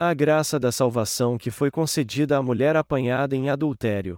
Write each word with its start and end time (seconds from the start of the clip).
A 0.00 0.14
graça 0.14 0.60
da 0.60 0.70
salvação 0.70 1.36
que 1.36 1.50
foi 1.50 1.72
concedida 1.72 2.38
à 2.38 2.42
mulher 2.42 2.76
apanhada 2.76 3.34
em 3.34 3.50
adultério. 3.50 4.16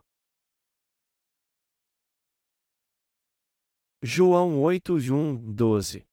João 4.03 4.61
8, 4.61 4.97
1, 4.97 5.55
12 5.55 6.07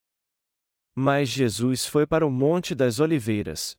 Mas 0.95 1.27
Jesus 1.27 1.85
foi 1.85 2.07
para 2.07 2.25
o 2.25 2.31
Monte 2.31 2.73
das 2.73 3.01
Oliveiras. 3.01 3.75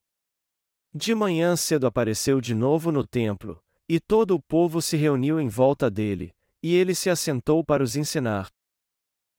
De 0.93 1.14
manhã 1.14 1.56
cedo 1.56 1.86
apareceu 1.86 2.39
de 2.39 2.55
novo 2.55 2.93
no 2.93 3.07
templo, 3.07 3.59
e 3.89 3.98
todo 3.98 4.34
o 4.34 4.43
povo 4.43 4.82
se 4.82 4.95
reuniu 4.95 5.41
em 5.41 5.48
volta 5.48 5.91
dele, 5.91 6.34
e 6.62 6.75
ele 6.75 6.95
se 6.95 7.09
assentou 7.09 7.64
para 7.64 7.82
os 7.82 7.96
ensinar. 7.96 8.50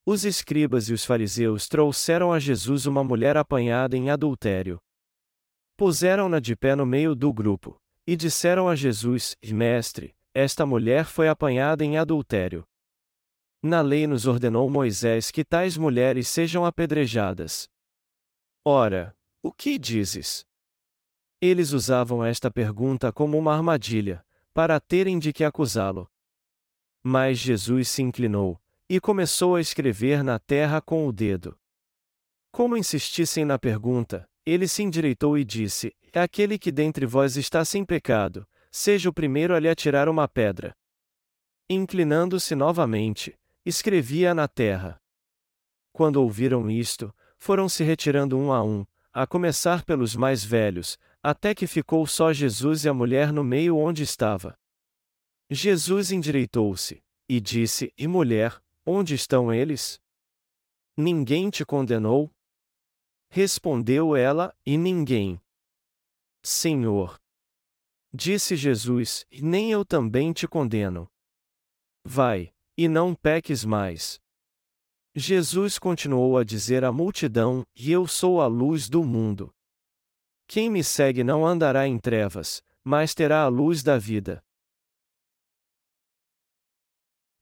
Os 0.04 0.26
escribas 0.26 0.90
e 0.90 0.94
os 0.94 1.06
fariseus 1.06 1.68
trouxeram 1.68 2.34
a 2.34 2.40
Jesus 2.40 2.88
uma 2.88 3.04
mulher 3.04 3.38
apanhada 3.38 3.96
em 3.96 4.10
adultério. 4.10 4.82
Puseram-na 5.79 6.42
de 6.42 6.57
pé 6.57 6.75
no 6.75 6.86
meio 6.86 7.15
do 7.15 7.32
grupo, 7.32 7.82
e 8.06 8.18
disseram 8.18 8.68
a 8.68 8.75
Jesus: 8.75 9.37
Mestre, 9.42 10.14
esta 10.33 10.65
mulher 10.65 11.06
foi 11.06 11.29
apanhada 11.29 11.86
em 11.86 11.97
adultério. 11.97 12.68
Na 13.64 13.79
lei 13.79 14.06
nos 14.06 14.28
ordenou 14.28 14.70
Moisés 14.70 15.32
que 15.32 15.46
tais 15.46 15.78
mulheres 15.78 16.28
sejam 16.28 16.65
apedrejadas. 16.65 17.70
Ora, 18.65 19.15
o 19.42 19.54
que 19.54 19.79
dizes? 19.79 20.46
Eles 21.42 21.71
usavam 21.71 22.25
esta 22.25 22.51
pergunta 22.51 23.09
como 23.14 23.37
uma 23.37 23.56
armadilha, 23.56 24.21
para 24.54 24.82
terem 24.82 25.18
de 25.18 25.32
que 25.32 25.46
acusá-lo. 25.46 26.11
Mas 27.01 27.37
Jesus 27.37 27.87
se 27.87 28.01
inclinou, 28.01 28.61
e 28.89 29.00
começou 29.00 29.56
a 29.56 29.61
escrever 29.61 30.25
na 30.25 30.39
terra 30.39 30.82
com 30.82 31.07
o 31.07 31.14
dedo. 31.14 31.57
Como 32.52 32.75
insistissem 32.75 33.45
na 33.45 33.58
pergunta, 33.58 34.30
ele 34.50 34.67
se 34.67 34.84
endireitou 34.84 35.38
e 35.38 35.45
disse: 35.45 35.95
Aquele 36.14 36.58
que 36.58 36.72
dentre 36.72 37.06
vós 37.06 37.38
está 37.38 37.64
sem 37.64 37.86
pecado, 37.86 38.48
seja 38.72 39.10
o 39.10 39.14
primeiro 39.14 39.56
a 39.56 39.60
lhe 39.60 39.70
atirar 39.70 40.10
uma 40.10 40.28
pedra. 40.28 40.76
Inclinando-se 41.70 42.56
novamente, 42.56 43.38
escrevia 43.66 44.34
na 44.34 44.48
terra. 44.48 45.00
Quando 45.94 46.18
ouviram 46.18 46.70
isto, 46.70 47.14
foram 47.38 47.70
se 47.70 47.84
retirando 47.84 48.38
um 48.38 48.52
a 48.52 48.64
um, 48.64 48.86
a 49.14 49.28
começar 49.28 49.84
pelos 49.84 50.16
mais 50.16 50.44
velhos, 50.44 50.98
até 51.22 51.54
que 51.54 51.68
ficou 51.68 52.06
só 52.08 52.34
Jesus 52.34 52.86
e 52.86 52.90
a 52.90 52.94
mulher 52.94 53.32
no 53.32 53.44
meio 53.44 53.78
onde 53.78 54.04
estava. 54.04 54.58
Jesus 55.50 56.12
endireitou-se, 56.12 57.04
e 57.28 57.40
disse: 57.40 57.94
E 57.98 58.08
mulher, 58.08 58.62
onde 58.86 59.14
estão 59.14 59.54
eles? 59.54 60.00
Ninguém 60.98 61.50
te 61.50 61.66
condenou? 61.66 62.32
Respondeu 63.30 64.16
ela, 64.16 64.56
e 64.66 64.78
ninguém. 64.78 65.40
Senhor. 66.44 67.20
Disse 68.12 68.56
Jesus, 68.56 69.26
nem 69.32 69.72
eu 69.72 69.86
também 69.86 70.34
te 70.34 70.48
condeno. 70.48 71.08
Vai, 72.04 72.52
e 72.76 72.88
não 72.88 73.14
peques 73.14 73.64
mais. 73.64 74.20
Jesus 75.16 75.78
continuou 75.78 76.38
a 76.38 76.44
dizer 76.44 76.84
à 76.84 76.92
multidão: 76.92 77.64
E 77.76 77.92
eu 77.92 78.08
sou 78.08 78.42
a 78.42 78.48
luz 78.48 78.90
do 78.90 79.04
mundo. 79.04 79.54
Quem 80.48 80.70
me 80.70 80.84
segue 80.84 81.24
não 81.24 81.46
andará 81.46 81.88
em 81.88 82.00
trevas, 82.00 82.64
mas 82.84 83.14
terá 83.14 83.44
a 83.44 83.48
luz 83.48 83.84
da 83.84 83.98
vida. 83.98 84.44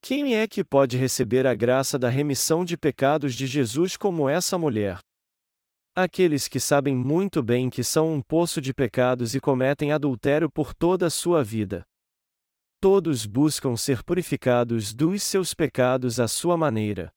Quem 0.02 0.36
é 0.36 0.46
que 0.46 0.62
pode 0.62 0.96
receber 0.96 1.46
a 1.46 1.54
graça 1.54 1.98
da 1.98 2.08
remissão 2.08 2.64
de 2.64 2.76
pecados 2.76 3.34
de 3.34 3.46
Jesus 3.46 3.96
como 3.96 4.28
essa 4.28 4.58
mulher? 4.58 5.00
Aqueles 6.00 6.46
que 6.46 6.60
sabem 6.60 6.94
muito 6.94 7.42
bem 7.42 7.68
que 7.68 7.82
são 7.82 8.14
um 8.14 8.22
poço 8.22 8.60
de 8.60 8.72
pecados 8.72 9.34
e 9.34 9.40
cometem 9.40 9.90
adultério 9.90 10.48
por 10.48 10.72
toda 10.72 11.06
a 11.08 11.10
sua 11.10 11.42
vida. 11.42 11.84
Todos 12.80 13.26
buscam 13.26 13.76
ser 13.76 14.04
purificados 14.04 14.94
dos 14.94 15.24
seus 15.24 15.54
pecados 15.54 16.20
à 16.20 16.28
sua 16.28 16.56
maneira. 16.56 17.10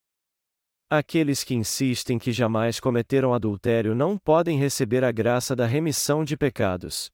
Aqueles 0.89 1.43
que 1.43 1.53
insistem 1.53 2.17
que 2.17 2.31
jamais 2.31 2.79
cometeram 2.79 3.35
adultério 3.35 3.93
não 3.93 4.17
podem 4.17 4.57
receber 4.57 5.03
a 5.03 5.11
graça 5.11 5.55
da 5.55 5.67
remissão 5.67 6.23
de 6.23 6.35
pecados. 6.35 7.11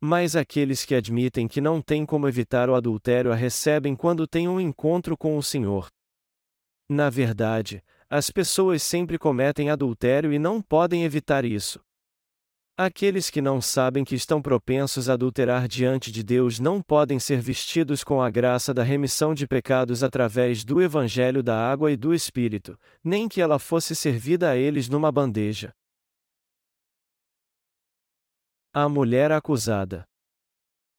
Mas 0.00 0.34
aqueles 0.34 0.84
que 0.84 0.96
admitem 0.96 1.46
que 1.46 1.60
não 1.60 1.80
têm 1.80 2.04
como 2.04 2.26
evitar 2.26 2.68
o 2.68 2.74
adultério 2.74 3.30
a 3.30 3.36
recebem 3.36 3.94
quando 3.94 4.26
têm 4.26 4.48
um 4.48 4.60
encontro 4.60 5.16
com 5.16 5.38
o 5.38 5.42
Senhor. 5.42 5.86
Na 6.88 7.08
verdade, 7.08 7.80
as 8.16 8.30
pessoas 8.30 8.80
sempre 8.80 9.18
cometem 9.18 9.70
adultério 9.70 10.32
e 10.32 10.38
não 10.38 10.62
podem 10.62 11.02
evitar 11.02 11.44
isso. 11.44 11.80
Aqueles 12.78 13.28
que 13.28 13.42
não 13.42 13.60
sabem 13.60 14.04
que 14.04 14.14
estão 14.14 14.40
propensos 14.40 15.08
a 15.08 15.14
adulterar 15.14 15.66
diante 15.66 16.12
de 16.12 16.22
Deus 16.22 16.60
não 16.60 16.80
podem 16.80 17.18
ser 17.18 17.40
vestidos 17.40 18.04
com 18.04 18.22
a 18.22 18.30
graça 18.30 18.72
da 18.72 18.84
remissão 18.84 19.34
de 19.34 19.48
pecados 19.48 20.04
através 20.04 20.64
do 20.64 20.80
Evangelho 20.80 21.42
da 21.42 21.58
Água 21.68 21.90
e 21.90 21.96
do 21.96 22.14
Espírito, 22.14 22.78
nem 23.02 23.28
que 23.28 23.40
ela 23.40 23.58
fosse 23.58 23.96
servida 23.96 24.50
a 24.50 24.56
eles 24.56 24.88
numa 24.88 25.10
bandeja. 25.10 25.74
A 28.72 28.88
mulher 28.88 29.32
acusada. 29.32 30.04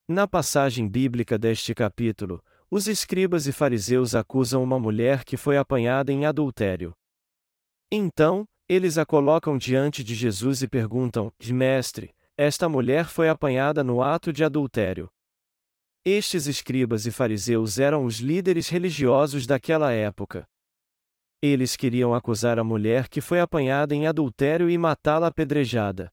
Na 0.05 0.27
passagem 0.27 0.85
bíblica 0.85 1.37
deste 1.37 1.73
capítulo, 1.73 2.43
os 2.69 2.89
escribas 2.89 3.47
e 3.47 3.53
fariseus 3.53 4.13
acusam 4.13 4.61
uma 4.61 4.77
mulher 4.77 5.23
que 5.23 5.37
foi 5.37 5.55
apanhada 5.55 6.11
em 6.11 6.25
adultério. 6.25 6.93
Então, 7.91 8.47
eles 8.67 8.97
a 8.97 9.05
colocam 9.05 9.57
diante 9.57 10.03
de 10.03 10.15
Jesus 10.15 10.61
e 10.61 10.67
perguntam: 10.67 11.31
Mestre, 11.51 12.13
esta 12.37 12.67
mulher 12.67 13.05
foi 13.05 13.29
apanhada 13.29 13.83
no 13.83 14.01
ato 14.01 14.33
de 14.33 14.43
adultério. 14.43 15.09
Estes 16.03 16.45
escribas 16.45 17.05
e 17.05 17.11
fariseus 17.11 17.79
eram 17.79 18.05
os 18.05 18.19
líderes 18.19 18.69
religiosos 18.69 19.47
daquela 19.47 19.91
época. 19.91 20.47
Eles 21.41 21.75
queriam 21.75 22.13
acusar 22.13 22.59
a 22.59 22.63
mulher 22.63 23.07
que 23.07 23.21
foi 23.21 23.39
apanhada 23.39 23.93
em 23.93 24.07
adultério 24.07 24.69
e 24.69 24.77
matá-la 24.77 25.27
apedrejada. 25.27 26.11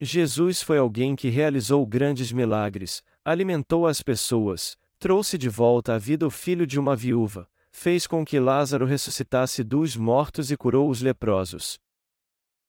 Jesus 0.00 0.60
foi 0.60 0.78
alguém 0.78 1.14
que 1.14 1.28
realizou 1.28 1.86
grandes 1.86 2.32
milagres, 2.32 3.02
alimentou 3.24 3.86
as 3.86 4.02
pessoas, 4.02 4.76
trouxe 4.98 5.38
de 5.38 5.48
volta 5.48 5.94
à 5.94 5.98
vida 5.98 6.26
o 6.26 6.30
filho 6.30 6.66
de 6.66 6.78
uma 6.78 6.96
viúva, 6.96 7.48
fez 7.74 8.06
com 8.06 8.24
que 8.24 8.38
Lázaro 8.38 8.86
ressuscitasse 8.86 9.64
dos 9.64 9.96
mortos 9.96 10.52
e 10.52 10.56
curou 10.56 10.88
os 10.88 11.02
leprosos. 11.02 11.76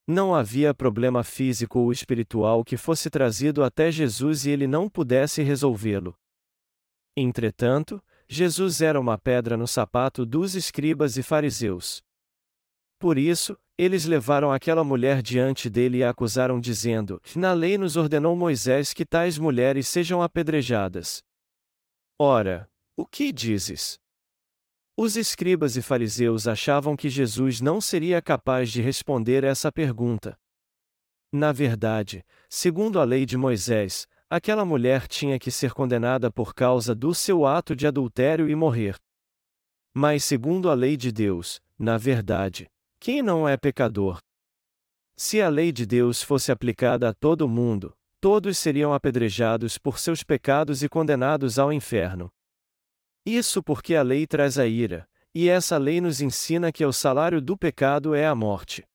Não 0.07 0.33
havia 0.33 0.73
problema 0.73 1.23
físico 1.23 1.79
ou 1.79 1.91
espiritual 1.91 2.65
que 2.65 2.75
fosse 2.75 3.07
trazido 3.07 3.63
até 3.63 3.91
Jesus 3.91 4.45
e 4.45 4.49
ele 4.49 4.65
não 4.65 4.89
pudesse 4.89 5.43
resolvê-lo. 5.43 6.17
Entretanto, 7.15 8.03
Jesus 8.27 8.81
era 8.81 8.99
uma 8.99 9.15
pedra 9.15 9.55
no 9.55 9.67
sapato 9.67 10.25
dos 10.25 10.55
escribas 10.55 11.17
e 11.17 11.23
fariseus. 11.23 12.01
Por 12.99 13.17
isso, 13.17 13.55
eles 13.77 14.05
levaram 14.05 14.51
aquela 14.51 14.83
mulher 14.83 15.21
diante 15.21 15.69
dele 15.69 15.99
e 15.99 16.03
a 16.03 16.09
acusaram, 16.09 16.59
dizendo: 16.59 17.21
Na 17.35 17.53
lei 17.53 17.77
nos 17.77 17.95
ordenou 17.95 18.35
Moisés 18.35 18.91
que 18.91 19.05
tais 19.05 19.37
mulheres 19.37 19.87
sejam 19.87 20.21
apedrejadas. 20.21 21.21
Ora, 22.19 22.67
o 22.97 23.05
que 23.05 23.31
dizes? 23.31 23.99
Os 24.97 25.17
escribas 25.17 25.75
e 25.75 25.81
fariseus 25.81 26.47
achavam 26.47 26.95
que 26.95 27.09
Jesus 27.09 27.59
não 27.59 27.81
seria 27.81 28.21
capaz 28.21 28.71
de 28.71 28.81
responder 28.81 29.43
essa 29.43 29.69
pergunta. 29.69 30.37
Na 31.29 31.51
verdade, 31.51 32.23
segundo 32.49 32.97
a 32.97 33.03
lei 33.03 33.25
de 33.25 33.35
Moisés, 33.35 34.07
aquela 34.29 34.63
mulher 34.63 35.05
tinha 35.05 35.37
que 35.37 35.51
ser 35.51 35.73
condenada 35.73 36.31
por 36.31 36.55
causa 36.55 36.95
do 36.95 37.13
seu 37.13 37.45
ato 37.45 37.75
de 37.75 37.85
adultério 37.85 38.49
e 38.49 38.55
morrer. 38.55 38.95
Mas, 39.93 40.23
segundo 40.23 40.69
a 40.69 40.73
lei 40.73 40.95
de 40.95 41.11
Deus, 41.11 41.59
na 41.77 41.97
verdade, 41.97 42.65
quem 42.97 43.21
não 43.21 43.47
é 43.47 43.57
pecador? 43.57 44.19
Se 45.17 45.41
a 45.41 45.49
lei 45.49 45.73
de 45.73 45.85
Deus 45.85 46.21
fosse 46.21 46.53
aplicada 46.53 47.09
a 47.09 47.13
todo 47.13 47.49
mundo, 47.49 47.93
todos 48.21 48.57
seriam 48.57 48.93
apedrejados 48.93 49.77
por 49.77 49.99
seus 49.99 50.23
pecados 50.23 50.83
e 50.83 50.87
condenados 50.87 51.59
ao 51.59 51.73
inferno. 51.73 52.29
Isso 53.25 53.63
porque 53.63 53.95
a 53.95 54.03
lei 54.03 54.27
traz 54.27 54.59
a 54.59 54.67
ira, 54.67 55.07
e 55.33 55.49
essa 55.49 55.77
lei 55.77 55.99
nos 55.99 56.21
ensina 56.21 56.71
que 56.71 56.85
o 56.85 56.93
salário 56.93 57.41
do 57.41 57.57
pecado 57.57 58.13
é 58.13 58.27
a 58.27 58.35
morte. 58.35 58.85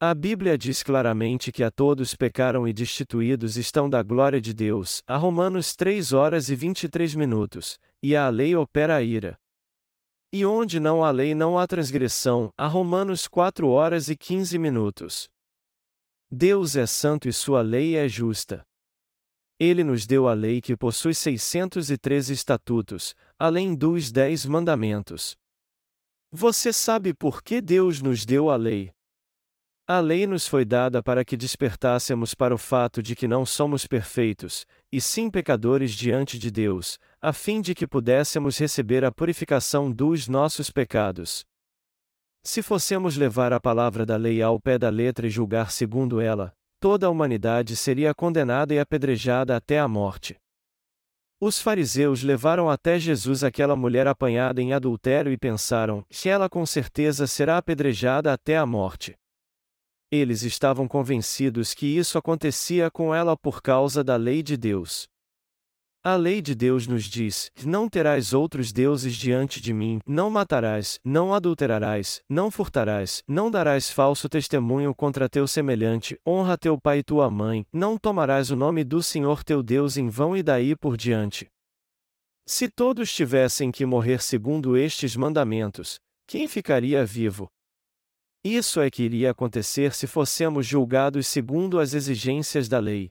A 0.00 0.12
Bíblia 0.14 0.58
diz 0.58 0.82
claramente 0.82 1.52
que 1.52 1.62
a 1.62 1.70
todos 1.70 2.14
pecaram 2.14 2.66
e 2.66 2.72
destituídos 2.72 3.56
estão 3.56 3.88
da 3.88 4.02
glória 4.02 4.40
de 4.40 4.52
Deus, 4.52 5.02
a 5.06 5.16
Romanos 5.16 5.76
3 5.76 6.12
horas 6.12 6.48
e 6.48 6.56
23 6.56 7.14
minutos, 7.14 7.78
e 8.02 8.16
a 8.16 8.28
lei 8.28 8.56
opera 8.56 8.96
a 8.96 9.02
ira. 9.02 9.38
E 10.32 10.44
onde 10.44 10.80
não 10.80 11.04
há 11.04 11.10
lei 11.10 11.34
não 11.34 11.58
há 11.58 11.66
transgressão, 11.66 12.50
a 12.56 12.66
Romanos 12.66 13.28
4 13.28 13.68
horas 13.68 14.08
e 14.08 14.16
15 14.16 14.58
minutos. 14.58 15.28
Deus 16.30 16.74
é 16.74 16.86
santo 16.86 17.28
e 17.28 17.32
sua 17.32 17.62
lei 17.62 17.96
é 17.96 18.08
justa. 18.08 18.66
Ele 19.58 19.84
nos 19.84 20.06
deu 20.06 20.28
a 20.28 20.34
lei 20.34 20.60
que 20.60 20.76
possui 20.76 21.14
613 21.14 22.32
estatutos, 22.32 23.14
além 23.38 23.74
dos 23.74 24.10
dez 24.10 24.44
mandamentos. 24.44 25.36
Você 26.32 26.72
sabe 26.72 27.14
por 27.14 27.42
que 27.42 27.60
Deus 27.60 28.02
nos 28.02 28.26
deu 28.26 28.50
a 28.50 28.56
lei? 28.56 28.90
A 29.86 30.00
lei 30.00 30.26
nos 30.26 30.48
foi 30.48 30.64
dada 30.64 31.02
para 31.02 31.24
que 31.24 31.36
despertássemos 31.36 32.34
para 32.34 32.54
o 32.54 32.58
fato 32.58 33.02
de 33.02 33.14
que 33.14 33.28
não 33.28 33.44
somos 33.44 33.86
perfeitos, 33.86 34.66
e 34.90 35.00
sim 35.00 35.30
pecadores 35.30 35.92
diante 35.92 36.38
de 36.38 36.50
Deus, 36.50 36.98
a 37.20 37.32
fim 37.32 37.60
de 37.60 37.74
que 37.74 37.86
pudéssemos 37.86 38.58
receber 38.58 39.04
a 39.04 39.12
purificação 39.12 39.92
dos 39.92 40.26
nossos 40.26 40.70
pecados. 40.70 41.44
Se 42.42 42.62
fossemos 42.62 43.16
levar 43.16 43.52
a 43.52 43.60
palavra 43.60 44.04
da 44.04 44.16
lei 44.16 44.42
ao 44.42 44.58
pé 44.58 44.78
da 44.78 44.88
letra 44.88 45.26
e 45.26 45.30
julgar 45.30 45.70
segundo 45.70 46.20
ela, 46.20 46.52
toda 46.84 47.06
a 47.06 47.10
humanidade 47.10 47.76
seria 47.76 48.12
condenada 48.12 48.74
e 48.74 48.78
apedrejada 48.78 49.56
até 49.56 49.78
a 49.78 49.88
morte. 49.88 50.36
Os 51.40 51.58
fariseus 51.58 52.22
levaram 52.22 52.68
até 52.68 52.98
Jesus 52.98 53.42
aquela 53.42 53.74
mulher 53.74 54.06
apanhada 54.06 54.60
em 54.60 54.74
adultério 54.74 55.32
e 55.32 55.38
pensaram: 55.38 56.04
que 56.10 56.28
ela 56.28 56.46
com 56.46 56.66
certeza 56.66 57.26
será 57.26 57.56
apedrejada 57.56 58.34
até 58.34 58.58
a 58.58 58.66
morte. 58.66 59.16
Eles 60.10 60.42
estavam 60.42 60.86
convencidos 60.86 61.72
que 61.72 61.86
isso 61.86 62.18
acontecia 62.18 62.90
com 62.90 63.14
ela 63.14 63.34
por 63.34 63.62
causa 63.62 64.04
da 64.04 64.16
lei 64.16 64.42
de 64.42 64.54
Deus. 64.54 65.08
A 66.06 66.16
lei 66.16 66.42
de 66.42 66.54
Deus 66.54 66.86
nos 66.86 67.04
diz: 67.04 67.50
Não 67.64 67.88
terás 67.88 68.34
outros 68.34 68.70
deuses 68.70 69.16
diante 69.16 69.58
de 69.58 69.72
mim, 69.72 70.00
não 70.06 70.28
matarás, 70.28 71.00
não 71.02 71.32
adulterarás, 71.32 72.20
não 72.28 72.50
furtarás, 72.50 73.22
não 73.26 73.50
darás 73.50 73.88
falso 73.90 74.28
testemunho 74.28 74.94
contra 74.94 75.30
teu 75.30 75.46
semelhante, 75.46 76.20
honra 76.26 76.58
teu 76.58 76.78
pai 76.78 76.98
e 76.98 77.02
tua 77.02 77.30
mãe, 77.30 77.64
não 77.72 77.96
tomarás 77.96 78.50
o 78.50 78.56
nome 78.56 78.84
do 78.84 79.02
Senhor 79.02 79.42
teu 79.42 79.62
Deus 79.62 79.96
em 79.96 80.10
vão 80.10 80.36
e 80.36 80.42
daí 80.42 80.76
por 80.76 80.94
diante. 80.94 81.50
Se 82.46 82.68
todos 82.68 83.10
tivessem 83.10 83.72
que 83.72 83.86
morrer 83.86 84.20
segundo 84.20 84.76
estes 84.76 85.16
mandamentos, 85.16 85.98
quem 86.26 86.46
ficaria 86.46 87.02
vivo? 87.06 87.50
Isso 88.44 88.78
é 88.78 88.90
que 88.90 89.04
iria 89.04 89.30
acontecer 89.30 89.94
se 89.94 90.06
fossemos 90.06 90.66
julgados 90.66 91.26
segundo 91.26 91.80
as 91.80 91.94
exigências 91.94 92.68
da 92.68 92.78
lei. 92.78 93.10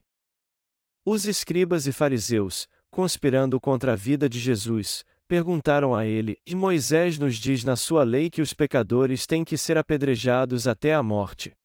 Os 1.04 1.26
escribas 1.26 1.88
e 1.88 1.92
fariseus, 1.92 2.68
conspirando 2.94 3.60
contra 3.60 3.94
a 3.94 3.96
vida 3.96 4.30
de 4.30 4.40
Jesus, 4.40 5.04
perguntaram 5.28 5.96
a 5.96 6.06
ele: 6.06 6.38
E 6.46 6.54
Moisés 6.54 7.18
nos 7.18 7.38
diz 7.38 7.64
na 7.64 7.76
sua 7.76 8.04
lei 8.04 8.30
que 8.30 8.40
os 8.42 8.54
pecadores 8.54 9.26
têm 9.26 9.44
que 9.44 9.58
ser 9.58 9.80
apedrejados 9.80 10.68
até 10.68 10.94
a 10.94 11.02
morte. 11.02 11.58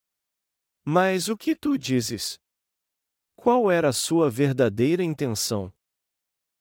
Mas 0.82 1.28
o 1.28 1.36
que 1.36 1.54
tu 1.54 1.76
dizes? 1.76 2.38
Qual 3.36 3.70
era 3.70 3.90
a 3.90 3.92
sua 3.92 4.30
verdadeira 4.30 5.04
intenção? 5.04 5.70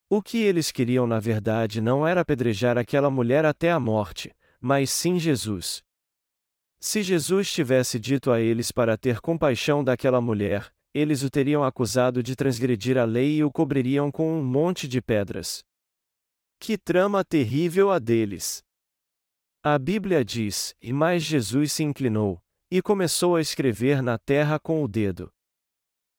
O 0.09 0.21
que 0.21 0.39
eles 0.39 0.69
queriam 0.69 1.07
na 1.07 1.19
verdade 1.19 1.79
não 1.79 2.05
era 2.05 2.19
apedrejar 2.19 2.77
aquela 2.77 3.09
mulher 3.09 3.45
até 3.45 3.71
a 3.71 3.79
morte, 3.79 4.35
mas 4.59 4.91
sim 4.91 5.17
Jesus. 5.17 5.81
Se 6.77 7.01
Jesus 7.01 7.51
tivesse 7.51 7.97
dito 7.97 8.31
a 8.31 8.41
eles 8.41 8.69
para 8.69 8.97
ter 8.97 9.21
compaixão 9.21 9.81
daquela 9.81 10.19
mulher, 10.19 10.71
eles 10.97 11.21
o 11.21 11.29
teriam 11.29 11.63
acusado 11.63 12.23
de 12.23 12.35
transgredir 12.35 12.97
a 12.97 13.05
lei 13.05 13.37
e 13.37 13.43
o 13.43 13.51
cobririam 13.51 14.11
com 14.11 14.39
um 14.39 14.43
monte 14.43 14.87
de 14.87 14.99
pedras. 14.99 15.63
Que 16.59 16.75
trama 16.75 17.23
terrível 17.23 17.91
a 17.91 17.99
deles! 17.99 18.63
A 19.63 19.77
Bíblia 19.77 20.25
diz: 20.25 20.75
E 20.81 20.91
mais 20.91 21.21
Jesus 21.21 21.71
se 21.73 21.83
inclinou, 21.83 22.41
e 22.71 22.81
começou 22.81 23.35
a 23.35 23.41
escrever 23.41 24.01
na 24.01 24.17
terra 24.17 24.59
com 24.59 24.83
o 24.83 24.87
dedo. 24.87 25.31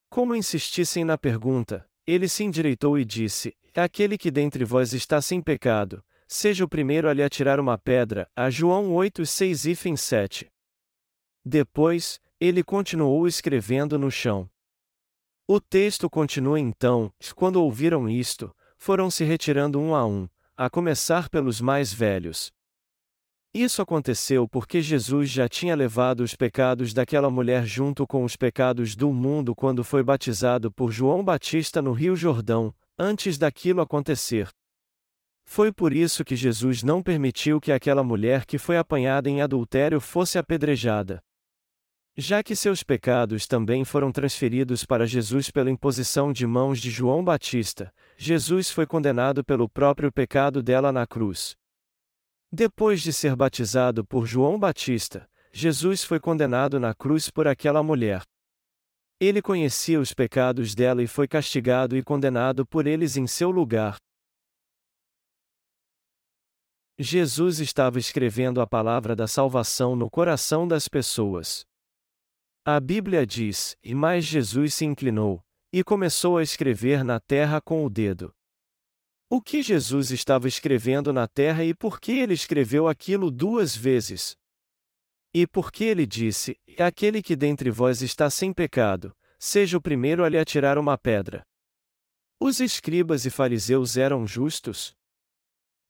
Como 0.09 0.33
insistissem 0.33 1.03
na 1.03 1.17
pergunta, 1.17 1.85
ele 2.07 2.29
se 2.29 2.45
endireitou 2.45 2.97
e 2.97 3.03
disse: 3.03 3.57
Aquele 3.75 4.17
que 4.17 4.31
dentre 4.31 4.63
vós 4.63 4.93
está 4.93 5.21
sem 5.21 5.41
pecado, 5.41 6.01
seja 6.25 6.63
o 6.63 6.69
primeiro 6.69 7.09
a 7.09 7.13
lhe 7.13 7.21
atirar 7.21 7.59
uma 7.59 7.77
pedra. 7.77 8.29
A 8.33 8.49
João 8.49 8.93
8, 8.93 9.25
6 9.25 9.65
e 9.65 9.97
7. 9.97 10.49
Depois, 11.43 12.21
ele 12.39 12.63
continuou 12.63 13.27
escrevendo 13.27 13.99
no 13.99 14.09
chão. 14.09 14.49
O 15.51 15.59
texto 15.59 16.07
continua 16.07 16.59
então: 16.59 17.11
quando 17.35 17.55
ouviram 17.55 18.07
isto, 18.07 18.55
foram 18.77 19.09
se 19.09 19.23
retirando 19.23 19.79
um 19.79 19.95
a 19.95 20.05
um, 20.05 20.29
a 20.55 20.69
começar 20.69 21.27
pelos 21.27 21.59
mais 21.59 21.91
velhos. 21.91 22.51
Isso 23.51 23.81
aconteceu 23.81 24.47
porque 24.47 24.79
Jesus 24.79 25.27
já 25.31 25.49
tinha 25.49 25.75
levado 25.75 26.19
os 26.19 26.35
pecados 26.35 26.93
daquela 26.93 27.31
mulher 27.31 27.65
junto 27.65 28.05
com 28.05 28.23
os 28.23 28.35
pecados 28.35 28.95
do 28.95 29.11
mundo 29.11 29.55
quando 29.55 29.83
foi 29.83 30.03
batizado 30.03 30.71
por 30.71 30.91
João 30.91 31.23
Batista 31.23 31.81
no 31.81 31.93
Rio 31.93 32.15
Jordão, 32.15 32.71
antes 32.95 33.35
daquilo 33.35 33.81
acontecer. 33.81 34.49
Foi 35.45 35.71
por 35.71 35.91
isso 35.93 36.23
que 36.23 36.35
Jesus 36.35 36.83
não 36.83 37.01
permitiu 37.01 37.59
que 37.59 37.71
aquela 37.71 38.03
mulher 38.03 38.45
que 38.45 38.59
foi 38.59 38.77
apanhada 38.77 39.27
em 39.27 39.41
adultério 39.41 39.99
fosse 39.99 40.37
apedrejada. 40.37 41.23
Já 42.21 42.43
que 42.43 42.53
seus 42.53 42.83
pecados 42.83 43.47
também 43.47 43.85
foram 43.85 44.11
transferidos 44.11 44.83
para 44.83 45.07
Jesus 45.07 45.49
pela 45.49 45.71
imposição 45.71 46.33
de 46.33 46.45
mãos 46.45 46.81
de 46.81 46.91
João 46.91 47.23
Batista, 47.23 47.93
Jesus 48.17 48.69
foi 48.69 48.85
condenado 48.85 49.41
pelo 49.41 49.69
próprio 49.69 50.11
pecado 50.11 50.61
dela 50.61 50.91
na 50.91 51.07
cruz. 51.07 51.55
Depois 52.51 53.01
de 53.01 53.13
ser 53.13 53.37
batizado 53.37 54.03
por 54.03 54.25
João 54.25 54.59
Batista, 54.59 55.29
Jesus 55.53 56.03
foi 56.03 56.19
condenado 56.19 56.77
na 56.77 56.93
cruz 56.93 57.29
por 57.29 57.47
aquela 57.47 57.81
mulher. 57.81 58.21
Ele 59.17 59.41
conhecia 59.41 59.97
os 59.97 60.13
pecados 60.13 60.75
dela 60.75 61.01
e 61.01 61.07
foi 61.07 61.25
castigado 61.25 61.95
e 61.95 62.03
condenado 62.03 62.67
por 62.67 62.85
eles 62.85 63.15
em 63.15 63.27
seu 63.27 63.49
lugar. 63.49 63.95
Jesus 66.99 67.61
estava 67.61 67.97
escrevendo 67.97 68.59
a 68.59 68.67
palavra 68.67 69.15
da 69.15 69.25
salvação 69.25 69.95
no 69.95 70.09
coração 70.09 70.67
das 70.67 70.89
pessoas. 70.89 71.68
A 72.71 72.79
Bíblia 72.79 73.25
diz: 73.25 73.75
E 73.83 73.95
mais 73.95 74.23
Jesus 74.23 74.75
se 74.75 74.85
inclinou, 74.85 75.43
e 75.73 75.83
começou 75.83 76.37
a 76.37 76.43
escrever 76.43 77.03
na 77.03 77.19
terra 77.19 77.59
com 77.59 77.83
o 77.83 77.89
dedo. 77.89 78.31
O 79.27 79.41
que 79.41 79.63
Jesus 79.63 80.11
estava 80.11 80.47
escrevendo 80.47 81.11
na 81.11 81.27
terra 81.27 81.63
e 81.63 81.73
por 81.73 81.99
que 81.99 82.11
ele 82.11 82.35
escreveu 82.35 82.87
aquilo 82.87 83.31
duas 83.31 83.75
vezes? 83.75 84.37
E 85.33 85.47
por 85.47 85.71
que 85.71 85.83
ele 85.83 86.05
disse: 86.05 86.59
Aquele 86.77 87.23
que 87.23 87.35
dentre 87.35 87.71
vós 87.71 88.03
está 88.03 88.29
sem 88.29 88.53
pecado, 88.53 89.17
seja 89.39 89.75
o 89.75 89.81
primeiro 89.81 90.23
a 90.23 90.29
lhe 90.29 90.37
atirar 90.37 90.77
uma 90.77 90.95
pedra. 90.95 91.43
Os 92.39 92.59
escribas 92.59 93.25
e 93.25 93.31
fariseus 93.31 93.97
eram 93.97 94.27
justos? 94.27 94.95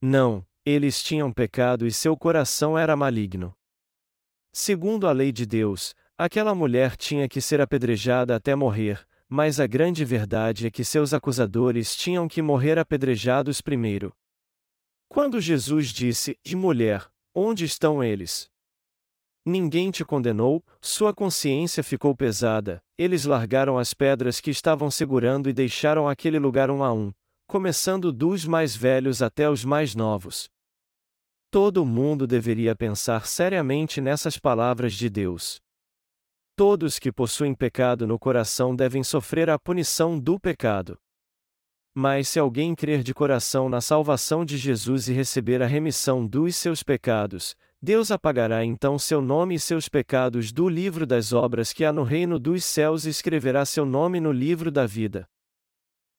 Não, 0.02 0.48
eles 0.66 1.04
tinham 1.04 1.30
pecado 1.30 1.86
e 1.86 1.92
seu 1.92 2.16
coração 2.16 2.78
era 2.78 2.96
maligno. 2.96 3.54
Segundo 4.54 5.08
a 5.08 5.12
lei 5.12 5.34
de 5.34 5.46
Deus, 5.46 5.94
aquela 6.20 6.54
mulher 6.54 6.98
tinha 6.98 7.30
que 7.30 7.40
ser 7.40 7.62
apedrejada 7.62 8.36
até 8.36 8.54
morrer, 8.54 9.08
mas 9.30 9.58
a 9.58 9.66
grande 9.66 10.04
verdade 10.04 10.68
é 10.68 10.70
que 10.70 10.84
seus 10.84 11.14
acusadores 11.14 11.96
tinham 11.96 12.28
que 12.28 12.42
morrer 12.42 12.78
apedrejados 12.78 13.62
primeiro. 13.62 14.14
Quando 15.08 15.40
Jesus 15.40 15.88
disse: 15.88 16.38
De 16.44 16.58
mulher, 16.58 17.10
onde 17.34 17.64
estão 17.64 18.04
eles? 18.04 18.50
Ninguém 19.46 19.90
te 19.92 20.04
condenou, 20.04 20.62
sua 20.82 21.14
consciência 21.14 21.82
ficou 21.82 22.14
pesada, 22.14 22.84
eles 22.98 23.24
largaram 23.24 23.78
as 23.78 23.94
pedras 23.94 24.42
que 24.42 24.52
estavam 24.52 24.92
segurando 24.92 25.50
e 25.50 25.54
deixaram 25.54 26.08
aquele 26.10 26.38
lugar 26.38 26.70
um 26.70 26.84
a 26.84 26.92
um, 26.92 27.14
começando 27.48 28.12
dos 28.12 28.46
mais 28.46 28.76
velhos 28.76 29.22
até 29.22 29.50
os 29.50 29.64
mais 29.64 29.96
novos. 29.96 30.50
Todo 31.50 31.86
mundo 31.86 32.28
deveria 32.28 32.76
pensar 32.76 33.26
seriamente 33.26 34.02
nessas 34.02 34.38
palavras 34.38 34.94
de 34.94 35.10
Deus. 35.10 35.62
Todos 36.60 37.00
que 37.00 37.10
possuem 37.10 37.56
pecado 37.56 38.06
no 38.06 38.20
coração 38.20 38.76
devem 38.76 39.02
sofrer 39.02 39.50
a 39.50 39.58
punição 39.58 40.20
do 40.20 40.38
pecado. 40.38 41.00
Mas 41.96 42.28
se 42.28 42.38
alguém 42.38 42.76
crer 42.76 43.02
de 43.02 43.14
coração 43.14 43.70
na 43.70 43.80
salvação 43.80 44.44
de 44.44 44.58
Jesus 44.58 45.08
e 45.08 45.14
receber 45.14 45.64
a 45.64 45.66
remissão 45.66 46.28
dos 46.28 46.58
seus 46.58 46.84
pecados, 46.84 47.56
Deus 47.82 48.12
apagará 48.12 48.66
então 48.66 49.00
seu 49.00 49.22
nome 49.22 49.56
e 49.56 49.60
seus 49.60 49.88
pecados 49.88 50.52
do 50.52 50.68
livro 50.68 51.08
das 51.08 51.32
obras 51.32 51.72
que 51.72 51.86
há 51.86 51.94
no 51.94 52.04
reino 52.04 52.38
dos 52.38 52.66
céus 52.66 53.06
e 53.06 53.10
escreverá 53.10 53.64
seu 53.64 53.86
nome 53.86 54.20
no 54.20 54.34
livro 54.34 54.70
da 54.70 54.86
vida. 54.86 55.26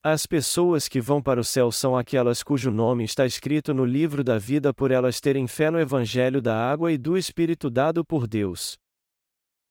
As 0.03 0.25
pessoas 0.25 0.89
que 0.89 1.03
vão 1.03 1.21
para 1.21 1.39
o 1.39 1.45
céu 1.45 1.71
são 1.71 1.95
aquelas 1.95 2.43
cujo 2.43 2.71
nome 2.71 3.05
está 3.05 3.27
escrito 3.27 3.75
no 3.75 3.85
livro 3.85 4.25
da 4.25 4.39
vida 4.39 4.73
por 4.73 4.91
elas 4.91 5.21
terem 5.21 5.47
fé 5.47 5.71
no 5.71 5.79
Evangelho 5.79 6.41
da 6.41 6.57
água 6.57 6.91
e 6.91 6.97
do 6.97 7.19
Espírito 7.19 7.69
dado 7.69 8.03
por 8.03 8.27
Deus. 8.27 8.81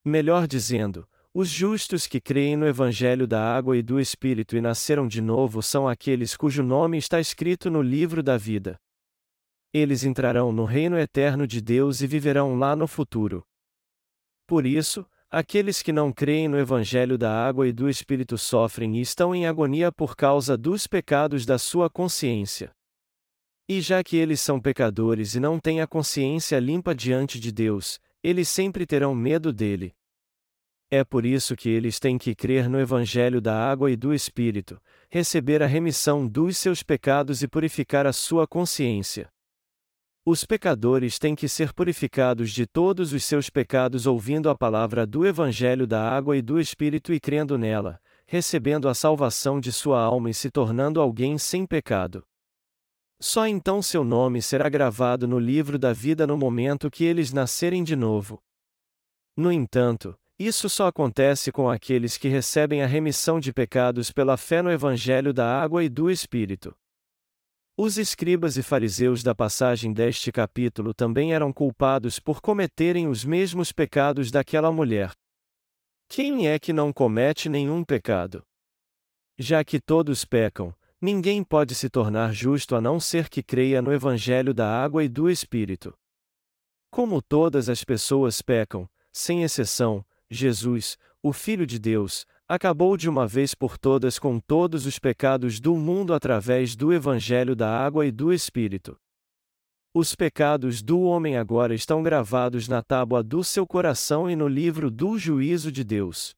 Melhor 0.04 0.46
dizendo, 0.46 1.08
os 1.32 1.48
justos 1.48 2.06
que 2.06 2.20
creem 2.20 2.56
no 2.56 2.66
Evangelho 2.66 3.26
da 3.26 3.42
água 3.42 3.76
e 3.76 3.82
do 3.82 4.00
Espírito 4.00 4.56
e 4.56 4.60
nasceram 4.60 5.06
de 5.06 5.20
novo 5.20 5.62
são 5.62 5.88
aqueles 5.88 6.36
cujo 6.36 6.62
nome 6.62 6.98
está 6.98 7.20
escrito 7.20 7.70
no 7.70 7.82
livro 7.82 8.22
da 8.22 8.36
vida. 8.36 8.80
Eles 9.72 10.02
entrarão 10.04 10.50
no 10.50 10.64
reino 10.64 10.98
eterno 10.98 11.46
de 11.46 11.60
Deus 11.60 12.00
e 12.00 12.06
viverão 12.06 12.56
lá 12.56 12.74
no 12.74 12.86
futuro. 12.86 13.44
Por 14.46 14.66
isso, 14.66 15.06
Aqueles 15.32 15.80
que 15.80 15.92
não 15.92 16.12
creem 16.12 16.48
no 16.48 16.58
Evangelho 16.58 17.16
da 17.16 17.32
água 17.32 17.68
e 17.68 17.72
do 17.72 17.88
Espírito 17.88 18.36
sofrem 18.36 18.96
e 18.96 19.00
estão 19.00 19.32
em 19.32 19.46
agonia 19.46 19.92
por 19.92 20.16
causa 20.16 20.56
dos 20.56 20.88
pecados 20.88 21.46
da 21.46 21.56
sua 21.56 21.88
consciência. 21.88 22.72
E 23.68 23.80
já 23.80 24.02
que 24.02 24.16
eles 24.16 24.40
são 24.40 24.60
pecadores 24.60 25.36
e 25.36 25.40
não 25.40 25.60
têm 25.60 25.80
a 25.80 25.86
consciência 25.86 26.58
limpa 26.58 26.92
diante 26.96 27.38
de 27.38 27.52
Deus, 27.52 28.00
eles 28.22 28.48
sempre 28.48 28.86
terão 28.86 29.14
medo 29.14 29.52
dele. 29.52 29.94
É 30.90 31.04
por 31.04 31.24
isso 31.24 31.54
que 31.54 31.68
eles 31.68 32.00
têm 32.00 32.18
que 32.18 32.34
crer 32.34 32.68
no 32.68 32.80
Evangelho 32.80 33.40
da 33.40 33.56
água 33.56 33.90
e 33.90 33.96
do 33.96 34.12
Espírito, 34.12 34.80
receber 35.08 35.62
a 35.62 35.66
remissão 35.66 36.26
dos 36.26 36.58
seus 36.58 36.82
pecados 36.82 37.42
e 37.42 37.48
purificar 37.48 38.06
a 38.06 38.12
sua 38.12 38.46
consciência. 38.46 39.30
Os 40.26 40.44
pecadores 40.44 41.18
têm 41.18 41.34
que 41.34 41.48
ser 41.48 41.72
purificados 41.72 42.50
de 42.50 42.66
todos 42.66 43.12
os 43.12 43.24
seus 43.24 43.48
pecados 43.48 44.06
ouvindo 44.06 44.50
a 44.50 44.54
palavra 44.54 45.06
do 45.06 45.24
Evangelho 45.24 45.86
da 45.86 46.08
água 46.10 46.36
e 46.36 46.42
do 46.42 46.60
Espírito 46.60 47.12
e 47.12 47.20
crendo 47.20 47.56
nela, 47.56 48.00
recebendo 48.26 48.88
a 48.88 48.94
salvação 48.94 49.58
de 49.58 49.72
sua 49.72 50.02
alma 50.02 50.28
e 50.28 50.34
se 50.34 50.50
tornando 50.50 51.00
alguém 51.00 51.38
sem 51.38 51.64
pecado. 51.64 52.24
Só 53.22 53.46
então 53.46 53.82
seu 53.82 54.02
nome 54.02 54.40
será 54.40 54.68
gravado 54.68 55.28
no 55.28 55.38
livro 55.38 55.78
da 55.78 55.92
vida 55.92 56.26
no 56.26 56.38
momento 56.38 56.90
que 56.90 57.04
eles 57.04 57.32
nascerem 57.32 57.84
de 57.84 57.94
novo. 57.94 58.42
No 59.36 59.52
entanto, 59.52 60.18
isso 60.38 60.70
só 60.70 60.86
acontece 60.86 61.52
com 61.52 61.68
aqueles 61.68 62.16
que 62.16 62.28
recebem 62.28 62.82
a 62.82 62.86
remissão 62.86 63.38
de 63.38 63.52
pecados 63.52 64.10
pela 64.10 64.38
fé 64.38 64.62
no 64.62 64.70
Evangelho 64.70 65.34
da 65.34 65.60
água 65.60 65.84
e 65.84 65.88
do 65.88 66.10
Espírito. 66.10 66.74
Os 67.76 67.98
escribas 67.98 68.56
e 68.56 68.62
fariseus 68.62 69.22
da 69.22 69.34
passagem 69.34 69.92
deste 69.92 70.32
capítulo 70.32 70.94
também 70.94 71.34
eram 71.34 71.52
culpados 71.52 72.18
por 72.18 72.40
cometerem 72.40 73.06
os 73.06 73.22
mesmos 73.22 73.70
pecados 73.70 74.30
daquela 74.30 74.72
mulher. 74.72 75.12
Quem 76.08 76.48
é 76.48 76.58
que 76.58 76.72
não 76.72 76.90
comete 76.90 77.50
nenhum 77.50 77.84
pecado? 77.84 78.42
Já 79.38 79.62
que 79.62 79.78
todos 79.78 80.24
pecam, 80.24 80.74
ninguém 81.00 81.42
pode 81.42 81.74
se 81.74 81.88
tornar 81.88 82.32
justo 82.32 82.76
a 82.76 82.80
não 82.80 83.00
ser 83.00 83.28
que 83.28 83.42
creia 83.42 83.80
no 83.80 83.92
Evangelho 83.92 84.52
da 84.52 84.68
água 84.68 85.02
e 85.02 85.08
do 85.08 85.30
Espírito. 85.30 85.94
Como 86.90 87.22
todas 87.22 87.68
as 87.68 87.84
pessoas 87.84 88.42
pecam, 88.42 88.88
sem 89.12 89.42
exceção, 89.42 90.04
Jesus, 90.28 90.98
o 91.22 91.32
Filho 91.32 91.66
de 91.66 91.78
Deus, 91.78 92.26
acabou 92.48 92.96
de 92.96 93.08
uma 93.08 93.26
vez 93.26 93.54
por 93.54 93.78
todas 93.78 94.18
com 94.18 94.40
todos 94.40 94.86
os 94.86 94.98
pecados 94.98 95.60
do 95.60 95.76
mundo 95.76 96.12
através 96.12 96.74
do 96.74 96.92
Evangelho 96.92 97.54
da 97.54 97.68
Água 97.68 98.06
e 98.06 98.10
do 98.10 98.32
Espírito. 98.32 98.98
Os 99.92 100.14
pecados 100.14 100.82
do 100.82 101.00
homem 101.00 101.36
agora 101.36 101.74
estão 101.74 102.02
gravados 102.02 102.68
na 102.68 102.82
tábua 102.82 103.22
do 103.22 103.42
seu 103.42 103.66
coração 103.66 104.30
e 104.30 104.36
no 104.36 104.46
livro 104.46 104.90
do 104.90 105.18
juízo 105.18 105.72
de 105.72 105.82
Deus. 105.82 106.34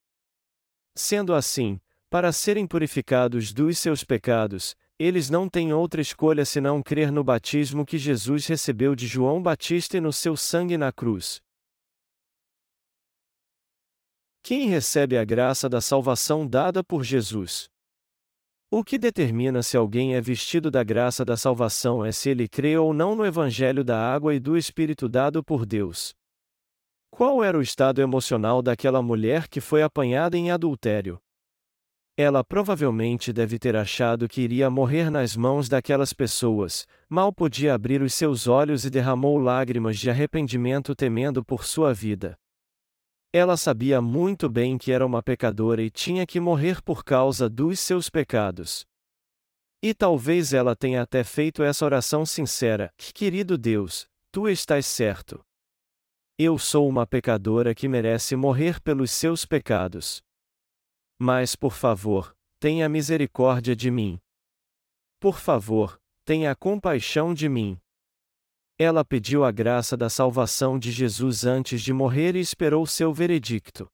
Sendo 0.95 1.35
assim, 1.35 1.81
para 2.13 2.31
serem 2.31 2.67
purificados 2.67 3.55
dos 3.55 3.79
seus 3.79 4.05
pecados, 4.05 4.77
eles 4.99 5.31
não 5.31 5.49
têm 5.49 5.73
outra 5.73 5.99
escolha 5.99 6.45
senão 6.45 6.83
crer 6.83 7.11
no 7.11 7.25
batismo 7.25 7.87
que 7.87 7.97
Jesus 7.97 8.47
recebeu 8.47 8.95
de 8.95 9.07
João 9.07 9.43
Batista 9.43 9.97
e 9.97 10.01
no 10.01 10.13
seu 10.13 10.37
sangue 10.37 10.77
na 10.77 10.93
cruz. 10.93 11.41
Quem 14.43 14.69
recebe 14.69 15.17
a 15.17 15.25
graça 15.25 15.71
da 15.71 15.81
salvação 15.81 16.47
dada 16.47 16.85
por 16.85 17.03
Jesus? 17.03 17.67
O 18.71 18.85
que 18.85 18.99
determina 18.99 19.63
se 19.63 19.79
alguém 19.79 20.15
é 20.15 20.21
vestido 20.21 20.71
da 20.71 20.85
graça 20.85 21.25
da 21.25 21.39
salvação 21.39 22.05
é 22.05 22.13
se 22.13 22.29
ele 22.29 22.47
crê 22.47 22.77
ou 22.77 22.93
não 22.93 23.17
no 23.17 23.25
Evangelho 23.25 23.83
da 23.83 23.99
água 23.99 24.35
e 24.35 24.39
do 24.39 24.55
Espírito 24.55 25.09
dado 25.09 25.43
por 25.43 25.65
Deus. 25.65 26.15
Qual 27.11 27.43
era 27.43 27.57
o 27.57 27.63
estado 27.63 28.03
emocional 28.03 28.61
daquela 28.61 29.01
mulher 29.01 29.49
que 29.49 29.63
foi 29.63 29.83
apanhada 29.83 30.37
em 30.37 30.51
adultério? 30.51 31.19
Ela 32.17 32.45
provavelmente 32.45 33.33
deve 33.33 33.59
ter 33.59 33.75
achado 33.75 34.29
que 34.29 34.43
iria 34.43 34.69
morrer 34.69 35.11
nas 35.11 35.35
mãos 35.35 35.67
daquelas 35.69 36.13
pessoas, 36.13 36.87
mal 37.09 37.33
podia 37.33 37.75
abrir 37.75 38.03
os 38.03 38.13
seus 38.13 38.47
olhos 38.47 38.85
e 38.85 38.91
derramou 38.91 39.39
lágrimas 39.39 39.99
de 39.99 40.11
arrependimento 40.11 40.95
temendo 40.95 41.43
por 41.43 41.65
sua 41.65 41.95
vida. 41.95 42.39
Ela 43.33 43.57
sabia 43.57 44.03
muito 44.03 44.51
bem 44.51 44.77
que 44.77 44.93
era 44.93 45.07
uma 45.07 45.23
pecadora 45.23 45.83
e 45.83 45.91
tinha 45.91 46.27
que 46.27 46.39
morrer 46.39 46.83
por 46.83 47.03
causa 47.03 47.49
dos 47.49 47.81
seus 47.81 48.11
pecados. 48.11 48.85
E 49.83 49.95
talvez 49.95 50.53
ela 50.53 50.77
tenha 50.77 51.01
até 51.01 51.25
feito 51.25 51.63
essa 51.63 51.83
oração 51.83 52.27
sincera: 52.27 52.93
Querido 52.99 53.57
Deus, 53.57 54.07
tu 54.31 54.51
estás 54.51 54.85
certo. 54.85 55.43
Eu 56.39 56.59
sou 56.59 56.87
uma 56.87 57.07
pecadora 57.07 57.75
que 57.75 57.89
merece 57.89 58.37
morrer 58.37 58.81
pelos 58.83 59.11
seus 59.11 59.47
pecados. 59.47 60.23
Mas, 61.25 61.55
por 61.55 61.73
favor, 61.73 62.37
tenha 62.59 62.89
misericórdia 62.89 63.77
de 63.77 63.93
mim. 63.93 64.19
Por 65.21 65.39
favor, 65.39 65.97
tenha 66.25 66.53
compaixão 66.57 67.33
de 67.33 67.49
mim. 67.49 67.79
Ela 68.77 69.05
pediu 69.05 69.45
a 69.45 69.53
graça 69.53 69.97
da 69.97 70.11
salvação 70.11 70.77
de 70.77 70.91
Jesus 70.91 71.45
antes 71.45 71.81
de 71.81 71.93
morrer 71.93 72.35
e 72.35 72.41
esperou 72.41 72.85
seu 72.89 73.15
veredicto. 73.15 73.89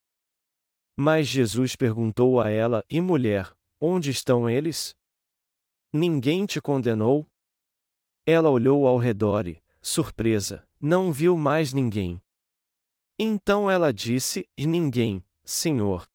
Mas 0.97 1.29
Jesus 1.29 1.77
perguntou 1.77 2.41
a 2.41 2.49
ela: 2.49 2.83
E 2.89 2.99
mulher, 2.99 3.55
onde 3.79 4.09
estão 4.09 4.49
eles? 4.49 4.97
Ninguém 5.93 6.47
te 6.47 6.63
condenou? 6.63 7.27
Ela 8.25 8.49
olhou 8.49 8.87
ao 8.87 8.97
redor 8.97 9.47
e, 9.47 9.63
surpresa, 9.83 10.67
não 10.81 11.13
viu 11.13 11.37
mais 11.37 11.75
ninguém. 11.75 12.23
Então 13.19 13.71
ela 13.71 13.93
disse: 13.93 14.49
E 14.57 14.67
ninguém, 14.67 15.23
Senhor. 15.45 16.09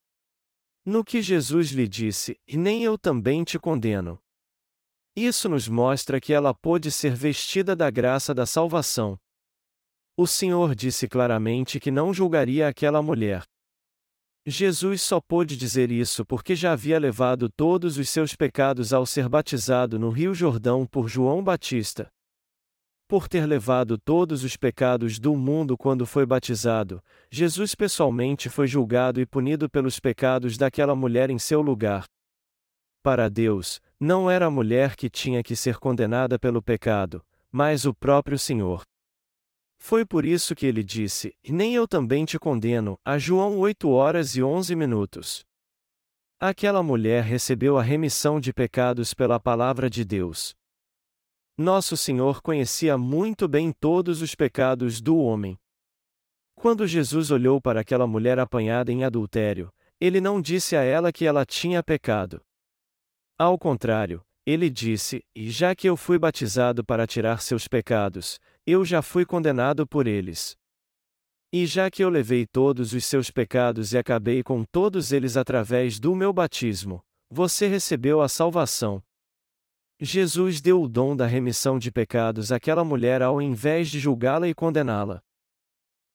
No 0.85 1.03
que 1.03 1.21
Jesus 1.21 1.69
lhe 1.69 1.87
disse: 1.87 2.37
E 2.47 2.57
nem 2.57 2.83
eu 2.83 2.97
também 2.97 3.43
te 3.43 3.57
condeno. 3.57 4.19
Isso 5.15 5.47
nos 5.47 5.67
mostra 5.67 6.19
que 6.19 6.33
ela 6.33 6.53
pôde 6.53 6.91
ser 6.91 7.13
vestida 7.13 7.75
da 7.75 7.89
graça 7.89 8.33
da 8.33 8.45
salvação. 8.45 9.17
O 10.17 10.27
Senhor 10.27 10.75
disse 10.75 11.07
claramente 11.07 11.79
que 11.79 11.89
não 11.89 12.13
julgaria 12.13 12.67
aquela 12.67 13.01
mulher. 13.01 13.43
Jesus 14.45 15.01
só 15.01 15.21
pôde 15.21 15.55
dizer 15.55 15.89
isso 15.89 16.25
porque 16.25 16.55
já 16.55 16.73
havia 16.73 16.99
levado 16.99 17.49
todos 17.49 17.97
os 17.97 18.09
seus 18.09 18.35
pecados 18.35 18.91
ao 18.91 19.05
ser 19.05 19.29
batizado 19.29 19.97
no 19.97 20.09
Rio 20.09 20.33
Jordão 20.33 20.85
por 20.85 21.07
João 21.07 21.41
Batista. 21.41 22.11
Por 23.13 23.27
ter 23.27 23.45
levado 23.45 23.95
todos 23.95 24.43
os 24.43 24.57
pecados 24.57 25.19
do 25.19 25.35
mundo 25.35 25.77
quando 25.77 26.03
foi 26.03 26.25
batizado, 26.25 26.99
Jesus 27.29 27.75
pessoalmente 27.75 28.49
foi 28.49 28.65
julgado 28.65 29.21
e 29.21 29.25
punido 29.27 29.69
pelos 29.69 29.99
pecados 29.99 30.57
daquela 30.57 30.95
mulher 30.95 31.29
em 31.29 31.37
seu 31.37 31.61
lugar. 31.61 32.05
Para 33.03 33.29
Deus, 33.29 33.79
não 33.99 34.31
era 34.31 34.47
a 34.47 34.49
mulher 34.49 34.95
que 34.95 35.11
tinha 35.11 35.43
que 35.43 35.55
ser 35.55 35.77
condenada 35.77 36.39
pelo 36.39 36.59
pecado, 36.59 37.23
mas 37.51 37.85
o 37.85 37.93
próprio 37.93 38.39
Senhor. 38.39 38.81
Foi 39.77 40.03
por 40.03 40.25
isso 40.25 40.55
que 40.55 40.65
ele 40.65 40.83
disse: 40.83 41.35
Nem 41.47 41.75
eu 41.75 41.87
também 41.87 42.25
te 42.25 42.39
condeno, 42.39 42.97
a 43.05 43.19
João 43.19 43.59
8 43.59 43.87
horas 43.91 44.35
e 44.35 44.41
11 44.41 44.75
minutos. 44.75 45.45
Aquela 46.39 46.81
mulher 46.81 47.23
recebeu 47.23 47.77
a 47.77 47.83
remissão 47.83 48.39
de 48.39 48.51
pecados 48.51 49.13
pela 49.13 49.39
palavra 49.39 49.87
de 49.87 50.03
Deus. 50.03 50.55
Nosso 51.57 51.95
Senhor 51.95 52.41
conhecia 52.41 52.97
muito 52.97 53.47
bem 53.47 53.71
todos 53.71 54.23
os 54.23 54.33
pecados 54.33 54.99
do 54.99 55.17
homem. 55.17 55.55
Quando 56.55 56.87
Jesus 56.87 57.29
olhou 57.29 57.61
para 57.61 57.81
aquela 57.81 58.07
mulher 58.07 58.39
apanhada 58.39 58.91
em 58.91 59.03
adultério, 59.03 59.71
ele 59.99 60.19
não 60.19 60.41
disse 60.41 60.75
a 60.75 60.81
ela 60.81 61.11
que 61.11 61.25
ela 61.25 61.45
tinha 61.45 61.83
pecado. 61.83 62.41
Ao 63.37 63.57
contrário, 63.59 64.25
ele 64.43 64.67
disse: 64.67 65.23
E 65.35 65.51
já 65.51 65.75
que 65.75 65.87
eu 65.87 65.95
fui 65.95 66.17
batizado 66.17 66.83
para 66.83 67.05
tirar 67.05 67.39
seus 67.39 67.67
pecados, 67.67 68.39
eu 68.65 68.83
já 68.83 69.03
fui 69.03 69.23
condenado 69.23 69.85
por 69.85 70.07
eles. 70.07 70.57
E 71.51 71.67
já 71.67 71.91
que 71.91 72.03
eu 72.03 72.09
levei 72.09 72.47
todos 72.47 72.93
os 72.93 73.05
seus 73.05 73.29
pecados 73.29 73.93
e 73.93 73.97
acabei 73.99 74.41
com 74.41 74.63
todos 74.63 75.11
eles 75.11 75.37
através 75.37 75.99
do 75.99 76.15
meu 76.15 76.33
batismo, 76.33 77.03
você 77.29 77.67
recebeu 77.67 78.21
a 78.21 78.27
salvação. 78.27 79.03
Jesus 80.05 80.59
deu 80.59 80.81
o 80.81 80.87
dom 80.89 81.15
da 81.15 81.25
remissão 81.25 81.79
de 81.79 81.89
pecados 81.89 82.51
àquela 82.51 82.83
mulher 82.83 83.21
ao 83.21 83.41
invés 83.41 83.89
de 83.89 83.99
julgá-la 83.99 84.49
e 84.49 84.53
condená-la. 84.53 85.23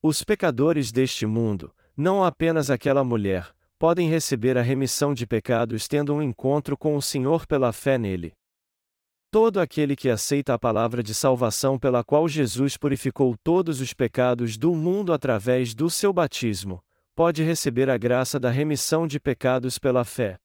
Os 0.02 0.22
pecadores 0.22 0.92
deste 0.92 1.24
mundo, 1.24 1.74
não 1.96 2.22
apenas 2.22 2.68
aquela 2.68 3.02
mulher, 3.02 3.50
podem 3.78 4.06
receber 4.06 4.58
a 4.58 4.62
remissão 4.62 5.14
de 5.14 5.26
pecados 5.26 5.88
tendo 5.88 6.14
um 6.14 6.20
encontro 6.20 6.76
com 6.76 6.96
o 6.96 7.00
Senhor 7.00 7.46
pela 7.46 7.72
fé 7.72 7.96
nele. 7.96 8.34
Todo 9.30 9.58
aquele 9.58 9.96
que 9.96 10.10
aceita 10.10 10.52
a 10.52 10.58
palavra 10.58 11.02
de 11.02 11.14
salvação 11.14 11.78
pela 11.78 12.04
qual 12.04 12.28
Jesus 12.28 12.76
purificou 12.76 13.36
todos 13.42 13.80
os 13.80 13.94
pecados 13.94 14.58
do 14.58 14.74
mundo 14.74 15.14
através 15.14 15.74
do 15.74 15.88
seu 15.88 16.12
batismo, 16.12 16.84
pode 17.14 17.42
receber 17.42 17.88
a 17.88 17.96
graça 17.96 18.38
da 18.38 18.50
remissão 18.50 19.06
de 19.06 19.18
pecados 19.18 19.78
pela 19.78 20.04
fé. 20.04 20.38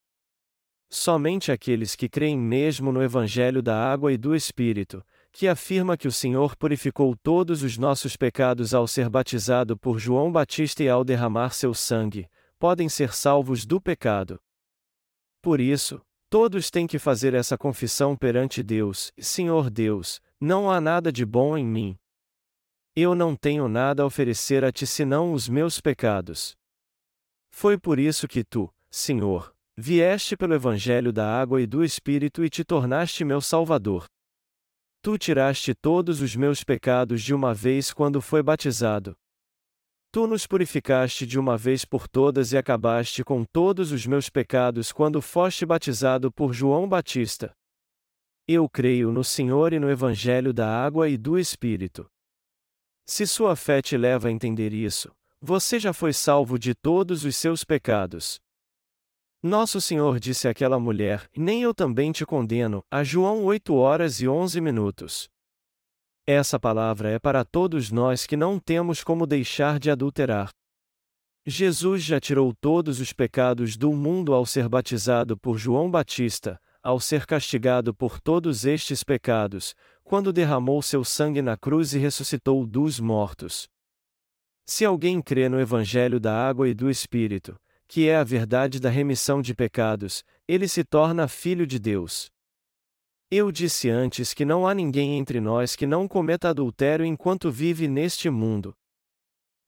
Somente 0.96 1.52
aqueles 1.52 1.96
que 1.96 2.08
creem 2.08 2.38
mesmo 2.38 2.92
no 2.92 3.02
Evangelho 3.02 3.64
da 3.64 3.76
Água 3.76 4.14
e 4.14 4.18
do 4.18 4.36
Espírito, 4.36 5.04
que 5.32 5.48
afirma 5.48 5.98
que 5.98 6.08
o 6.08 6.12
Senhor 6.12 6.56
purificou 6.56 7.16
todos 7.18 7.64
os 7.64 7.80
nossos 7.80 8.16
pecados 8.16 8.76
ao 8.76 8.86
ser 8.88 9.10
batizado 9.10 9.76
por 9.76 9.98
João 9.98 10.32
Batista 10.32 10.84
e 10.84 10.88
ao 10.88 11.04
derramar 11.04 11.50
seu 11.50 11.74
sangue, 11.74 12.30
podem 12.60 12.88
ser 12.88 13.12
salvos 13.12 13.66
do 13.66 13.82
pecado. 13.82 14.40
Por 15.42 15.60
isso, 15.60 16.00
todos 16.30 16.70
têm 16.70 16.86
que 16.86 17.00
fazer 17.00 17.34
essa 17.34 17.58
confissão 17.58 18.16
perante 18.16 18.62
Deus: 18.62 19.12
Senhor 19.18 19.72
Deus, 19.72 20.22
não 20.40 20.70
há 20.70 20.80
nada 20.80 21.12
de 21.12 21.26
bom 21.26 21.58
em 21.58 21.66
mim. 21.66 21.98
Eu 22.96 23.16
não 23.16 23.36
tenho 23.36 23.68
nada 23.68 24.04
a 24.04 24.06
oferecer 24.06 24.64
a 24.64 24.72
ti 24.72 24.86
senão 24.86 25.34
os 25.34 25.50
meus 25.50 25.82
pecados. 25.82 26.56
Foi 27.50 27.80
por 27.80 27.98
isso 27.98 28.28
que 28.28 28.44
tu, 28.44 28.72
Senhor, 28.92 29.54
vieste 29.78 30.38
pelo 30.38 30.54
Evangelho 30.54 31.12
da 31.12 31.28
água 31.28 31.62
e 31.62 31.66
do 31.66 31.84
Espírito 31.84 32.44
e 32.44 32.50
te 32.50 32.64
tornaste 32.64 33.26
meu 33.26 33.42
Salvador. 33.42 34.06
Tu 35.02 35.18
tiraste 35.18 35.74
todos 35.74 36.22
os 36.22 36.36
meus 36.36 36.64
pecados 36.64 37.22
de 37.22 37.34
uma 37.34 37.54
vez 37.54 37.92
quando 37.92 38.22
foi 38.22 38.42
batizado. 38.42 39.16
Tu 40.12 40.28
nos 40.28 40.46
purificaste 40.46 41.26
de 41.26 41.40
uma 41.40 41.58
vez 41.58 41.84
por 41.84 42.08
todas 42.08 42.54
e 42.54 42.58
acabaste 42.58 43.24
com 43.24 43.44
todos 43.44 43.92
os 43.92 44.06
meus 44.06 44.30
pecados 44.30 44.92
quando 44.92 45.22
foste 45.22 45.66
batizado 45.66 46.32
por 46.32 46.54
João 46.54 46.88
Batista. 46.88 47.52
Eu 48.48 48.70
creio 48.70 49.12
no 49.12 49.24
Senhor 49.24 49.74
e 49.74 49.80
no 49.80 49.90
Evangelho 49.90 50.54
da 50.54 50.70
água 50.70 51.10
e 51.10 51.18
do 51.18 51.40
Espírito. 51.40 52.06
Se 53.06 53.26
sua 53.26 53.56
fé 53.56 53.82
te 53.82 53.98
leva 53.98 54.28
a 54.28 54.32
entender 54.32 54.72
isso, 54.72 55.12
você 55.42 55.80
já 55.80 55.92
foi 55.92 56.14
salvo 56.14 56.60
de 56.60 56.76
todos 56.76 57.26
os 57.26 57.36
seus 57.36 57.64
pecados. 57.64 58.40
Nosso 59.46 59.82
Senhor 59.82 60.22
disse 60.22 60.48
àquela 60.48 60.80
mulher: 60.80 61.30
Nem 61.36 61.64
eu 61.64 61.74
também 61.74 62.14
te 62.14 62.26
condeno, 62.26 62.82
a 62.90 63.04
João 63.04 63.44
8 63.44 63.76
horas 63.76 64.22
e 64.22 64.28
11 64.28 64.62
minutos. 64.62 65.28
Essa 66.26 66.58
palavra 66.58 67.10
é 67.10 67.20
para 67.20 67.44
todos 67.44 67.92
nós 67.92 68.26
que 68.26 68.38
não 68.38 68.58
temos 68.58 69.04
como 69.04 69.28
deixar 69.28 69.80
de 69.80 69.92
adulterar. 69.92 70.50
Jesus 71.46 72.02
já 72.02 72.22
tirou 72.22 72.54
todos 72.56 73.02
os 73.02 73.12
pecados 73.12 73.76
do 73.76 73.92
mundo 73.92 74.34
ao 74.34 74.46
ser 74.46 74.70
batizado 74.70 75.38
por 75.38 75.58
João 75.58 75.92
Batista, 75.92 76.58
ao 76.82 76.98
ser 77.02 77.26
castigado 77.26 77.94
por 77.94 78.22
todos 78.22 78.64
estes 78.64 79.04
pecados, 79.04 79.76
quando 80.06 80.32
derramou 80.32 80.82
seu 80.82 81.04
sangue 81.04 81.42
na 81.42 81.58
cruz 81.58 81.94
e 81.94 82.00
ressuscitou 82.00 82.66
dos 82.66 82.98
mortos. 82.98 83.68
Se 84.66 84.86
alguém 84.86 85.22
crê 85.22 85.50
no 85.50 85.60
Evangelho 85.60 86.18
da 86.18 86.34
água 86.34 86.70
e 86.70 86.74
do 86.74 86.90
Espírito, 86.90 87.58
que 87.94 88.10
é 88.10 88.16
a 88.16 88.24
verdade 88.24 88.80
da 88.80 88.90
remissão 88.90 89.40
de 89.40 89.54
pecados, 89.54 90.26
ele 90.48 90.68
se 90.68 90.84
torna 90.84 91.28
filho 91.28 91.68
de 91.68 91.78
Deus. 91.78 92.32
Eu 93.30 93.52
disse 93.52 93.88
antes 93.88 94.34
que 94.34 94.44
não 94.44 94.66
há 94.66 94.74
ninguém 94.74 95.20
entre 95.20 95.40
nós 95.40 95.76
que 95.76 95.86
não 95.86 96.08
cometa 96.08 96.50
adultério 96.50 97.06
enquanto 97.06 97.52
vive 97.52 97.88
neste 97.88 98.32
mundo. 98.32 98.76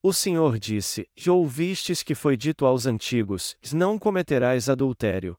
O 0.02 0.12
Senhor 0.12 0.58
disse: 0.58 1.08
Já 1.16 1.34
ouvistes 1.34 2.02
que 2.02 2.16
foi 2.16 2.36
dito 2.36 2.66
aos 2.66 2.88
antigos: 2.88 3.56
Não 3.72 4.00
cometerás 4.00 4.70
adultério. 4.70 5.38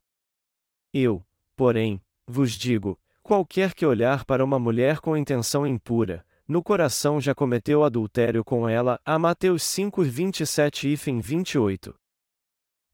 Eu, 0.95 1.27
porém, 1.57 2.01
vos 2.25 2.53
digo: 2.53 2.97
qualquer 3.21 3.75
que 3.75 3.85
olhar 3.85 4.25
para 4.25 4.45
uma 4.45 4.61
mulher 4.61 5.01
com 5.01 5.17
intenção 5.17 5.67
impura, 5.67 6.25
no 6.47 6.63
coração 6.63 7.21
já 7.21 7.35
cometeu 7.35 7.83
adultério 7.83 8.45
com 8.45 8.69
ela. 8.69 9.01
A 9.05 9.19
Mateus 9.19 9.65
5, 9.65 10.05
27 10.05 10.87
e 10.87 10.95
28. 10.95 11.93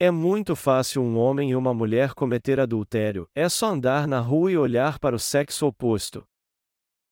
É 0.04 0.10
muito 0.10 0.56
fácil 0.56 1.00
um 1.00 1.16
homem 1.16 1.50
e 1.50 1.54
uma 1.54 1.72
mulher 1.72 2.12
cometer 2.12 2.58
adultério, 2.58 3.28
é 3.36 3.48
só 3.48 3.68
andar 3.68 4.08
na 4.08 4.18
rua 4.18 4.50
e 4.50 4.58
olhar 4.58 4.98
para 4.98 5.14
o 5.14 5.18
sexo 5.20 5.64
oposto. 5.64 6.26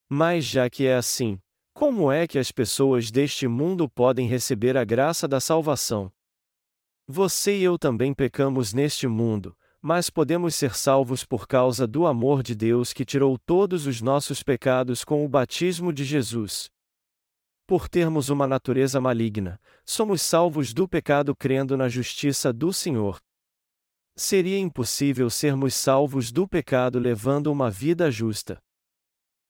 Mas 0.09 0.44
já 0.44 0.68
que 0.68 0.88
é 0.88 0.97
assim, 0.97 1.38
como 1.73 2.11
é 2.11 2.26
que 2.26 2.37
as 2.37 2.50
pessoas 2.50 3.09
deste 3.09 3.47
mundo 3.47 3.88
podem 3.88 4.26
receber 4.26 4.76
a 4.76 4.82
graça 4.82 5.28
da 5.28 5.38
salvação? 5.38 6.11
Você 7.06 7.59
e 7.59 7.62
eu 7.62 7.78
também 7.78 8.12
pecamos 8.12 8.75
neste 8.75 9.06
mundo, 9.06 9.56
mas 9.80 10.11
podemos 10.11 10.56
ser 10.56 10.75
salvos 10.75 11.25
por 11.25 11.47
causa 11.47 11.87
do 11.87 12.09
amor 12.09 12.42
de 12.42 12.56
Deus 12.56 12.92
que 12.92 13.04
tirou 13.04 13.38
todos 13.38 13.87
os 13.87 14.02
nossos 14.02 14.42
pecados 14.42 15.04
com 15.04 15.25
o 15.25 15.28
batismo 15.28 15.92
de 15.92 16.02
Jesus. 16.02 16.68
Por 17.71 17.89
termos 17.89 18.31
uma 18.31 18.49
natureza 18.49 19.00
maligna, 19.00 19.61
somos 19.87 20.23
salvos 20.23 20.75
do 20.75 20.89
pecado 20.89 21.37
crendo 21.37 21.77
na 21.77 21.89
justiça 21.89 22.53
do 22.53 22.73
Senhor. 22.73 23.21
Seria 24.17 24.59
impossível 24.59 25.31
sermos 25.31 25.73
salvos 25.77 26.33
do 26.33 26.49
pecado 26.49 26.99
levando 26.99 27.47
uma 27.47 27.71
vida 27.71 28.11
justa. 28.11 28.59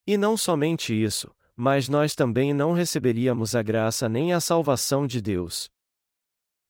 E 0.06 0.18
não 0.18 0.36
somente 0.36 0.92
isso, 0.92 1.34
mas 1.56 1.88
nós 1.88 2.14
também 2.14 2.52
não 2.52 2.74
receberíamos 2.74 3.54
a 3.54 3.62
graça 3.62 4.06
nem 4.06 4.34
a 4.34 4.38
salvação 4.38 5.06
de 5.06 5.22
Deus. 5.22 5.70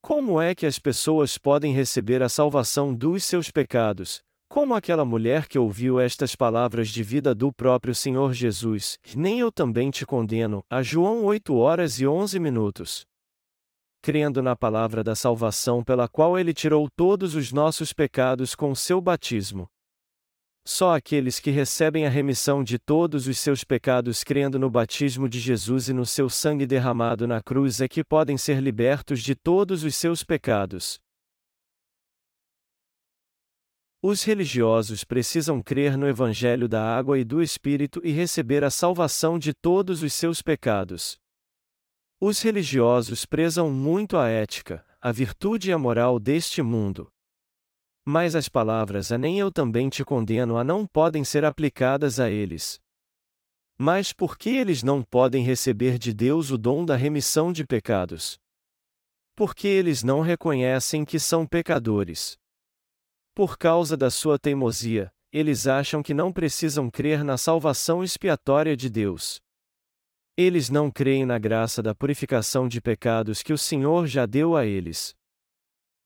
Como 0.00 0.40
é 0.40 0.54
que 0.54 0.66
as 0.66 0.78
pessoas 0.78 1.36
podem 1.36 1.72
receber 1.74 2.22
a 2.22 2.28
salvação 2.28 2.94
dos 2.94 3.24
seus 3.24 3.50
pecados, 3.50 4.22
como 4.50 4.74
aquela 4.74 5.04
mulher 5.04 5.46
que 5.46 5.56
ouviu 5.56 6.00
estas 6.00 6.34
palavras 6.34 6.88
de 6.88 7.04
vida 7.04 7.32
do 7.32 7.52
próprio 7.52 7.94
Senhor 7.94 8.34
Jesus, 8.34 8.98
nem 9.14 9.38
eu 9.38 9.52
também 9.52 9.92
te 9.92 10.04
condeno, 10.04 10.60
a 10.68 10.82
João 10.82 11.24
8 11.24 11.54
horas 11.54 12.00
e 12.00 12.06
11 12.06 12.40
minutos. 12.40 13.06
Crendo 14.02 14.42
na 14.42 14.56
palavra 14.56 15.04
da 15.04 15.14
salvação 15.14 15.84
pela 15.84 16.08
qual 16.08 16.36
ele 16.36 16.52
tirou 16.52 16.88
todos 16.96 17.36
os 17.36 17.52
nossos 17.52 17.92
pecados 17.92 18.56
com 18.56 18.74
seu 18.74 19.00
batismo. 19.00 19.68
Só 20.66 20.96
aqueles 20.96 21.38
que 21.38 21.52
recebem 21.52 22.04
a 22.04 22.10
remissão 22.10 22.64
de 22.64 22.76
todos 22.76 23.28
os 23.28 23.38
seus 23.38 23.62
pecados 23.62 24.24
crendo 24.24 24.58
no 24.58 24.68
batismo 24.68 25.28
de 25.28 25.38
Jesus 25.38 25.88
e 25.88 25.92
no 25.92 26.04
seu 26.04 26.28
sangue 26.28 26.66
derramado 26.66 27.24
na 27.24 27.40
cruz 27.40 27.80
é 27.80 27.86
que 27.86 28.02
podem 28.02 28.36
ser 28.36 28.60
libertos 28.60 29.22
de 29.22 29.36
todos 29.36 29.84
os 29.84 29.94
seus 29.94 30.24
pecados. 30.24 30.98
Os 34.02 34.22
religiosos 34.22 35.04
precisam 35.04 35.62
crer 35.62 35.94
no 35.98 36.08
Evangelho 36.08 36.66
da 36.66 36.82
água 36.82 37.18
e 37.18 37.24
do 37.24 37.42
Espírito 37.42 38.00
e 38.02 38.10
receber 38.10 38.64
a 38.64 38.70
salvação 38.70 39.38
de 39.38 39.52
todos 39.52 40.02
os 40.02 40.14
seus 40.14 40.40
pecados. 40.40 41.20
Os 42.18 42.40
religiosos 42.40 43.26
prezam 43.26 43.70
muito 43.70 44.16
a 44.16 44.26
ética, 44.26 44.86
a 45.02 45.12
virtude 45.12 45.68
e 45.68 45.72
a 45.72 45.78
moral 45.78 46.18
deste 46.18 46.62
mundo. 46.62 47.12
Mas 48.02 48.34
as 48.34 48.48
palavras 48.48 49.12
a 49.12 49.18
nem 49.18 49.38
eu 49.38 49.52
também 49.52 49.90
te 49.90 50.02
condeno 50.02 50.56
a 50.56 50.64
não 50.64 50.86
podem 50.86 51.22
ser 51.22 51.44
aplicadas 51.44 52.18
a 52.18 52.30
eles. 52.30 52.80
Mas 53.76 54.14
por 54.14 54.38
que 54.38 54.48
eles 54.48 54.82
não 54.82 55.02
podem 55.02 55.44
receber 55.44 55.98
de 55.98 56.14
Deus 56.14 56.50
o 56.50 56.56
dom 56.56 56.86
da 56.86 56.96
remissão 56.96 57.52
de 57.52 57.66
pecados? 57.66 58.38
Porque 59.34 59.68
eles 59.68 60.02
não 60.02 60.22
reconhecem 60.22 61.04
que 61.04 61.18
são 61.18 61.46
pecadores. 61.46 62.38
Por 63.40 63.56
causa 63.56 63.96
da 63.96 64.10
sua 64.10 64.38
teimosia, 64.38 65.10
eles 65.32 65.66
acham 65.66 66.02
que 66.02 66.12
não 66.12 66.30
precisam 66.30 66.90
crer 66.90 67.24
na 67.24 67.38
salvação 67.38 68.04
expiatória 68.04 68.76
de 68.76 68.90
Deus. 68.90 69.40
Eles 70.36 70.68
não 70.68 70.90
creem 70.90 71.24
na 71.24 71.38
graça 71.38 71.82
da 71.82 71.94
purificação 71.94 72.68
de 72.68 72.82
pecados 72.82 73.42
que 73.42 73.54
o 73.54 73.56
Senhor 73.56 74.06
já 74.06 74.26
deu 74.26 74.58
a 74.58 74.66
eles. 74.66 75.14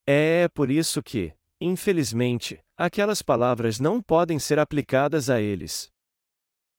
É, 0.06 0.42
é 0.42 0.48
por 0.48 0.70
isso 0.70 1.02
que, 1.02 1.34
Infelizmente, 1.60 2.60
aquelas 2.76 3.20
palavras 3.20 3.80
não 3.80 4.00
podem 4.00 4.38
ser 4.38 4.60
aplicadas 4.60 5.28
a 5.28 5.40
eles. 5.40 5.90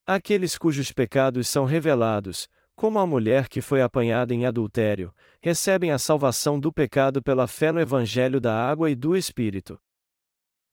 Aqueles 0.07 0.57
cujos 0.57 0.89
pecados 0.89 1.49
são 1.49 1.65
revelados, 1.65 2.47
como 2.77 2.97
a 2.97 3.05
mulher 3.05 3.49
que 3.49 3.59
foi 3.59 3.81
apanhada 3.81 4.33
em 4.33 4.45
adultério, 4.45 5.13
recebem 5.41 5.91
a 5.91 5.99
salvação 5.99 6.57
do 6.57 6.71
pecado 6.71 7.21
pela 7.21 7.45
fé 7.45 7.73
no 7.73 7.81
Evangelho 7.81 8.39
da 8.39 8.55
água 8.55 8.89
e 8.89 8.95
do 8.95 9.17
Espírito. 9.17 9.77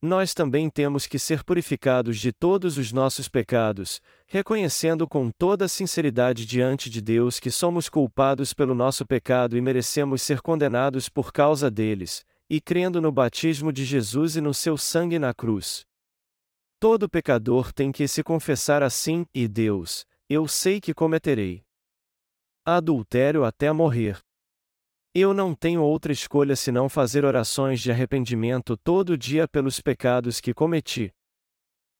Nós 0.04 0.34
também 0.34 0.68
temos 0.68 1.06
que 1.06 1.16
ser 1.16 1.44
purificados 1.44 2.18
de 2.18 2.32
todos 2.32 2.76
os 2.76 2.90
nossos 2.90 3.28
pecados, 3.28 4.00
reconhecendo 4.26 5.06
com 5.06 5.30
toda 5.30 5.68
sinceridade 5.68 6.44
diante 6.44 6.90
de 6.90 7.00
Deus 7.00 7.38
que 7.38 7.52
somos 7.52 7.88
culpados 7.88 8.52
pelo 8.52 8.74
nosso 8.74 9.06
pecado 9.06 9.56
e 9.56 9.60
merecemos 9.60 10.20
ser 10.20 10.40
condenados 10.40 11.08
por 11.08 11.32
causa 11.32 11.70
deles, 11.70 12.24
e 12.50 12.60
crendo 12.60 13.00
no 13.00 13.12
batismo 13.12 13.72
de 13.72 13.84
Jesus 13.84 14.34
e 14.34 14.40
no 14.40 14.52
seu 14.52 14.76
sangue 14.76 15.20
na 15.20 15.32
cruz. 15.32 15.86
Todo 16.80 17.08
pecador 17.08 17.72
tem 17.72 17.92
que 17.92 18.08
se 18.08 18.24
confessar 18.24 18.82
assim, 18.82 19.24
e 19.32 19.46
Deus, 19.46 20.04
eu 20.28 20.48
sei 20.48 20.80
que 20.80 20.92
cometerei 20.92 21.62
adultério 22.66 23.44
até 23.44 23.70
morrer. 23.70 24.18
Eu 25.14 25.34
não 25.34 25.54
tenho 25.54 25.82
outra 25.82 26.10
escolha 26.10 26.56
senão 26.56 26.88
fazer 26.88 27.22
orações 27.22 27.82
de 27.82 27.90
arrependimento 27.90 28.78
todo 28.78 29.18
dia 29.18 29.46
pelos 29.46 29.78
pecados 29.78 30.40
que 30.40 30.54
cometi. 30.54 31.12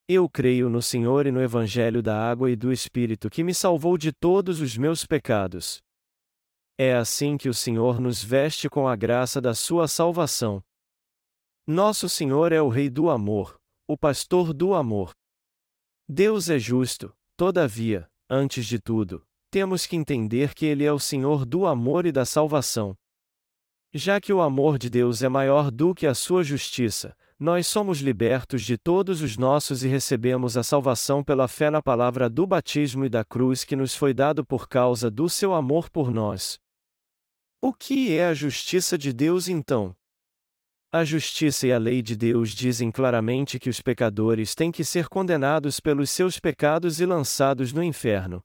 Eu 0.08 0.30
creio 0.30 0.70
no 0.70 0.80
Senhor 0.80 1.26
e 1.26 1.30
no 1.30 1.42
Evangelho 1.42 2.02
da 2.02 2.18
água 2.18 2.50
e 2.50 2.56
do 2.56 2.72
Espírito 2.72 3.28
que 3.28 3.44
me 3.44 3.52
salvou 3.52 3.98
de 3.98 4.12
todos 4.12 4.62
os 4.62 4.78
meus 4.78 5.04
pecados. 5.04 5.82
É 6.78 6.94
assim 6.94 7.36
que 7.36 7.50
o 7.50 7.54
Senhor 7.54 8.00
nos 8.00 8.24
veste 8.24 8.70
com 8.70 8.88
a 8.88 8.96
graça 8.96 9.42
da 9.42 9.54
sua 9.54 9.86
salvação. 9.86 10.62
Nosso 11.66 12.08
Senhor 12.08 12.50
é 12.50 12.62
o 12.62 12.70
Rei 12.70 12.88
do 12.88 13.10
amor, 13.10 13.60
o 13.86 13.96
pastor 13.96 14.54
do 14.54 14.72
amor. 14.72 15.12
Deus 16.08 16.48
é 16.48 16.58
justo, 16.58 17.14
todavia, 17.36 18.08
antes 18.28 18.64
de 18.64 18.80
tudo, 18.80 19.22
temos 19.50 19.84
que 19.84 19.96
entender 19.96 20.54
que 20.54 20.64
Ele 20.64 20.82
é 20.82 20.92
o 20.92 20.98
Senhor 20.98 21.44
do 21.44 21.66
amor 21.66 22.06
e 22.06 22.10
da 22.10 22.24
salvação. 22.24 22.96
Já 23.94 24.18
que 24.18 24.32
o 24.32 24.40
amor 24.40 24.78
de 24.78 24.88
Deus 24.88 25.22
é 25.22 25.28
maior 25.28 25.70
do 25.70 25.94
que 25.94 26.06
a 26.06 26.14
sua 26.14 26.42
justiça, 26.42 27.14
nós 27.38 27.66
somos 27.66 27.98
libertos 27.98 28.62
de 28.62 28.78
todos 28.78 29.20
os 29.20 29.36
nossos 29.36 29.84
e 29.84 29.88
recebemos 29.88 30.56
a 30.56 30.62
salvação 30.62 31.22
pela 31.22 31.46
fé 31.46 31.68
na 31.68 31.82
palavra 31.82 32.30
do 32.30 32.46
batismo 32.46 33.04
e 33.04 33.10
da 33.10 33.22
cruz 33.22 33.64
que 33.64 33.76
nos 33.76 33.94
foi 33.94 34.14
dado 34.14 34.46
por 34.46 34.66
causa 34.66 35.10
do 35.10 35.28
seu 35.28 35.52
amor 35.52 35.90
por 35.90 36.10
nós. 36.10 36.58
O 37.60 37.70
que 37.70 38.16
é 38.16 38.26
a 38.26 38.34
justiça 38.34 38.96
de 38.96 39.12
Deus 39.12 39.46
então? 39.46 39.94
A 40.90 41.04
justiça 41.04 41.66
e 41.66 41.72
a 41.72 41.78
lei 41.78 42.00
de 42.00 42.16
Deus 42.16 42.52
dizem 42.52 42.90
claramente 42.90 43.58
que 43.58 43.68
os 43.68 43.82
pecadores 43.82 44.54
têm 44.54 44.72
que 44.72 44.84
ser 44.84 45.06
condenados 45.08 45.80
pelos 45.80 46.08
seus 46.08 46.40
pecados 46.40 46.98
e 46.98 47.04
lançados 47.04 47.74
no 47.74 47.82
inferno. 47.82 48.42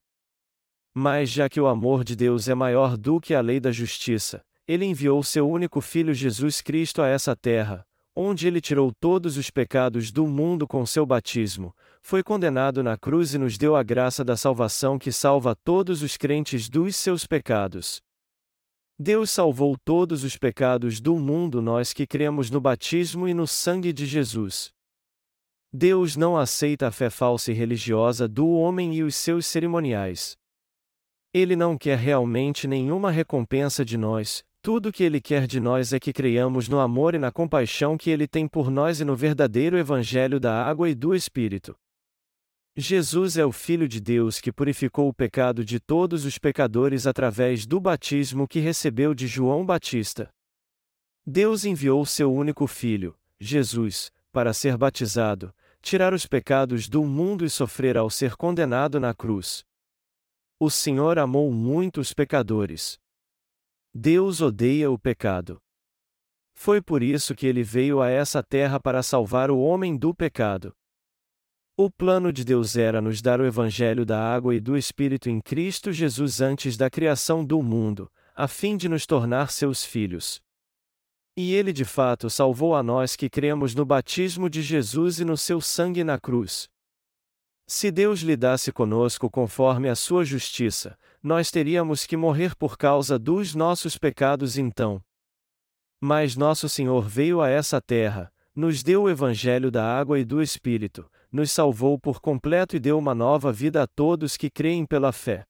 Mas 0.93 1.29
já 1.29 1.47
que 1.47 1.61
o 1.61 1.67
amor 1.67 2.03
de 2.03 2.17
Deus 2.17 2.49
é 2.49 2.55
maior 2.55 2.97
do 2.97 3.21
que 3.21 3.33
a 3.33 3.39
lei 3.39 3.59
da 3.59 3.71
justiça, 3.71 4.43
ele 4.67 4.85
enviou 4.85 5.23
seu 5.23 5.49
único 5.49 5.79
filho 5.79 6.13
Jesus 6.13 6.61
Cristo 6.61 7.01
a 7.01 7.07
essa 7.07 7.35
terra, 7.35 7.85
onde 8.13 8.47
ele 8.47 8.59
tirou 8.59 8.91
todos 8.99 9.37
os 9.37 9.49
pecados 9.49 10.11
do 10.11 10.25
mundo 10.25 10.67
com 10.67 10.85
seu 10.85 11.05
batismo, 11.05 11.73
foi 12.01 12.23
condenado 12.23 12.81
na 12.83 12.97
cruz 12.97 13.33
e 13.33 13.37
nos 13.37 13.57
deu 13.57 13.75
a 13.75 13.83
graça 13.83 14.25
da 14.25 14.35
salvação 14.35 14.97
que 14.97 15.11
salva 15.11 15.55
todos 15.55 16.01
os 16.01 16.17
crentes 16.17 16.67
dos 16.67 16.95
seus 16.95 17.25
pecados. 17.27 18.01
Deus 18.99 19.29
salvou 19.29 19.77
todos 19.85 20.23
os 20.23 20.35
pecados 20.35 20.99
do 20.99 21.15
mundo 21.15 21.61
nós 21.61 21.93
que 21.93 22.07
cremos 22.07 22.49
no 22.49 22.59
batismo 22.59 23.27
e 23.27 23.33
no 23.33 23.45
sangue 23.45 23.93
de 23.93 24.07
Jesus. 24.07 24.71
Deus 25.71 26.15
não 26.15 26.35
aceita 26.35 26.87
a 26.87 26.91
fé 26.91 27.09
falsa 27.09 27.51
e 27.51 27.53
religiosa 27.53 28.27
do 28.27 28.49
homem 28.49 28.95
e 28.95 29.03
os 29.03 29.15
seus 29.15 29.45
cerimoniais. 29.45 30.35
Ele 31.31 31.55
não 31.55 31.77
quer 31.77 31.99
realmente 31.99 32.67
nenhuma 32.67 33.11
recompensa 33.11 33.85
de 33.85 33.95
nós, 33.95 34.43
tudo 34.67 34.89
o 34.89 34.91
que 34.91 35.01
ele 35.01 35.21
quer 35.21 35.47
de 35.47 35.61
nós 35.61 35.93
é 35.93 35.97
que 35.97 36.11
creiamos 36.11 36.67
no 36.67 36.81
amor 36.81 37.15
e 37.15 37.17
na 37.17 37.31
compaixão 37.31 37.97
que 37.97 38.09
ele 38.09 38.27
tem 38.27 38.45
por 38.45 38.69
nós 38.69 38.99
e 38.99 39.05
no 39.05 39.15
verdadeiro 39.15 39.77
Evangelho 39.77 40.41
da 40.41 40.61
água 40.61 40.89
e 40.89 40.93
do 40.93 41.15
Espírito. 41.15 41.73
Jesus 42.75 43.37
é 43.37 43.45
o 43.45 43.51
Filho 43.53 43.87
de 43.87 44.01
Deus 44.01 44.41
que 44.41 44.51
purificou 44.51 45.07
o 45.07 45.13
pecado 45.13 45.63
de 45.63 45.79
todos 45.79 46.25
os 46.25 46.37
pecadores 46.37 47.07
através 47.07 47.65
do 47.65 47.79
batismo 47.79 48.45
que 48.45 48.59
recebeu 48.59 49.13
de 49.13 49.25
João 49.25 49.65
Batista. 49.65 50.29
Deus 51.25 51.63
enviou 51.63 52.05
seu 52.05 52.29
único 52.29 52.67
Filho, 52.67 53.17
Jesus, 53.39 54.11
para 54.33 54.51
ser 54.53 54.75
batizado, 54.75 55.55
tirar 55.81 56.13
os 56.13 56.27
pecados 56.27 56.89
do 56.89 57.05
mundo 57.05 57.45
e 57.45 57.49
sofrer 57.49 57.95
ao 57.95 58.09
ser 58.09 58.35
condenado 58.35 58.99
na 58.99 59.13
cruz. 59.13 59.63
O 60.59 60.69
Senhor 60.69 61.17
amou 61.17 61.53
muito 61.53 62.01
os 62.01 62.11
pecadores. 62.11 62.99
Deus 63.99 64.41
odeia 64.41 64.91
o 64.91 64.99
pecado. 64.99 65.59
Foi 66.53 66.79
por 66.79 67.01
isso 67.01 67.33
que 67.33 67.47
ele 67.47 67.63
veio 67.63 67.99
a 67.99 68.11
essa 68.11 68.43
terra 68.43 68.79
para 68.79 69.01
salvar 69.01 69.49
o 69.49 69.57
homem 69.57 69.97
do 69.97 70.13
pecado. 70.13 70.71
O 71.75 71.89
plano 71.89 72.31
de 72.31 72.45
Deus 72.45 72.77
era 72.77 73.01
nos 73.01 73.23
dar 73.23 73.41
o 73.41 73.45
Evangelho 73.45 74.05
da 74.05 74.21
água 74.21 74.53
e 74.53 74.59
do 74.59 74.77
Espírito 74.77 75.31
em 75.31 75.41
Cristo 75.41 75.91
Jesus 75.91 76.41
antes 76.41 76.77
da 76.77 76.91
criação 76.91 77.43
do 77.43 77.59
mundo, 77.63 78.07
a 78.35 78.47
fim 78.47 78.77
de 78.77 78.87
nos 78.87 79.07
tornar 79.07 79.49
seus 79.49 79.83
filhos. 79.83 80.39
E 81.35 81.55
ele 81.55 81.73
de 81.73 81.83
fato 81.83 82.29
salvou 82.29 82.75
a 82.75 82.83
nós 82.83 83.15
que 83.15 83.27
cremos 83.27 83.73
no 83.73 83.83
batismo 83.83 84.47
de 84.47 84.61
Jesus 84.61 85.19
e 85.19 85.25
no 85.25 85.35
seu 85.35 85.59
sangue 85.59 86.03
na 86.03 86.19
cruz. 86.19 86.69
Se 87.69 87.91
Deus 87.91 88.21
lidasse 88.21 88.71
conosco 88.71 89.29
conforme 89.29 89.89
a 89.89 89.95
sua 89.95 90.23
justiça, 90.23 90.97
nós 91.21 91.51
teríamos 91.51 92.05
que 92.05 92.15
morrer 92.15 92.55
por 92.55 92.77
causa 92.77 93.19
dos 93.19 93.53
nossos 93.53 93.97
pecados 93.97 94.57
então. 94.57 95.03
Mas 95.99 96.37
nosso 96.37 96.69
Senhor 96.69 97.05
veio 97.09 97.41
a 97.41 97.49
essa 97.49 97.81
terra, 97.81 98.31
nos 98.55 98.81
deu 98.81 99.03
o 99.03 99.09
Evangelho 99.09 99.69
da 99.69 99.83
água 99.83 100.17
e 100.17 100.23
do 100.23 100.41
Espírito, 100.41 101.11
nos 101.29 101.51
salvou 101.51 101.99
por 101.99 102.21
completo 102.21 102.77
e 102.77 102.79
deu 102.79 102.97
uma 102.97 103.13
nova 103.13 103.51
vida 103.51 103.83
a 103.83 103.87
todos 103.87 104.37
que 104.37 104.49
creem 104.49 104.85
pela 104.85 105.11
fé. 105.11 105.43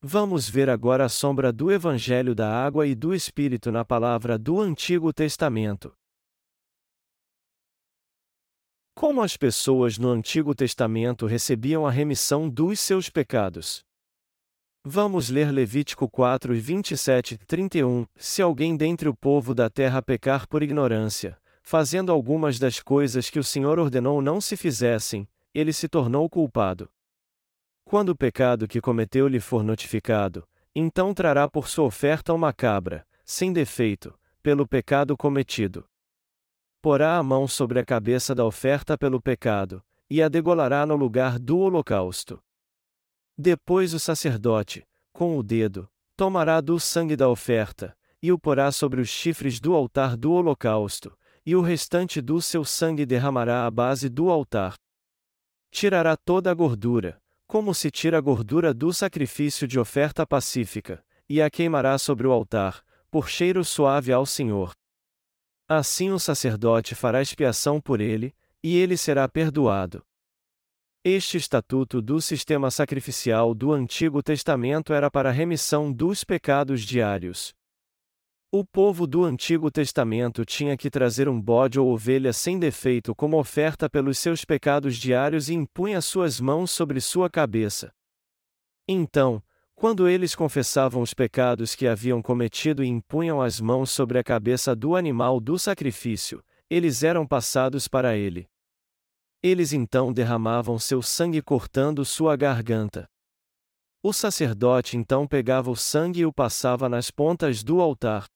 Vamos 0.00 0.48
ver 0.48 0.70
agora 0.70 1.04
a 1.04 1.08
sombra 1.10 1.52
do 1.52 1.70
Evangelho 1.70 2.34
da 2.34 2.48
Água 2.48 2.86
e 2.86 2.94
do 2.94 3.12
Espírito 3.14 3.70
na 3.70 3.84
palavra 3.84 4.38
do 4.38 4.60
Antigo 4.60 5.12
Testamento. 5.12 5.92
Como 8.98 9.22
as 9.22 9.36
pessoas 9.36 9.96
no 9.96 10.10
Antigo 10.10 10.52
Testamento 10.56 11.24
recebiam 11.24 11.86
a 11.86 11.90
remissão 11.90 12.50
dos 12.50 12.80
seus 12.80 13.08
pecados? 13.08 13.84
Vamos 14.84 15.30
ler 15.30 15.52
Levítico 15.52 16.08
4 16.08 16.52
e 16.52 16.58
27 16.58 17.38
31. 17.46 18.04
Se 18.16 18.42
alguém 18.42 18.76
dentre 18.76 19.08
o 19.08 19.14
povo 19.14 19.54
da 19.54 19.70
terra 19.70 20.02
pecar 20.02 20.48
por 20.48 20.64
ignorância, 20.64 21.38
fazendo 21.62 22.10
algumas 22.10 22.58
das 22.58 22.80
coisas 22.80 23.30
que 23.30 23.38
o 23.38 23.44
Senhor 23.44 23.78
ordenou 23.78 24.20
não 24.20 24.40
se 24.40 24.56
fizessem, 24.56 25.28
ele 25.54 25.72
se 25.72 25.88
tornou 25.88 26.28
culpado. 26.28 26.90
Quando 27.84 28.08
o 28.08 28.16
pecado 28.16 28.66
que 28.66 28.80
cometeu 28.80 29.28
lhe 29.28 29.38
for 29.38 29.62
notificado, 29.62 30.42
então 30.74 31.14
trará 31.14 31.48
por 31.48 31.68
sua 31.68 31.84
oferta 31.84 32.34
uma 32.34 32.52
cabra, 32.52 33.06
sem 33.24 33.52
defeito, 33.52 34.12
pelo 34.42 34.66
pecado 34.66 35.16
cometido. 35.16 35.86
Porá 36.80 37.16
a 37.16 37.22
mão 37.22 37.48
sobre 37.48 37.80
a 37.80 37.84
cabeça 37.84 38.34
da 38.34 38.44
oferta 38.44 38.96
pelo 38.96 39.20
pecado, 39.20 39.82
e 40.08 40.22
a 40.22 40.28
degolará 40.28 40.86
no 40.86 40.94
lugar 40.94 41.38
do 41.38 41.58
holocausto. 41.58 42.40
Depois 43.36 43.92
o 43.94 43.98
sacerdote, 43.98 44.86
com 45.12 45.36
o 45.36 45.42
dedo, 45.42 45.88
tomará 46.16 46.60
do 46.60 46.78
sangue 46.78 47.16
da 47.16 47.28
oferta, 47.28 47.96
e 48.22 48.32
o 48.32 48.38
porá 48.38 48.70
sobre 48.70 49.00
os 49.00 49.08
chifres 49.08 49.60
do 49.60 49.74
altar 49.74 50.16
do 50.16 50.32
holocausto, 50.32 51.16
e 51.44 51.56
o 51.56 51.60
restante 51.60 52.20
do 52.20 52.40
seu 52.40 52.64
sangue 52.64 53.06
derramará 53.06 53.66
à 53.66 53.70
base 53.70 54.08
do 54.08 54.30
altar. 54.30 54.74
Tirará 55.70 56.16
toda 56.16 56.50
a 56.50 56.54
gordura, 56.54 57.20
como 57.46 57.74
se 57.74 57.90
tira 57.90 58.18
a 58.18 58.20
gordura 58.20 58.72
do 58.72 58.92
sacrifício 58.92 59.66
de 59.66 59.78
oferta 59.78 60.26
pacífica, 60.26 61.04
e 61.28 61.42
a 61.42 61.50
queimará 61.50 61.98
sobre 61.98 62.26
o 62.26 62.32
altar, 62.32 62.82
por 63.10 63.28
cheiro 63.28 63.64
suave 63.64 64.12
ao 64.12 64.26
Senhor. 64.26 64.77
Assim 65.68 66.10
o 66.10 66.18
sacerdote 66.18 66.94
fará 66.94 67.20
expiação 67.20 67.78
por 67.78 68.00
ele, 68.00 68.34
e 68.62 68.76
ele 68.78 68.96
será 68.96 69.28
perdoado. 69.28 70.02
Este 71.04 71.36
estatuto 71.36 72.00
do 72.00 72.22
sistema 72.22 72.70
sacrificial 72.70 73.54
do 73.54 73.72
Antigo 73.72 74.22
Testamento 74.22 74.94
era 74.94 75.10
para 75.10 75.28
a 75.28 75.32
remissão 75.32 75.92
dos 75.92 76.24
pecados 76.24 76.82
diários. 76.82 77.54
O 78.50 78.64
povo 78.64 79.06
do 79.06 79.24
Antigo 79.24 79.70
Testamento 79.70 80.42
tinha 80.42 80.74
que 80.74 80.88
trazer 80.88 81.28
um 81.28 81.38
bode 81.38 81.78
ou 81.78 81.92
ovelha 81.92 82.32
sem 82.32 82.58
defeito 82.58 83.14
como 83.14 83.38
oferta 83.38 83.90
pelos 83.90 84.16
seus 84.18 84.46
pecados 84.46 84.96
diários 84.96 85.50
e 85.50 85.54
impunha 85.54 86.00
suas 86.00 86.40
mãos 86.40 86.70
sobre 86.70 86.98
sua 86.98 87.28
cabeça. 87.28 87.92
Então, 88.88 89.42
quando 89.78 90.08
eles 90.08 90.34
confessavam 90.34 91.00
os 91.00 91.14
pecados 91.14 91.76
que 91.76 91.86
haviam 91.86 92.20
cometido 92.20 92.82
e 92.82 92.88
impunham 92.88 93.40
as 93.40 93.60
mãos 93.60 93.92
sobre 93.92 94.18
a 94.18 94.24
cabeça 94.24 94.74
do 94.74 94.96
animal 94.96 95.38
do 95.38 95.56
sacrifício, 95.56 96.42
eles 96.68 97.04
eram 97.04 97.24
passados 97.24 97.86
para 97.86 98.16
ele. 98.16 98.48
Eles 99.40 99.72
então 99.72 100.12
derramavam 100.12 100.80
seu 100.80 101.00
sangue 101.00 101.40
cortando 101.40 102.04
sua 102.04 102.34
garganta. 102.34 103.08
O 104.02 104.12
sacerdote 104.12 104.96
então 104.96 105.28
pegava 105.28 105.70
o 105.70 105.76
sangue 105.76 106.22
e 106.22 106.26
o 106.26 106.32
passava 106.32 106.88
nas 106.88 107.08
pontas 107.08 107.62
do 107.62 107.80
altar. 107.80 108.26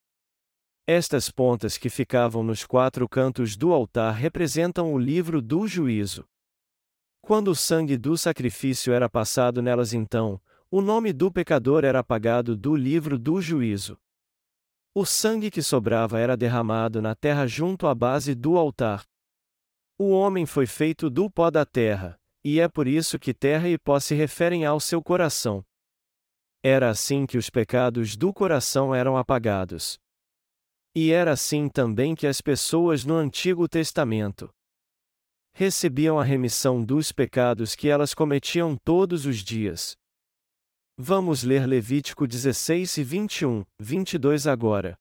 Estas 0.87 1.29
pontas 1.29 1.77
que 1.77 1.91
ficavam 1.91 2.45
nos 2.45 2.65
quatro 2.65 3.09
cantos 3.09 3.57
do 3.57 3.73
altar 3.73 4.15
representam 4.15 4.95
o 4.95 4.99
livro 4.99 5.43
do 5.43 5.67
juízo. 5.67 6.25
Quando 7.21 7.49
o 7.49 7.57
sangue 7.57 7.97
do 7.97 8.17
sacrifício 8.17 8.93
era 8.93 9.09
passado 9.09 9.61
nelas, 9.61 9.93
então, 9.93 10.41
o 10.75 10.81
nome 10.81 11.13
do 11.13 11.31
pecador 11.31 11.85
era 11.85 11.99
apagado 11.99 12.57
do 12.57 12.75
livro 12.75 13.19
do 13.19 13.43
juízo. 13.43 14.01
O 14.95 15.05
sangue 15.05 15.51
que 15.51 15.61
sobrava 15.61 16.19
era 16.19 16.35
derramado 16.35 17.03
na 17.03 17.15
terra 17.15 17.47
junto 17.47 17.87
à 17.87 17.95
base 17.95 18.35
do 18.35 18.57
altar. 18.57 19.05
O 19.99 20.09
homem 20.13 20.47
foi 20.47 20.67
feito 20.67 21.11
do 21.11 21.31
pó 21.31 21.51
da 21.51 21.67
terra, 21.67 22.19
e 22.43 22.59
é 22.59 22.67
por 22.71 22.89
isso 22.89 23.19
que 23.19 23.35
terra 23.35 23.69
e 23.69 23.77
pó 23.77 24.01
se 24.01 24.15
referem 24.15 24.65
ao 24.65 24.81
seu 24.81 25.03
coração. 25.03 25.63
Era 26.65 26.89
assim 26.89 27.27
que 27.27 27.37
os 27.37 27.51
pecados 27.51 28.17
do 28.17 28.33
coração 28.33 28.95
eram 28.95 29.19
apagados. 29.19 29.99
E 30.97 31.13
era 31.13 31.33
assim 31.33 31.69
também 31.69 32.15
que 32.15 32.27
as 32.27 32.41
pessoas 32.41 33.05
no 33.05 33.17
Antigo 33.17 33.69
Testamento 33.69 34.51
recebiam 35.55 36.19
a 36.19 36.25
remissão 36.25 36.83
dos 36.83 37.13
pecados 37.13 37.75
que 37.75 37.91
elas 37.91 38.15
cometiam 38.15 38.75
todos 38.75 39.27
os 39.27 39.37
dias. 39.45 40.01
Vamos 41.05 41.43
ler 41.43 41.67
Levítico 41.67 42.29
16 42.29 42.99
e 42.99 43.03
21, 43.03 43.65
22 43.77 44.47
agora. 44.47 44.97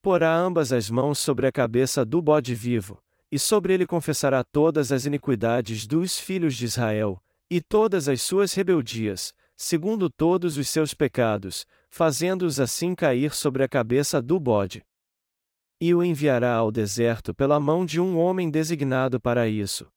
Porá 0.00 0.32
ambas 0.36 0.72
as 0.72 0.88
mãos 0.88 1.18
sobre 1.18 1.48
a 1.48 1.50
cabeça 1.50 2.04
do 2.04 2.22
bode 2.22 2.54
vivo, 2.54 3.02
e 3.28 3.36
sobre 3.36 3.74
ele 3.74 3.88
confessará 3.88 4.44
todas 4.44 4.92
as 4.92 5.06
iniquidades 5.06 5.84
dos 5.84 6.16
filhos 6.16 6.54
de 6.54 6.66
Israel, 6.66 7.20
e 7.50 7.60
todas 7.60 8.08
as 8.08 8.22
suas 8.22 8.54
rebeldias, 8.54 9.34
segundo 9.56 10.08
todos 10.08 10.56
os 10.56 10.68
seus 10.68 10.94
pecados, 10.94 11.66
fazendo-os 11.90 12.60
assim 12.60 12.94
cair 12.94 13.34
sobre 13.34 13.64
a 13.64 13.68
cabeça 13.68 14.22
do 14.22 14.38
bode 14.38 14.80
e 15.80 15.92
o 15.92 16.04
enviará 16.04 16.54
ao 16.54 16.70
deserto 16.70 17.34
pela 17.34 17.58
mão 17.58 17.84
de 17.84 17.98
um 17.98 18.16
homem 18.16 18.48
designado 18.48 19.18
para 19.18 19.48
isso. 19.48 19.88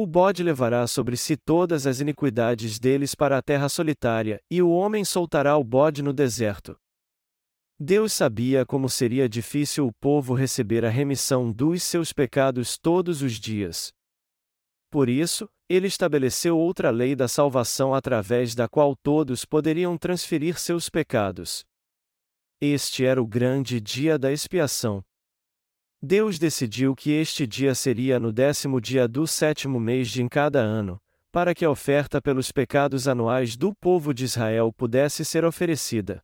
O 0.00 0.06
bode 0.06 0.44
levará 0.44 0.86
sobre 0.86 1.16
si 1.16 1.36
todas 1.36 1.84
as 1.84 1.98
iniquidades 1.98 2.78
deles 2.78 3.16
para 3.16 3.36
a 3.36 3.42
terra 3.42 3.68
solitária, 3.68 4.40
e 4.48 4.62
o 4.62 4.70
homem 4.70 5.04
soltará 5.04 5.56
o 5.56 5.64
bode 5.64 6.04
no 6.04 6.12
deserto. 6.12 6.78
Deus 7.80 8.12
sabia 8.12 8.64
como 8.64 8.88
seria 8.88 9.28
difícil 9.28 9.88
o 9.88 9.92
povo 9.92 10.34
receber 10.34 10.84
a 10.84 10.88
remissão 10.88 11.50
dos 11.50 11.82
seus 11.82 12.12
pecados 12.12 12.78
todos 12.78 13.22
os 13.22 13.40
dias. 13.40 13.92
Por 14.88 15.08
isso, 15.08 15.48
ele 15.68 15.88
estabeleceu 15.88 16.56
outra 16.56 16.90
lei 16.90 17.16
da 17.16 17.26
salvação 17.26 17.92
através 17.92 18.54
da 18.54 18.68
qual 18.68 18.94
todos 18.94 19.44
poderiam 19.44 19.98
transferir 19.98 20.60
seus 20.60 20.88
pecados. 20.88 21.64
Este 22.60 23.04
era 23.04 23.20
o 23.20 23.26
grande 23.26 23.80
dia 23.80 24.16
da 24.16 24.30
expiação. 24.30 25.02
Deus 26.00 26.38
decidiu 26.38 26.94
que 26.94 27.10
este 27.10 27.44
dia 27.44 27.74
seria 27.74 28.20
no 28.20 28.32
décimo 28.32 28.80
dia 28.80 29.08
do 29.08 29.26
sétimo 29.26 29.80
mês 29.80 30.08
de 30.08 30.22
em 30.22 30.28
cada 30.28 30.60
ano, 30.60 31.00
para 31.32 31.52
que 31.52 31.64
a 31.64 31.70
oferta 31.70 32.22
pelos 32.22 32.52
pecados 32.52 33.08
anuais 33.08 33.56
do 33.56 33.74
povo 33.74 34.14
de 34.14 34.24
Israel 34.24 34.72
pudesse 34.72 35.24
ser 35.24 35.44
oferecida. 35.44 36.22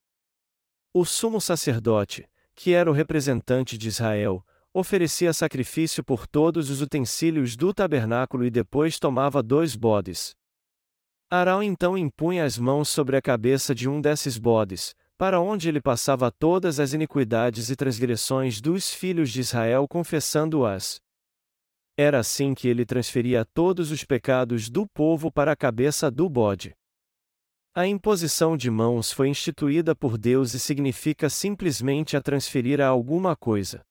O 0.92 1.04
sumo 1.04 1.40
sacerdote, 1.40 2.24
que 2.54 2.72
era 2.72 2.88
o 2.88 2.94
representante 2.94 3.76
de 3.76 3.88
Israel, 3.88 4.46
oferecia 4.72 5.32
sacrifício 5.32 6.04
por 6.04 6.26
todos 6.28 6.70
os 6.70 6.80
utensílios 6.80 7.56
do 7.56 7.74
tabernáculo 7.74 8.44
e 8.44 8.50
depois 8.50 9.00
tomava 9.00 9.42
dois 9.42 9.74
bodes. 9.74 10.36
Arão 11.28 11.60
então 11.60 11.98
impunha 11.98 12.44
as 12.44 12.56
mãos 12.56 12.88
sobre 12.88 13.16
a 13.16 13.22
cabeça 13.22 13.74
de 13.74 13.88
um 13.88 14.00
desses 14.00 14.38
bodes, 14.38 14.94
para 15.16 15.40
onde 15.40 15.68
ele 15.68 15.80
passava 15.80 16.30
todas 16.30 16.80
as 16.80 16.92
iniquidades 16.92 17.70
e 17.70 17.76
transgressões 17.76 18.60
dos 18.60 18.92
filhos 18.92 19.30
de 19.30 19.40
Israel 19.40 19.86
confessando-as. 19.88 21.00
Era 21.96 22.18
assim 22.18 22.54
que 22.54 22.66
ele 22.66 22.84
transferia 22.84 23.44
todos 23.44 23.92
os 23.92 24.04
pecados 24.04 24.68
do 24.68 24.86
povo 24.86 25.30
para 25.30 25.52
a 25.52 25.56
cabeça 25.56 26.10
do 26.10 26.28
bode. 26.28 26.74
A 27.72 27.86
imposição 27.86 28.56
de 28.56 28.70
mãos 28.70 29.12
foi 29.12 29.28
instituída 29.28 29.94
por 29.94 30.18
Deus 30.18 30.54
e 30.54 30.60
significa 30.60 31.28
simplesmente 31.28 32.16
a 32.16 32.20
transferir 32.20 32.80
a 32.80 32.86
alguma 32.86 33.36
coisa. 33.36 33.84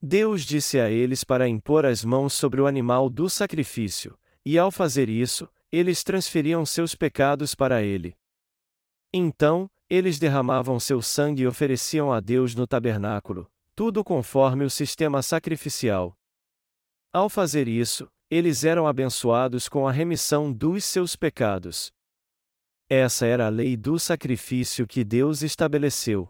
Deus 0.00 0.42
disse 0.42 0.78
a 0.78 0.88
eles 0.88 1.24
para 1.24 1.48
impor 1.48 1.84
as 1.84 2.04
mãos 2.04 2.32
sobre 2.32 2.60
o 2.60 2.66
animal 2.66 3.10
do 3.10 3.28
sacrifício, 3.28 4.16
e 4.44 4.56
ao 4.56 4.70
fazer 4.70 5.08
isso, 5.08 5.48
eles 5.72 6.04
transferiam 6.04 6.64
seus 6.64 6.94
pecados 6.94 7.54
para 7.54 7.82
ele. 7.82 8.16
Então, 9.12 9.68
eles 9.90 10.18
derramavam 10.18 10.78
seu 10.78 11.00
sangue 11.00 11.42
e 11.42 11.46
ofereciam 11.46 12.12
a 12.12 12.20
Deus 12.20 12.54
no 12.54 12.66
tabernáculo, 12.66 13.50
tudo 13.74 14.04
conforme 14.04 14.64
o 14.64 14.70
sistema 14.70 15.22
sacrificial. 15.22 16.16
Ao 17.12 17.28
fazer 17.30 17.66
isso, 17.68 18.06
eles 18.30 18.64
eram 18.64 18.86
abençoados 18.86 19.68
com 19.68 19.88
a 19.88 19.92
remissão 19.92 20.52
dos 20.52 20.84
seus 20.84 21.16
pecados. 21.16 21.90
Essa 22.88 23.26
era 23.26 23.46
a 23.46 23.48
lei 23.48 23.76
do 23.76 23.98
sacrifício 23.98 24.86
que 24.86 25.02
Deus 25.02 25.42
estabeleceu. 25.42 26.28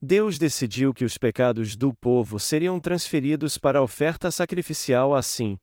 Deus 0.00 0.38
decidiu 0.38 0.92
que 0.92 1.04
os 1.04 1.16
pecados 1.16 1.76
do 1.76 1.94
povo 1.94 2.38
seriam 2.38 2.78
transferidos 2.78 3.58
para 3.58 3.78
a 3.78 3.82
oferta 3.82 4.30
sacrificial 4.30 5.14
assim. 5.14 5.56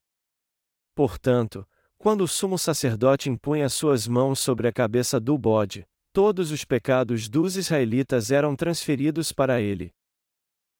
Portanto, 0.95 1.67
quando 1.97 2.21
o 2.21 2.27
sumo 2.27 2.57
sacerdote 2.57 3.29
impunha 3.29 3.67
suas 3.69 4.07
mãos 4.07 4.39
sobre 4.39 4.67
a 4.67 4.71
cabeça 4.71 5.19
do 5.19 5.37
bode, 5.37 5.85
todos 6.11 6.51
os 6.51 6.65
pecados 6.65 7.29
dos 7.29 7.55
israelitas 7.55 8.31
eram 8.31 8.55
transferidos 8.55 9.31
para 9.31 9.61
ele. 9.61 9.93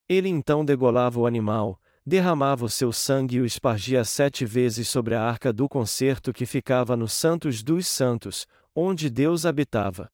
Ele 0.08 0.30
então 0.30 0.66
degolava 0.66 1.20
o 1.20 1.26
animal, 1.26 1.80
derramava 2.06 2.66
o 2.66 2.70
seu 2.70 2.92
sangue 2.92 3.38
e 3.38 3.42
o 3.42 3.46
espargia 3.46 4.04
sete 4.04 4.46
vezes 4.46 4.88
sobre 4.88 5.14
a 5.14 5.22
arca 5.22 5.54
do 5.54 5.70
concerto 5.70 6.34
que 6.34 6.46
ficava 6.46 6.98
no 6.98 7.08
Santos 7.08 7.62
dos 7.62 7.88
Santos, 7.88 8.48
onde 8.76 9.10
Deus 9.10 9.46
habitava. 9.46 10.10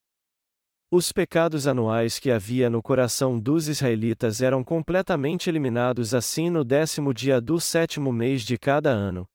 Os 0.92 1.12
pecados 1.12 1.68
anuais 1.68 2.20
que 2.20 2.30
havia 2.30 2.70
no 2.70 2.82
coração 2.82 3.40
dos 3.40 3.68
israelitas 3.68 4.42
eram 4.42 4.64
completamente 4.64 5.50
eliminados 5.50 6.14
assim 6.14 6.50
no 6.50 6.64
décimo 6.64 7.14
dia 7.14 7.42
do 7.42 7.60
sétimo 7.60 8.12
mês 8.14 8.44
de 8.44 8.58
cada 8.58 8.92
ano. 8.92 9.28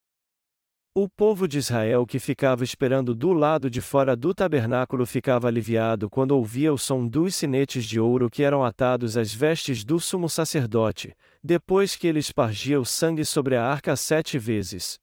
O 1.03 1.09
povo 1.09 1.49
de 1.49 1.57
Israel 1.57 2.05
que 2.05 2.19
ficava 2.19 2.63
esperando 2.63 3.15
do 3.15 3.33
lado 3.33 3.71
de 3.71 3.81
fora 3.81 4.15
do 4.15 4.35
tabernáculo 4.35 5.07
ficava 5.07 5.49
aliviado 5.49 6.11
quando 6.11 6.33
ouvia 6.33 6.71
o 6.75 6.77
som 6.77 7.09
dos 7.09 7.35
sinetes 7.35 7.87
de 7.87 7.99
ouro 7.99 8.29
que 8.29 8.43
eram 8.43 8.63
atados 8.63 9.17
às 9.17 9.33
vestes 9.33 9.83
do 9.83 9.99
sumo 9.99 10.29
sacerdote, 10.29 11.17
depois 11.43 11.97
que 11.97 12.07
ele 12.07 12.19
espargia 12.19 12.79
o 12.79 12.85
sangue 12.85 13.25
sobre 13.25 13.57
a 13.57 13.65
arca 13.65 13.97
sete 13.97 14.39
vezes. 14.39 14.99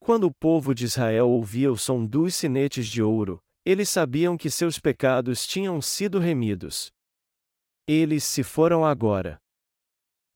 Quando 0.00 0.24
o 0.24 0.32
povo 0.32 0.74
de 0.74 0.86
Israel 0.86 1.28
ouvia 1.28 1.70
o 1.70 1.76
som 1.76 2.06
dos 2.06 2.34
sinetes 2.34 2.86
de 2.86 3.02
ouro, 3.02 3.38
eles 3.62 3.90
sabiam 3.90 4.38
que 4.38 4.48
seus 4.48 4.78
pecados 4.78 5.46
tinham 5.46 5.82
sido 5.82 6.18
remidos. 6.18 6.90
Eles 7.86 8.24
se 8.24 8.42
foram 8.42 8.86
agora. 8.86 9.38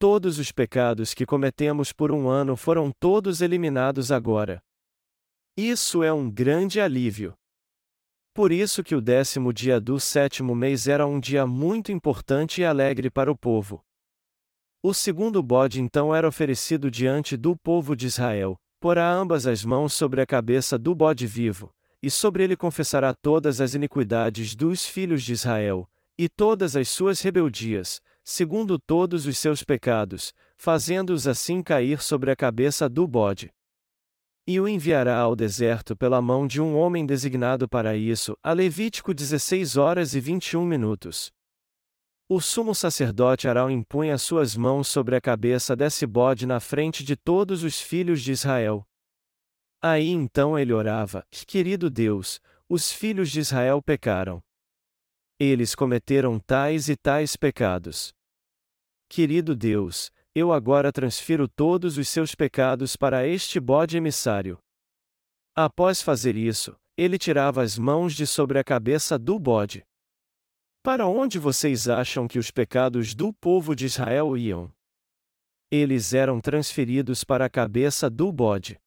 Todos 0.00 0.38
os 0.38 0.52
pecados 0.52 1.12
que 1.12 1.26
cometemos 1.26 1.92
por 1.92 2.12
um 2.12 2.28
ano 2.28 2.56
foram 2.56 2.92
todos 3.00 3.40
eliminados 3.40 4.12
agora. 4.12 4.62
Isso 5.56 6.04
é 6.04 6.12
um 6.12 6.30
grande 6.30 6.80
alívio. 6.80 7.34
Por 8.32 8.52
isso 8.52 8.84
que 8.84 8.94
o 8.94 9.00
décimo 9.00 9.52
dia 9.52 9.80
do 9.80 9.98
sétimo 9.98 10.54
mês 10.54 10.86
era 10.86 11.04
um 11.04 11.18
dia 11.18 11.44
muito 11.48 11.90
importante 11.90 12.60
e 12.60 12.64
alegre 12.64 13.10
para 13.10 13.28
o 13.28 13.36
povo. 13.36 13.82
O 14.80 14.94
segundo 14.94 15.42
bode 15.42 15.80
então 15.80 16.14
era 16.14 16.28
oferecido 16.28 16.88
diante 16.88 17.36
do 17.36 17.56
povo 17.56 17.96
de 17.96 18.06
Israel, 18.06 18.56
porá 18.78 19.12
ambas 19.12 19.48
as 19.48 19.64
mãos 19.64 19.94
sobre 19.94 20.20
a 20.20 20.26
cabeça 20.26 20.78
do 20.78 20.94
bode 20.94 21.26
vivo, 21.26 21.74
e 22.00 22.08
sobre 22.08 22.44
ele 22.44 22.56
confessará 22.56 23.12
todas 23.12 23.60
as 23.60 23.74
iniquidades 23.74 24.54
dos 24.54 24.86
filhos 24.86 25.24
de 25.24 25.32
Israel, 25.32 25.90
e 26.16 26.28
todas 26.28 26.76
as 26.76 26.88
suas 26.88 27.20
rebeldias, 27.20 28.00
segundo 28.28 28.78
todos 28.78 29.24
os 29.24 29.38
seus 29.38 29.64
pecados, 29.64 30.34
fazendo-os 30.56 31.26
assim 31.26 31.62
cair 31.62 32.02
sobre 32.02 32.30
a 32.30 32.36
cabeça 32.36 32.86
do 32.86 33.06
bode. 33.06 33.50
E 34.46 34.60
o 34.60 34.68
enviará 34.68 35.16
ao 35.16 35.34
deserto 35.34 35.96
pela 35.96 36.20
mão 36.20 36.46
de 36.46 36.60
um 36.60 36.76
homem 36.76 37.06
designado 37.06 37.66
para 37.66 37.96
isso, 37.96 38.36
a 38.42 38.52
Levítico 38.52 39.14
16 39.14 39.76
horas 39.78 40.14
e 40.14 40.20
21 40.20 40.64
minutos. 40.64 41.32
O 42.28 42.40
sumo 42.40 42.74
sacerdote 42.74 43.48
Arão 43.48 43.70
impunha 43.70 44.18
suas 44.18 44.54
mãos 44.54 44.88
sobre 44.88 45.16
a 45.16 45.20
cabeça 45.20 45.74
desse 45.74 46.06
bode 46.06 46.46
na 46.46 46.60
frente 46.60 47.02
de 47.02 47.16
todos 47.16 47.64
os 47.64 47.80
filhos 47.80 48.20
de 48.20 48.32
Israel, 48.32 48.86
Aí 49.80 50.08
então 50.08 50.58
ele 50.58 50.72
orava: 50.72 51.24
Querido 51.30 51.88
Deus, 51.88 52.40
os 52.68 52.92
filhos 52.92 53.30
de 53.30 53.40
Israel 53.40 53.80
pecaram. 53.80 54.42
Eles 55.38 55.74
cometeram 55.74 56.38
tais 56.40 56.88
e 56.88 56.96
tais 56.96 57.36
pecados. 57.36 58.12
Querido 59.08 59.56
Deus, 59.56 60.12
eu 60.34 60.52
agora 60.52 60.92
transfiro 60.92 61.48
todos 61.48 61.96
os 61.96 62.08
seus 62.08 62.34
pecados 62.34 62.94
para 62.94 63.26
este 63.26 63.58
bode 63.58 63.96
emissário. 63.96 64.58
Após 65.56 66.02
fazer 66.02 66.36
isso, 66.36 66.76
ele 66.96 67.18
tirava 67.18 67.62
as 67.62 67.78
mãos 67.78 68.14
de 68.14 68.26
sobre 68.26 68.58
a 68.58 68.64
cabeça 68.64 69.18
do 69.18 69.38
bode. 69.38 69.82
Para 70.82 71.06
onde 71.06 71.38
vocês 71.38 71.88
acham 71.88 72.28
que 72.28 72.38
os 72.38 72.50
pecados 72.50 73.14
do 73.14 73.32
povo 73.32 73.74
de 73.74 73.86
Israel 73.86 74.36
iam? 74.36 74.70
Eles 75.70 76.12
eram 76.12 76.38
transferidos 76.40 77.24
para 77.24 77.46
a 77.46 77.50
cabeça 77.50 78.10
do 78.10 78.30
bode. 78.30 78.78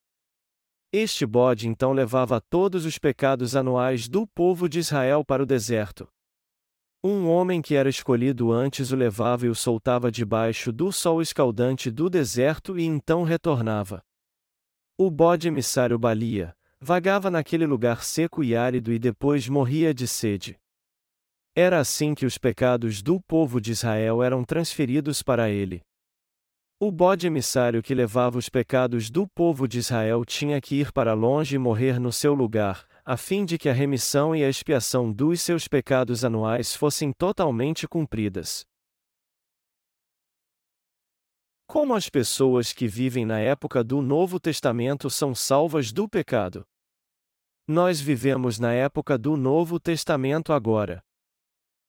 Este 0.93 1.25
bode 1.25 1.67
então 1.67 1.93
levava 1.93 2.39
todos 2.39 2.85
os 2.85 2.97
pecados 2.97 3.55
anuais 3.55 4.07
do 4.07 4.27
povo 4.27 4.69
de 4.69 4.79
Israel 4.79 5.25
para 5.25 5.41
o 5.41 5.45
deserto. 5.45 6.07
Um 7.03 7.27
homem 7.27 7.63
que 7.63 7.73
era 7.73 7.89
escolhido 7.89 8.51
antes 8.51 8.91
o 8.91 8.95
levava 8.95 9.47
e 9.47 9.49
o 9.49 9.55
soltava 9.55 10.11
debaixo 10.11 10.71
do 10.71 10.91
sol 10.91 11.19
escaldante 11.19 11.89
do 11.89 12.07
deserto 12.07 12.77
e 12.77 12.83
então 12.83 13.23
retornava. 13.23 14.03
O 14.95 15.09
bode 15.09 15.47
emissário 15.47 15.97
Balia, 15.97 16.55
vagava 16.79 17.31
naquele 17.31 17.65
lugar 17.65 18.03
seco 18.03 18.43
e 18.43 18.55
árido 18.55 18.93
e 18.93 18.99
depois 18.99 19.49
morria 19.49 19.95
de 19.95 20.07
sede. 20.07 20.59
Era 21.55 21.79
assim 21.79 22.13
que 22.13 22.23
os 22.23 22.37
pecados 22.37 23.01
do 23.01 23.19
povo 23.19 23.59
de 23.59 23.71
Israel 23.71 24.21
eram 24.21 24.43
transferidos 24.43 25.23
para 25.23 25.49
ele. 25.49 25.81
O 26.79 26.91
bode 26.91 27.25
emissário 27.25 27.81
que 27.81 27.95
levava 27.95 28.37
os 28.37 28.47
pecados 28.47 29.09
do 29.09 29.27
povo 29.27 29.67
de 29.67 29.79
Israel 29.79 30.23
tinha 30.23 30.61
que 30.61 30.75
ir 30.75 30.91
para 30.91 31.13
longe 31.13 31.55
e 31.55 31.59
morrer 31.59 31.99
no 31.99 32.11
seu 32.11 32.35
lugar, 32.35 32.87
a 33.03 33.17
fim 33.17 33.45
de 33.45 33.57
que 33.57 33.67
a 33.67 33.73
remissão 33.73 34.35
e 34.35 34.43
a 34.43 34.49
expiação 34.49 35.11
dos 35.11 35.41
seus 35.41 35.67
pecados 35.67 36.23
anuais 36.23 36.75
fossem 36.75 37.11
totalmente 37.11 37.87
cumpridas. 37.87 38.65
Como 41.67 41.95
as 41.95 42.09
pessoas 42.09 42.73
que 42.73 42.87
vivem 42.87 43.25
na 43.25 43.39
época 43.39 43.83
do 43.83 44.01
Novo 44.01 44.39
Testamento 44.39 45.09
são 45.09 45.33
salvas 45.33 45.91
do 45.91 46.07
pecado? 46.07 46.65
Nós 47.65 48.01
vivemos 48.01 48.59
na 48.59 48.73
época 48.73 49.17
do 49.17 49.37
Novo 49.37 49.79
Testamento 49.79 50.51
agora. 50.51 51.01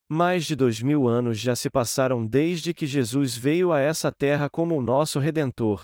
Mais 0.08 0.44
de 0.44 0.54
dois 0.54 0.80
mil 0.80 1.08
anos 1.08 1.38
já 1.38 1.56
se 1.56 1.68
passaram 1.68 2.24
desde 2.24 2.72
que 2.72 2.86
Jesus 2.86 3.36
veio 3.36 3.72
a 3.72 3.80
essa 3.80 4.12
terra 4.12 4.48
como 4.48 4.76
o 4.76 4.82
nosso 4.82 5.18
Redentor. 5.18 5.82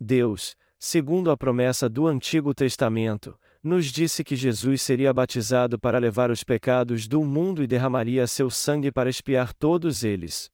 Deus, 0.00 0.56
segundo 0.78 1.30
a 1.30 1.36
promessa 1.36 1.88
do 1.88 2.06
Antigo 2.06 2.54
Testamento, 2.54 3.38
nos 3.64 3.86
disse 3.86 4.22
que 4.22 4.36
Jesus 4.36 4.82
seria 4.82 5.10
batizado 5.10 5.78
para 5.78 5.98
levar 5.98 6.30
os 6.30 6.44
pecados 6.44 7.08
do 7.08 7.24
mundo 7.24 7.62
e 7.62 7.66
derramaria 7.66 8.26
seu 8.26 8.50
sangue 8.50 8.92
para 8.92 9.08
expiar 9.08 9.54
todos 9.54 10.04
eles. 10.04 10.50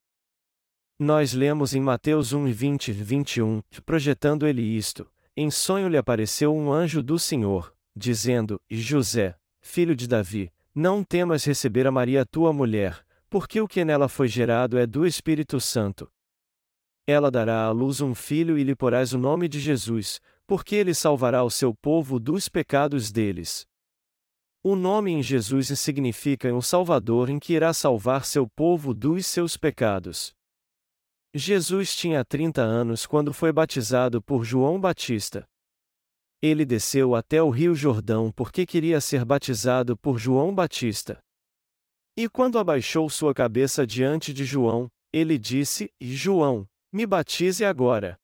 Nós 0.97 1.33
lemos 1.33 1.73
em 1.73 1.81
Mateus 1.81 2.31
1 2.31 2.45
20 2.53 2.91
21, 2.93 3.61
projetando 3.85 4.47
ele 4.47 4.61
isto, 4.61 5.11
em 5.35 5.51
sonho 5.51 5.89
lhe 5.89 5.97
apareceu 5.97 6.55
um 6.55 6.71
anjo 6.71 7.03
do 7.03 7.19
Senhor, 7.19 7.75
dizendo, 7.93 8.61
José, 8.69 9.35
filho 9.59 9.93
de 9.93 10.07
Davi, 10.07 10.49
não 10.73 11.03
temas 11.03 11.43
receber 11.43 11.85
a 11.85 11.91
Maria 11.91 12.25
tua 12.25 12.53
mulher, 12.53 13.05
porque 13.29 13.59
o 13.59 13.67
que 13.67 13.83
nela 13.83 14.07
foi 14.07 14.29
gerado 14.29 14.77
é 14.77 14.87
do 14.87 15.05
Espírito 15.05 15.59
Santo. 15.59 16.09
Ela 17.05 17.29
dará 17.29 17.65
à 17.65 17.71
luz 17.71 17.99
um 17.99 18.15
filho 18.15 18.57
e 18.57 18.63
lhe 18.63 18.75
porás 18.75 19.11
o 19.11 19.17
nome 19.17 19.49
de 19.49 19.59
Jesus, 19.59 20.21
porque 20.51 20.75
ele 20.75 20.93
salvará 20.93 21.45
o 21.45 21.49
seu 21.49 21.73
povo 21.73 22.19
dos 22.19 22.49
pecados 22.49 23.09
deles. 23.09 23.65
O 24.61 24.75
nome 24.75 25.09
em 25.11 25.23
Jesus 25.23 25.67
significa 25.79 26.53
um 26.53 26.61
Salvador 26.61 27.29
em 27.29 27.39
que 27.39 27.53
irá 27.53 27.73
salvar 27.73 28.25
seu 28.25 28.45
povo 28.49 28.93
dos 28.93 29.25
seus 29.25 29.55
pecados. 29.55 30.33
Jesus 31.33 31.95
tinha 31.95 32.25
30 32.25 32.61
anos 32.61 33.05
quando 33.05 33.31
foi 33.31 33.53
batizado 33.53 34.21
por 34.21 34.43
João 34.43 34.77
Batista. 34.77 35.47
Ele 36.41 36.65
desceu 36.65 37.15
até 37.15 37.41
o 37.41 37.49
Rio 37.49 37.73
Jordão 37.73 38.29
porque 38.29 38.65
queria 38.65 38.99
ser 38.99 39.23
batizado 39.23 39.95
por 39.95 40.19
João 40.19 40.53
Batista. 40.53 41.17
E 42.17 42.27
quando 42.27 42.59
abaixou 42.59 43.09
sua 43.09 43.33
cabeça 43.33 43.87
diante 43.87 44.33
de 44.33 44.43
João, 44.43 44.89
ele 45.13 45.37
disse: 45.37 45.89
João, 46.01 46.67
me 46.91 47.05
batize 47.05 47.63
agora. 47.63 48.20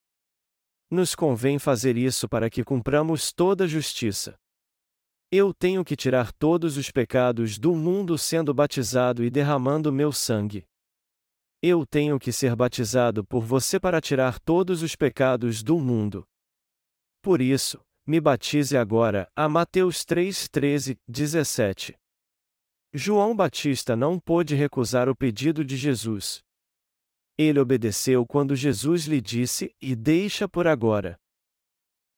Nos 0.90 1.14
convém 1.14 1.60
fazer 1.60 1.98
isso 1.98 2.30
para 2.30 2.50
que 2.50 2.64
cumpramos 2.64 3.34
toda 3.34 3.66
a 3.66 3.68
justiça. 3.68 4.38
Eu 5.30 5.54
tenho 5.54 5.84
que 5.84 5.98
tirar 5.98 6.32
todos 6.32 6.78
os 6.78 6.90
pecados 6.90 7.60
do 7.60 7.76
mundo 7.76 8.18
sendo 8.18 8.54
batizado 8.54 9.26
e 9.26 9.30
derramando 9.30 9.92
meu 9.92 10.14
sangue. 10.14 10.66
Eu 11.62 11.86
tenho 11.86 12.18
que 12.18 12.32
ser 12.32 12.56
batizado 12.56 13.26
por 13.26 13.44
você 13.44 13.78
para 13.78 14.00
tirar 14.00 14.40
todos 14.40 14.82
os 14.82 14.96
pecados 14.96 15.62
do 15.62 15.78
mundo. 15.78 16.26
Por 17.22 17.42
isso, 17.42 17.82
me 18.06 18.22
batize 18.22 18.78
agora. 18.78 19.30
A 19.36 19.50
Mateus 19.50 20.06
3, 20.06 20.48
13, 20.48 20.98
17. 21.06 21.98
João 22.94 23.36
Batista 23.36 23.98
não 23.98 24.18
pôde 24.18 24.56
recusar 24.56 25.10
o 25.10 25.16
pedido 25.16 25.66
de 25.66 25.76
Jesus. 25.76 26.42
Ele 27.38 27.60
obedeceu 27.60 28.26
quando 28.26 28.56
Jesus 28.56 29.06
lhe 29.06 29.22
disse: 29.22 29.76
E 29.80 29.96
deixa 29.96 30.48
por 30.50 30.68
agora. 30.68 31.20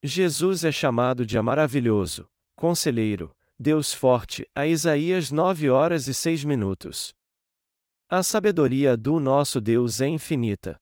Jesus 0.02 0.64
é 0.64 0.72
chamado 0.72 1.26
de 1.26 1.40
maravilhoso, 1.40 2.26
conselheiro, 2.56 3.36
Deus 3.58 3.92
forte, 3.92 4.48
a 4.54 4.66
Isaías 4.66 5.30
9 5.30 5.68
horas 5.68 6.08
e 6.08 6.14
6 6.14 6.44
minutos. 6.44 7.14
A 8.08 8.22
sabedoria 8.22 8.96
do 8.96 9.20
nosso 9.20 9.60
Deus 9.60 10.00
é 10.00 10.08
infinita. 10.08 10.80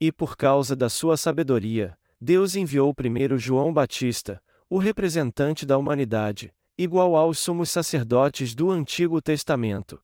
E 0.00 0.10
por 0.10 0.36
causa 0.36 0.74
da 0.74 0.88
sua 0.88 1.16
sabedoria, 1.16 1.96
Deus 2.20 2.56
enviou 2.56 2.92
primeiro 2.92 3.38
João 3.38 3.72
Batista, 3.72 4.42
o 4.68 4.78
representante 4.78 5.64
da 5.64 5.78
humanidade, 5.78 6.52
igual 6.76 7.14
aos 7.14 7.38
sumos 7.38 7.70
sacerdotes 7.70 8.54
do 8.54 8.70
Antigo 8.70 9.22
Testamento. 9.22 10.02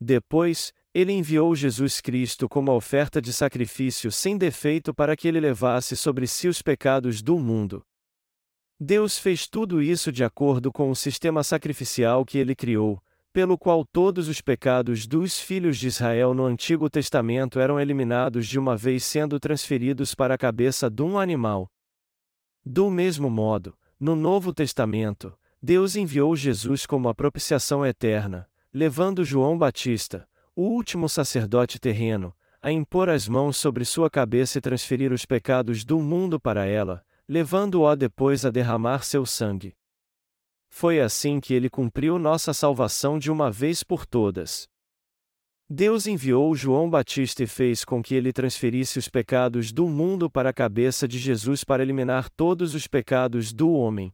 Depois, 0.00 0.72
ele 0.92 1.12
enviou 1.12 1.54
Jesus 1.54 2.00
Cristo 2.00 2.48
como 2.48 2.72
oferta 2.72 3.22
de 3.22 3.32
sacrifício 3.32 4.10
sem 4.10 4.36
defeito 4.36 4.92
para 4.92 5.16
que 5.16 5.28
ele 5.28 5.38
levasse 5.38 5.96
sobre 5.96 6.26
si 6.26 6.48
os 6.48 6.60
pecados 6.60 7.22
do 7.22 7.38
mundo. 7.38 7.84
Deus 8.78 9.18
fez 9.18 9.46
tudo 9.46 9.80
isso 9.80 10.10
de 10.10 10.24
acordo 10.24 10.72
com 10.72 10.90
o 10.90 10.96
sistema 10.96 11.44
sacrificial 11.44 12.24
que 12.24 12.38
ele 12.38 12.56
criou, 12.56 13.00
pelo 13.32 13.56
qual 13.56 13.84
todos 13.84 14.26
os 14.26 14.40
pecados 14.40 15.06
dos 15.06 15.38
filhos 15.38 15.78
de 15.78 15.86
Israel 15.86 16.34
no 16.34 16.44
Antigo 16.44 16.90
Testamento 16.90 17.60
eram 17.60 17.78
eliminados 17.78 18.48
de 18.48 18.58
uma 18.58 18.76
vez 18.76 19.04
sendo 19.04 19.38
transferidos 19.38 20.14
para 20.14 20.34
a 20.34 20.38
cabeça 20.38 20.90
de 20.90 21.02
um 21.02 21.18
animal. 21.18 21.70
Do 22.64 22.90
mesmo 22.90 23.30
modo, 23.30 23.76
no 23.98 24.16
Novo 24.16 24.52
Testamento, 24.52 25.32
Deus 25.62 25.94
enviou 25.94 26.34
Jesus 26.34 26.86
como 26.86 27.08
a 27.08 27.14
propiciação 27.14 27.86
eterna, 27.86 28.48
levando 28.72 29.24
João 29.24 29.56
Batista, 29.56 30.26
o 30.60 30.64
último 30.64 31.08
sacerdote 31.08 31.78
terreno, 31.78 32.36
a 32.60 32.70
impor 32.70 33.08
as 33.08 33.26
mãos 33.26 33.56
sobre 33.56 33.82
sua 33.82 34.10
cabeça 34.10 34.58
e 34.58 34.60
transferir 34.60 35.10
os 35.10 35.24
pecados 35.24 35.86
do 35.86 35.98
mundo 35.98 36.38
para 36.38 36.66
ela, 36.66 37.02
levando-o 37.26 37.96
depois 37.96 38.44
a 38.44 38.50
derramar 38.50 39.02
seu 39.02 39.24
sangue. 39.24 39.74
Foi 40.68 41.00
assim 41.00 41.40
que 41.40 41.54
ele 41.54 41.70
cumpriu 41.70 42.18
nossa 42.18 42.52
salvação 42.52 43.18
de 43.18 43.30
uma 43.30 43.50
vez 43.50 43.82
por 43.82 44.04
todas. 44.04 44.68
Deus 45.66 46.06
enviou 46.06 46.54
João 46.54 46.90
Batista 46.90 47.42
e 47.42 47.46
fez 47.46 47.82
com 47.82 48.02
que 48.02 48.14
ele 48.14 48.30
transferisse 48.30 48.98
os 48.98 49.08
pecados 49.08 49.72
do 49.72 49.88
mundo 49.88 50.30
para 50.30 50.50
a 50.50 50.52
cabeça 50.52 51.08
de 51.08 51.18
Jesus 51.18 51.64
para 51.64 51.82
eliminar 51.82 52.28
todos 52.28 52.74
os 52.74 52.86
pecados 52.86 53.50
do 53.50 53.72
homem. 53.72 54.12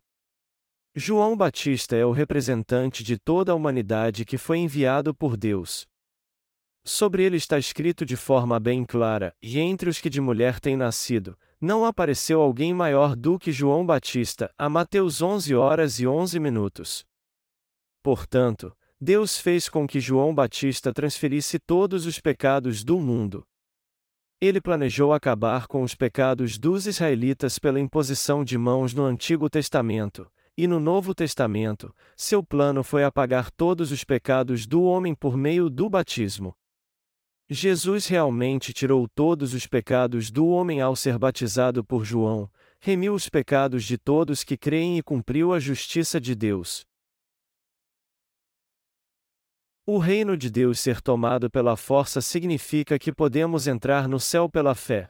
João 0.94 1.37
Batista 1.37 1.96
é 1.96 2.06
o 2.06 2.12
representante 2.12 3.02
de 3.02 3.18
toda 3.18 3.50
a 3.50 3.54
humanidade 3.56 4.24
que 4.24 4.38
foi 4.38 4.59
enviado 4.59 5.12
por 5.12 5.37
Deus. 5.37 5.88
Sobre 6.88 7.25
ele 7.25 7.37
está 7.37 7.59
escrito 7.59 8.07
de 8.07 8.14
forma 8.14 8.61
bem 8.61 8.85
clara: 8.85 9.35
E 9.42 9.59
entre 9.59 9.90
os 9.90 10.01
que 10.01 10.09
de 10.09 10.20
mulher 10.20 10.61
têm 10.61 10.77
nascido, 10.77 11.37
não 11.61 11.85
apareceu 11.85 12.40
alguém 12.40 12.72
maior 12.72 13.16
do 13.16 13.40
que 13.40 13.51
João 13.51 13.85
Batista, 13.85 14.55
a 14.57 14.68
Mateus 14.68 15.20
11 15.20 15.53
horas 15.57 15.99
e 15.99 16.07
11 16.07 16.38
minutos. 16.38 17.05
Portanto, 18.05 18.72
Deus 19.01 19.37
fez 19.37 19.68
com 19.68 19.85
que 19.85 19.99
João 19.99 20.33
Batista 20.33 20.92
transferisse 20.92 21.59
todos 21.59 22.07
os 22.07 22.20
pecados 22.20 22.85
do 22.85 23.01
mundo. 23.01 23.44
Ele 24.40 24.61
planejou 24.61 25.12
acabar 25.12 25.66
com 25.66 25.83
os 25.83 25.92
pecados 25.92 26.57
dos 26.57 26.87
israelitas 26.87 27.59
pela 27.59 27.81
imposição 27.81 28.44
de 28.44 28.57
mãos 28.57 28.94
no 28.94 29.03
Antigo 29.03 29.51
Testamento, 29.51 30.31
e 30.57 30.68
no 30.68 30.79
Novo 30.79 31.16
Testamento, 31.16 31.92
seu 32.16 32.44
plano 32.44 32.85
foi 32.85 33.03
apagar 33.03 33.51
todos 33.51 33.90
os 33.90 34.05
pecados 34.05 34.68
do 34.68 34.85
homem 34.85 35.16
por 35.16 35.37
meio 35.37 35.68
do 35.68 35.90
batismo. 35.90 36.55
Jesus 37.48 38.09
realmente 38.09 38.72
tirou 38.72 39.06
todos 39.06 39.54
os 39.54 39.68
pecados 39.68 40.32
do 40.32 40.48
homem 40.48 40.80
ao 40.80 40.96
ser 40.96 41.16
batizado 41.16 41.85
por 41.85 42.04
João, 42.04 42.50
remiu 42.80 43.14
os 43.14 43.28
pecados 43.28 43.85
de 43.85 43.96
todos 43.96 44.42
que 44.42 44.56
creem 44.56 44.98
e 44.98 45.02
cumpriu 45.02 45.52
a 45.52 45.61
justiça 45.61 46.20
de 46.20 46.35
Deus. 46.35 46.85
O 49.87 49.98
reino 49.98 50.37
de 50.37 50.50
Deus 50.50 50.80
ser 50.80 51.00
tomado 51.00 51.48
pela 51.48 51.76
força 51.76 52.20
significa 52.20 52.98
que 52.98 53.12
podemos 53.12 53.68
entrar 53.68 54.09
no 54.09 54.18
céu 54.18 54.48
pela 54.50 54.74
fé. 54.74 55.09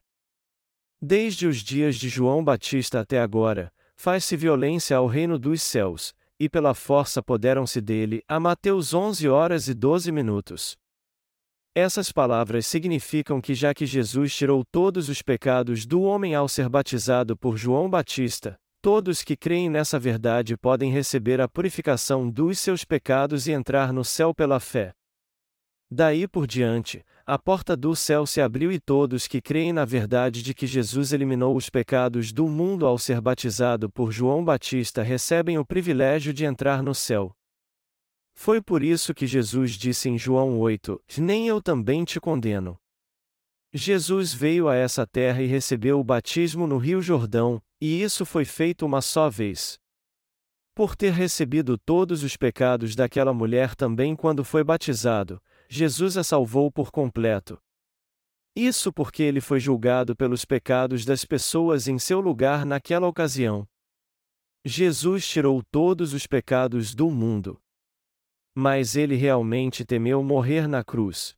Desde 1.01 1.46
os 1.46 1.59
dias 1.59 1.96
de 1.96 2.11
João 2.11 2.44
Batista 2.44 3.01
até 3.01 3.18
agora, 3.18 3.72
faz-se 3.96 4.37
violência 4.37 4.99
ao 4.99 5.07
reino 5.07 5.38
dos 5.38 5.62
céus, 5.62 6.14
e 6.38 6.51
pela 6.51 6.75
força 6.75 7.22
poderam-se 7.22 7.81
dele, 7.81 8.22
a 8.29 8.38
Mateus 8.38 8.92
11 8.92 9.27
horas 9.27 9.68
e 9.68 9.72
12 9.72 10.12
minutos. 10.12 10.77
Essas 11.79 12.11
palavras 12.11 12.67
significam 12.67 13.39
que 13.39 13.55
já 13.55 13.75
que 13.75 13.85
Jesus 13.85 14.35
tirou 14.35 14.65
todos 14.65 15.11
os 15.11 15.21
pecados 15.21 15.85
do 15.85 16.01
homem 16.01 16.35
ao 16.35 16.49
ser 16.49 16.71
batizado 16.71 17.37
por 17.37 17.59
João 17.59 17.91
Batista, 17.91 18.57
todos 18.81 19.23
que 19.23 19.37
creem 19.37 19.69
nessa 19.69 19.99
verdade 19.99 20.57
podem 20.57 20.91
receber 20.91 21.39
a 21.39 21.47
purificação 21.47 22.31
dos 22.31 22.59
seus 22.59 22.83
pecados 22.83 23.47
e 23.47 23.53
entrar 23.53 23.93
no 23.93 24.07
céu 24.07 24.35
pela 24.35 24.59
fé. 24.59 24.95
Daí 25.91 26.27
por 26.27 26.47
diante, 26.47 27.05
a 27.27 27.39
porta 27.39 27.77
do 27.77 27.95
céu 27.95 28.25
se 28.25 28.41
abriu 28.41 28.73
e 28.73 28.81
todos 28.81 29.29
que 29.29 29.43
creem 29.43 29.75
na 29.75 29.85
verdade 29.85 30.43
de 30.43 30.55
que 30.55 30.67
Jesus 30.67 31.12
eliminou 31.12 31.55
os 31.55 31.69
pecados 31.69 32.33
do 32.33 32.49
mundo 32.49 32.87
ao 32.87 32.97
ser 32.97 33.21
batizado 33.21 33.91
por 33.91 34.11
João 34.11 34.43
Batista 34.43 35.03
recebem 35.03 35.59
o 35.59 35.67
privilégio 35.67 36.33
de 36.33 36.47
entrar 36.47 36.83
no 36.83 36.95
céu. 36.95 37.36
Foi 38.39 38.61
por 38.61 38.82
isso 38.82 39.14
que 39.14 39.26
Jesus 39.26 39.72
disse 39.72 40.11
em 40.11 40.18
João 40.18 40.61
8: 40.61 41.03
Nem 41.18 41.49
eu 41.49 41.61
também 41.61 42.05
te 42.05 42.20
condeno. 42.20 42.78
Jesus 43.72 44.32
veio 44.32 44.68
a 44.68 44.76
essa 44.76 45.07
terra 45.07 45.43
e 45.43 45.47
recebeu 45.47 45.99
o 45.99 46.05
batismo 46.05 46.66
no 46.66 46.76
Rio 46.76 47.01
Jordão, 47.01 47.61
e 47.80 48.01
isso 48.01 48.26
foi 48.26 48.45
feito 48.45 48.84
uma 48.84 49.01
só 49.01 49.30
vez. 49.30 49.80
Por 50.74 50.95
ter 50.95 51.12
recebido 51.12 51.78
todos 51.78 52.22
os 52.22 52.37
pecados 52.37 52.95
daquela 52.95 53.32
mulher 53.32 53.74
também 53.74 54.14
quando 54.14 54.45
foi 54.45 54.62
batizado, 54.62 55.43
Jesus 55.68 56.18
a 56.18 56.22
salvou 56.22 56.70
por 56.70 56.91
completo. 56.91 57.59
Isso 58.55 58.93
porque 58.93 59.22
ele 59.22 59.41
foi 59.41 59.61
julgado 59.61 60.14
pelos 60.14 60.45
pecados 60.45 61.07
das 61.07 61.24
pessoas 61.24 61.89
em 61.89 61.99
seu 61.99 62.20
lugar 62.20 62.66
naquela 62.66 63.09
ocasião. 63.09 63.66
Jesus 64.64 65.26
tirou 65.26 65.62
todos 65.70 66.12
os 66.12 66.26
pecados 66.26 66.95
do 66.95 67.11
mundo 67.11 67.61
mas 68.59 68.96
ele 68.96 69.16
realmente 69.16 69.84
temeu 69.84 70.22
morrer 70.22 70.66
na 70.66 70.82
cruz. 70.82 71.36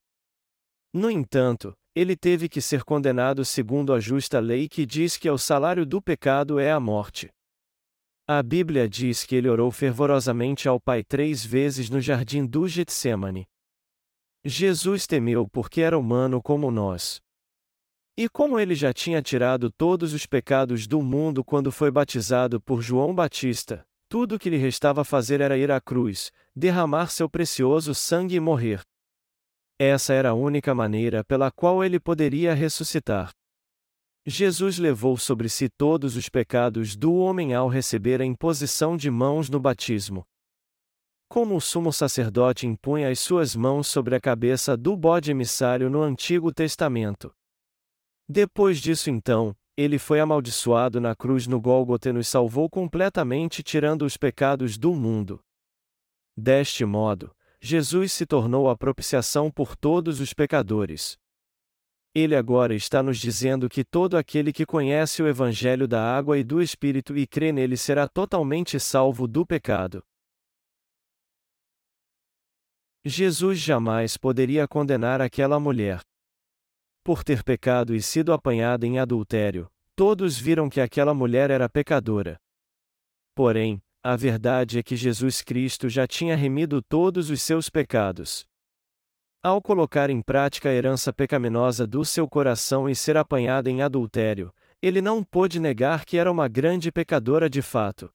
No 0.94 1.10
entanto, 1.10 1.76
ele 1.92 2.16
teve 2.16 2.48
que 2.48 2.60
ser 2.60 2.84
condenado 2.84 3.44
segundo 3.44 3.92
a 3.92 3.98
justa 3.98 4.38
lei 4.38 4.68
que 4.68 4.86
diz 4.86 5.16
que 5.16 5.28
o 5.28 5.36
salário 5.36 5.84
do 5.84 6.00
pecado 6.00 6.60
é 6.60 6.70
a 6.70 6.78
morte. 6.78 7.28
A 8.24 8.40
Bíblia 8.40 8.88
diz 8.88 9.24
que 9.24 9.34
ele 9.34 9.48
orou 9.48 9.72
fervorosamente 9.72 10.68
ao 10.68 10.78
Pai 10.78 11.02
três 11.02 11.44
vezes 11.44 11.90
no 11.90 12.00
jardim 12.00 12.46
do 12.46 12.68
Getsemane. 12.68 13.48
Jesus 14.44 15.04
temeu 15.04 15.48
porque 15.48 15.80
era 15.80 15.98
humano 15.98 16.40
como 16.40 16.70
nós. 16.70 17.20
E 18.16 18.28
como 18.28 18.60
ele 18.60 18.76
já 18.76 18.92
tinha 18.92 19.20
tirado 19.20 19.72
todos 19.72 20.12
os 20.12 20.24
pecados 20.24 20.86
do 20.86 21.02
mundo 21.02 21.42
quando 21.42 21.72
foi 21.72 21.90
batizado 21.90 22.60
por 22.60 22.80
João 22.80 23.12
Batista, 23.12 23.88
tudo 24.09 24.36
o 24.36 24.38
que 24.38 24.48
lhe 24.48 24.56
restava 24.56 25.04
fazer 25.04 25.40
era 25.40 25.56
ir 25.56 25.70
à 25.70 25.80
cruz, 25.80 26.32
derramar 26.56 27.09
seu 27.09 27.28
precioso 27.28 27.94
sangue 27.94 28.36
e 28.36 28.40
morrer. 28.40 28.80
Essa 29.78 30.12
era 30.12 30.30
a 30.30 30.34
única 30.34 30.74
maneira 30.74 31.22
pela 31.22 31.50
qual 31.50 31.84
ele 31.84 32.00
poderia 32.00 32.54
ressuscitar. 32.54 33.30
Jesus 34.26 34.78
levou 34.78 35.16
sobre 35.16 35.48
si 35.48 35.68
todos 35.68 36.16
os 36.16 36.28
pecados 36.28 36.96
do 36.96 37.14
homem 37.14 37.54
ao 37.54 37.68
receber 37.68 38.20
a 38.20 38.24
imposição 38.24 38.96
de 38.96 39.11
mãos 39.11 39.48
no 39.48 39.61
batismo. 39.61 40.24
Como 41.28 41.56
o 41.56 41.61
sumo 41.61 41.92
sacerdote 41.92 42.66
impunha 42.66 43.11
as 43.11 43.20
suas 43.20 43.54
mãos 43.54 43.86
sobre 43.86 44.14
a 44.16 44.20
cabeça 44.20 44.76
do 44.76 44.96
bode 44.96 45.30
emissário 45.30 45.88
no 45.88 46.02
Antigo 46.02 46.52
Testamento. 46.52 47.32
Depois 48.28 48.78
disso, 48.80 49.09
então, 49.11 49.54
ele 49.79 49.97
foi 49.97 50.18
amaldiçoado 50.18 51.01
na 51.01 51.14
cruz 51.14 51.47
no 51.47 51.61
Gólgota 51.61 52.09
e 52.09 52.12
nos 52.12 52.26
salvou 52.26 52.68
completamente, 52.68 53.62
tirando 53.62 54.03
os 54.03 54.16
pecados 54.16 54.76
do 54.76 54.93
mundo. 54.93 55.41
Deste 56.37 56.85
modo, 56.85 57.33
Jesus 57.61 58.12
se 58.12 58.26
tornou 58.26 58.68
a 58.68 58.76
propiciação 58.76 59.53
por 59.53 59.76
todos 59.76 60.18
os 60.18 60.35
pecadores. 60.35 61.16
Ele 62.12 62.35
agora 62.35 62.74
está 62.74 63.05
nos 63.05 63.18
dizendo 63.18 63.68
que 63.68 63.85
todo 63.85 64.16
aquele 64.16 64.53
que 64.53 64.66
conhece 64.66 65.22
o 65.22 65.29
Evangelho 65.29 65.87
da 65.87 66.03
água 66.03 66.37
e 66.37 66.43
do 66.43 66.61
Espírito 66.61 67.16
e 67.16 67.24
crê 67.24 67.53
nele 67.53 67.76
será 67.76 68.09
totalmente 68.09 68.81
salvo 68.81 69.29
do 69.29 69.47
pecado. 69.47 70.03
Jesus 73.05 73.61
jamais 73.61 74.16
poderia 74.16 74.66
condenar 74.66 75.20
aquela 75.20 75.61
mulher. 75.61 76.03
Por 77.09 77.24
ter 77.24 77.42
pecado 77.42 77.94
e 77.94 78.02
sido 78.02 78.34
apanhada 78.34 78.86
em 78.86 78.98
adultério, 78.98 79.66
todos 79.96 80.38
viram 80.38 80.68
que 80.68 80.78
aquela 80.78 81.14
mulher 81.14 81.50
era 81.50 81.66
pecadora. 81.66 82.38
Porém, 83.34 83.80
a 84.02 84.14
verdade 84.14 84.78
é 84.78 84.82
que 84.82 84.94
Jesus 84.94 85.40
Cristo 85.40 85.88
já 85.88 86.06
tinha 86.06 86.36
remido 86.36 86.82
todos 86.82 87.30
os 87.30 87.40
seus 87.40 87.70
pecados. 87.70 88.44
Ao 89.42 89.62
colocar 89.62 90.11
em 90.11 90.20
prática 90.20 90.68
a 90.68 90.74
herança 90.74 91.11
pecaminosa 91.11 91.86
do 91.86 92.04
seu 92.04 92.28
coração 92.28 92.86
e 92.86 92.94
ser 92.94 93.16
apanhada 93.16 93.70
em 93.70 93.80
adultério, 93.80 94.52
ele 94.82 95.00
não 95.00 95.24
pôde 95.24 95.59
negar 95.59 96.04
que 96.04 96.18
era 96.18 96.30
uma 96.30 96.46
grande 96.46 96.92
pecadora 96.92 97.48
de 97.48 97.62
fato. 97.62 98.12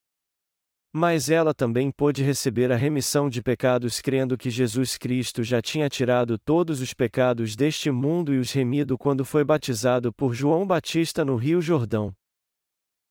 Mas 0.96 1.28
ela 1.28 1.56
também 1.56 1.90
pôde 1.90 2.22
receber 2.22 2.72
a 2.72 2.76
remissão 2.76 3.28
de 3.28 3.42
pecados 3.42 4.00
crendo 4.00 4.38
que 4.38 4.52
Jesus 4.52 4.96
Cristo 4.96 5.44
já 5.44 5.60
tinha 5.60 5.90
tirado 5.90 6.38
todos 6.38 6.82
os 6.82 6.94
pecados 6.94 7.56
deste 7.56 7.90
mundo 7.90 8.32
e 8.32 8.38
os 8.38 8.52
remido 8.52 8.96
quando 8.96 9.26
foi 9.26 9.44
batizado 9.44 10.14
por 10.14 10.36
João 10.36 10.68
Batista 10.68 11.26
no 11.26 11.36
Rio 11.36 11.60
Jordão. 11.60 12.14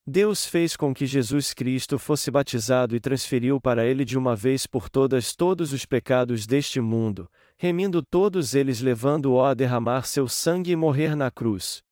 Deus 0.06 0.46
fez 0.46 0.76
com 0.76 0.94
que 0.94 1.06
Jesus 1.06 1.52
Cristo 1.52 1.98
fosse 1.98 2.30
batizado 2.30 2.94
e 2.94 3.00
transferiu 3.00 3.60
para 3.60 3.84
ele 3.84 4.04
de 4.04 4.16
uma 4.16 4.36
vez 4.36 4.64
por 4.64 4.88
todas 4.88 5.34
todos 5.34 5.72
os 5.72 5.84
pecados 5.84 6.46
deste 6.46 6.80
mundo, 6.80 7.28
remindo 7.56 8.00
todos 8.00 8.54
eles 8.54 8.80
levando-o 8.80 9.40
a 9.40 9.54
derramar 9.54 10.04
seu 10.04 10.28
sangue 10.28 10.70
e 10.70 10.76
morrer 10.76 11.16
na 11.16 11.30
cruz. 11.30 11.82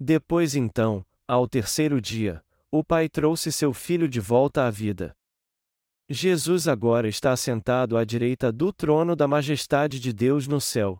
Depois 0.00 0.54
então, 0.54 1.04
ao 1.26 1.48
terceiro 1.48 1.98
dia, 2.00 2.42
o 2.76 2.82
Pai 2.82 3.08
trouxe 3.08 3.52
seu 3.52 3.72
Filho 3.72 4.08
de 4.08 4.18
volta 4.18 4.66
à 4.66 4.70
vida. 4.70 5.14
Jesus 6.10 6.66
agora 6.66 7.06
está 7.06 7.30
assentado 7.30 7.96
à 7.96 8.04
direita 8.04 8.50
do 8.50 8.72
trono 8.72 9.14
da 9.14 9.28
majestade 9.28 10.00
de 10.00 10.12
Deus 10.12 10.48
no 10.48 10.60
céu. 10.60 10.98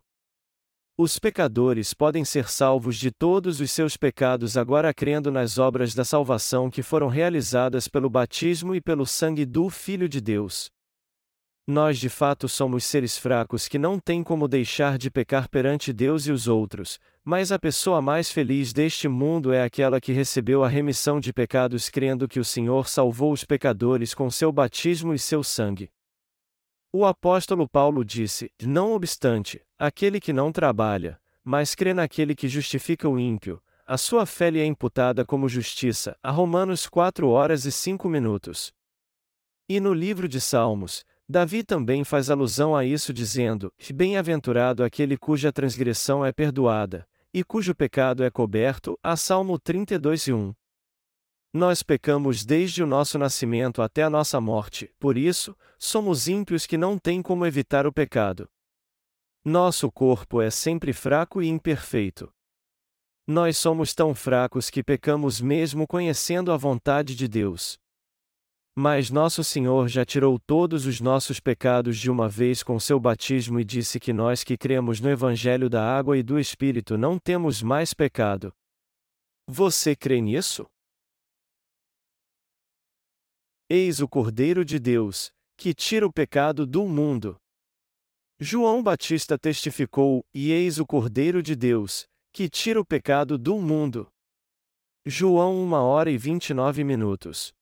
Os 0.96 1.18
pecadores 1.18 1.92
podem 1.92 2.24
ser 2.24 2.48
salvos 2.48 2.96
de 2.96 3.10
todos 3.10 3.58
os 3.58 3.72
seus 3.72 3.96
pecados 3.96 4.56
agora 4.56 4.94
crendo 4.94 5.32
nas 5.32 5.58
obras 5.58 5.96
da 5.96 6.04
salvação 6.04 6.70
que 6.70 6.80
foram 6.80 7.08
realizadas 7.08 7.88
pelo 7.88 8.08
batismo 8.08 8.72
e 8.76 8.80
pelo 8.80 9.04
sangue 9.04 9.44
do 9.44 9.68
Filho 9.68 10.08
de 10.08 10.20
Deus. 10.20 10.70
Nós 11.66 11.98
de 11.98 12.10
fato 12.10 12.46
somos 12.46 12.84
seres 12.84 13.16
fracos 13.16 13.66
que 13.68 13.78
não 13.78 13.98
têm 13.98 14.22
como 14.22 14.46
deixar 14.46 14.98
de 14.98 15.10
pecar 15.10 15.48
perante 15.48 15.94
Deus 15.94 16.26
e 16.26 16.32
os 16.32 16.46
outros, 16.46 17.00
mas 17.24 17.50
a 17.50 17.58
pessoa 17.58 18.02
mais 18.02 18.30
feliz 18.30 18.70
deste 18.70 19.08
mundo 19.08 19.50
é 19.50 19.62
aquela 19.62 19.98
que 19.98 20.12
recebeu 20.12 20.62
a 20.62 20.68
remissão 20.68 21.18
de 21.18 21.32
pecados 21.32 21.88
crendo 21.88 22.28
que 22.28 22.38
o 22.38 22.44
Senhor 22.44 22.86
salvou 22.86 23.32
os 23.32 23.44
pecadores 23.44 24.12
com 24.12 24.30
seu 24.30 24.52
batismo 24.52 25.14
e 25.14 25.18
seu 25.18 25.42
sangue. 25.42 25.90
O 26.92 27.06
apóstolo 27.06 27.66
Paulo 27.66 28.04
disse: 28.04 28.52
Não 28.62 28.92
obstante, 28.92 29.62
aquele 29.78 30.20
que 30.20 30.34
não 30.34 30.52
trabalha, 30.52 31.18
mas 31.42 31.74
crê 31.74 31.94
naquele 31.94 32.34
que 32.34 32.46
justifica 32.46 33.08
o 33.08 33.18
ímpio, 33.18 33.58
a 33.86 33.96
sua 33.96 34.26
fé 34.26 34.50
lhe 34.50 34.60
é 34.60 34.66
imputada 34.66 35.24
como 35.24 35.48
justiça. 35.48 36.16
A 36.22 36.30
Romanos 36.30 36.86
4 36.86 37.28
horas 37.28 37.64
e 37.64 37.72
5 37.72 38.06
minutos. 38.08 38.72
E 39.68 39.80
no 39.80 39.92
livro 39.92 40.28
de 40.28 40.40
Salmos, 40.40 41.04
Davi 41.28 41.64
também 41.64 42.04
faz 42.04 42.28
alusão 42.28 42.76
a 42.76 42.84
isso 42.84 43.12
dizendo: 43.12 43.72
Bem-aventurado 43.94 44.84
aquele 44.84 45.16
cuja 45.16 45.52
transgressão 45.52 46.24
é 46.24 46.32
perdoada, 46.32 47.08
e 47.32 47.42
cujo 47.42 47.74
pecado 47.74 48.22
é 48.22 48.30
coberto. 48.30 48.98
A 49.02 49.16
Salmo 49.16 49.58
32 49.58 50.28
e 50.28 50.32
1. 50.32 50.54
Nós 51.52 51.82
pecamos 51.82 52.44
desde 52.44 52.82
o 52.82 52.86
nosso 52.86 53.16
nascimento 53.16 53.80
até 53.80 54.02
a 54.02 54.10
nossa 54.10 54.40
morte, 54.40 54.92
por 54.98 55.16
isso, 55.16 55.56
somos 55.78 56.28
ímpios 56.28 56.66
que 56.66 56.76
não 56.76 56.98
têm 56.98 57.22
como 57.22 57.46
evitar 57.46 57.86
o 57.86 57.92
pecado. 57.92 58.48
Nosso 59.44 59.90
corpo 59.90 60.42
é 60.42 60.50
sempre 60.50 60.92
fraco 60.92 61.40
e 61.40 61.48
imperfeito. 61.48 62.32
Nós 63.26 63.56
somos 63.56 63.94
tão 63.94 64.14
fracos 64.14 64.68
que 64.68 64.82
pecamos 64.82 65.40
mesmo 65.40 65.86
conhecendo 65.86 66.52
a 66.52 66.56
vontade 66.56 67.14
de 67.14 67.28
Deus. 67.28 67.78
Mas 68.76 69.08
nosso 69.08 69.44
Senhor 69.44 69.86
já 69.86 70.04
tirou 70.04 70.36
todos 70.36 70.84
os 70.84 71.00
nossos 71.00 71.38
pecados 71.38 71.96
de 71.96 72.10
uma 72.10 72.28
vez 72.28 72.60
com 72.60 72.78
seu 72.80 72.98
batismo 72.98 73.60
e 73.60 73.64
disse 73.64 74.00
que 74.00 74.12
nós 74.12 74.42
que 74.42 74.56
cremos 74.56 75.00
no 75.00 75.08
Evangelho 75.08 75.70
da 75.70 75.96
Água 75.96 76.18
e 76.18 76.24
do 76.24 76.40
Espírito 76.40 76.98
não 76.98 77.16
temos 77.16 77.62
mais 77.62 77.94
pecado. 77.94 78.52
Você 79.46 79.94
crê 79.94 80.20
nisso? 80.20 80.66
Eis 83.70 84.00
o 84.00 84.08
Cordeiro 84.08 84.64
de 84.64 84.80
Deus, 84.80 85.30
que 85.56 85.72
tira 85.72 86.06
o 86.06 86.12
pecado 86.12 86.66
do 86.66 86.86
mundo. 86.88 87.36
João 88.40 88.82
Batista 88.82 89.38
testificou: 89.38 90.24
E 90.34 90.50
eis 90.50 90.78
o 90.78 90.86
Cordeiro 90.86 91.42
de 91.42 91.54
Deus, 91.54 92.06
que 92.32 92.50
tira 92.50 92.80
o 92.80 92.84
pecado 92.84 93.38
do 93.38 93.60
mundo. 93.60 94.08
João 95.06 95.62
1 95.64 95.72
hora 95.74 96.10
e 96.10 96.18
29 96.18 96.82
minutos. 96.82 97.54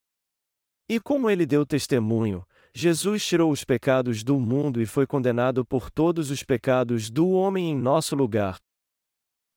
E 0.88 1.00
como 1.00 1.30
ele 1.30 1.46
deu 1.46 1.64
testemunho, 1.64 2.44
Jesus 2.74 3.24
tirou 3.24 3.52
os 3.52 3.64
pecados 3.64 4.24
do 4.24 4.38
mundo 4.38 4.80
e 4.80 4.86
foi 4.86 5.06
condenado 5.06 5.64
por 5.64 5.90
todos 5.90 6.30
os 6.30 6.42
pecados 6.42 7.10
do 7.10 7.30
homem 7.30 7.70
em 7.70 7.76
nosso 7.76 8.16
lugar. 8.16 8.58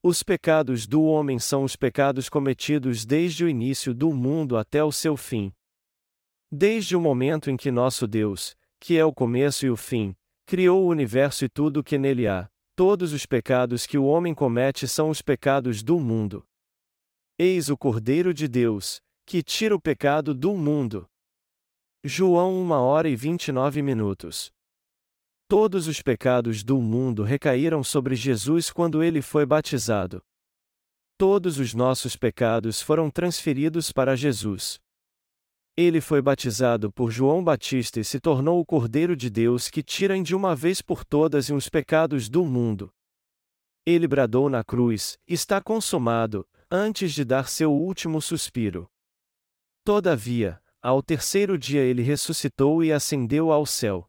Os 0.04 0.22
pecados 0.22 0.86
do 0.86 1.04
homem 1.04 1.40
são 1.40 1.64
os 1.64 1.76
pecados 1.76 2.30
cometidos 2.30 3.06
desde 3.06 3.44
o 3.44 3.50
início 3.50 3.94
do 3.94 4.14
mundo 4.14 4.58
até 4.58 4.84
o 4.84 4.92
seu 4.92 5.18
fim. 5.18 5.52
Desde 6.52 6.96
o 6.96 7.02
momento 7.02 7.50
em 7.50 7.58
que 7.58 7.72
nosso 7.72 8.06
Deus, 8.06 8.56
que 8.80 8.98
é 8.98 9.04
o 9.04 9.14
começo 9.14 9.66
e 9.66 9.70
o 9.70 9.76
fim, 9.76 10.16
criou 10.46 10.84
o 10.84 10.90
universo 10.90 11.46
e 11.46 11.50
tudo 11.50 11.80
o 11.80 11.84
que 11.84 11.98
nele 11.98 12.28
há, 12.28 12.48
todos 12.76 13.14
os 13.14 13.26
pecados 13.26 13.88
que 13.88 13.98
o 13.98 14.06
homem 14.06 14.36
comete 14.36 14.88
são 14.88 15.10
os 15.10 15.22
pecados 15.22 15.82
do 15.82 16.00
mundo. 16.00 16.46
Eis 17.40 17.70
o 17.70 17.78
Cordeiro 17.78 18.34
de 18.34 18.48
Deus, 18.48 19.02
que 19.26 19.42
tira 19.42 19.76
o 19.76 19.82
pecado 19.82 20.36
do 20.36 20.54
mundo. 20.54 21.08
João 22.08 22.62
1 22.62 22.70
hora 22.70 23.10
e 23.10 23.16
29 23.16 23.82
minutos. 23.82 24.52
Todos 25.48 25.88
os 25.88 26.04
pecados 26.04 26.64
do 26.64 26.80
mundo 26.80 27.24
recaíram 27.24 27.84
sobre 27.84 28.16
Jesus 28.16 28.70
quando 28.70 29.02
ele 29.02 29.24
foi 29.24 29.44
batizado. 29.44 30.22
Todos 31.18 31.58
os 31.58 31.74
nossos 31.74 32.16
pecados 32.16 32.80
foram 32.80 33.10
transferidos 33.10 33.92
para 33.92 34.16
Jesus. 34.16 34.80
Ele 35.76 36.00
foi 36.00 36.22
batizado 36.22 36.92
por 36.92 37.10
João 37.10 37.44
Batista 37.44 38.00
e 38.00 38.06
se 38.06 38.20
tornou 38.20 38.60
o 38.60 38.66
Cordeiro 38.66 39.16
de 39.16 39.28
Deus 39.28 39.68
que 39.68 39.82
tira 39.82 40.16
de 40.22 40.36
uma 40.36 40.56
vez 40.56 40.84
por 40.84 41.04
todas 41.04 41.50
os 41.50 41.68
pecados 41.70 42.30
do 42.30 42.46
mundo. 42.46 42.94
Ele 43.84 44.08
bradou 44.08 44.48
na 44.48 44.64
cruz: 44.64 45.18
Está 45.28 45.60
consumado, 45.60 46.48
antes 46.70 47.14
de 47.14 47.26
dar 47.26 47.50
seu 47.50 47.74
último 47.74 48.22
suspiro. 48.22 48.88
Todavia, 49.84 50.62
ao 50.86 51.02
terceiro 51.02 51.58
dia 51.58 51.82
ele 51.82 52.04
ressuscitou 52.04 52.84
e 52.84 52.94
ascendeu 52.94 53.52
ao 53.52 53.66
céu. 53.66 54.08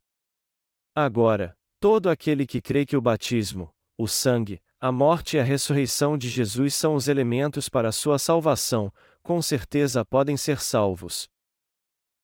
Agora, 0.94 1.56
todo 1.80 2.10
aquele 2.10 2.46
que 2.46 2.60
crê 2.60 2.84
que 2.84 2.98
o 2.98 3.00
batismo, 3.00 3.74
o 3.96 4.06
sangue, 4.06 4.60
a 4.78 4.92
morte 4.92 5.38
e 5.38 5.40
a 5.40 5.42
ressurreição 5.42 6.18
de 6.18 6.28
Jesus 6.28 6.74
são 6.74 6.94
os 6.94 7.08
elementos 7.08 7.70
para 7.70 7.88
a 7.88 7.92
sua 7.92 8.18
salvação, 8.18 8.92
com 9.22 9.40
certeza 9.40 10.04
podem 10.04 10.36
ser 10.36 10.60
salvos. 10.60 11.26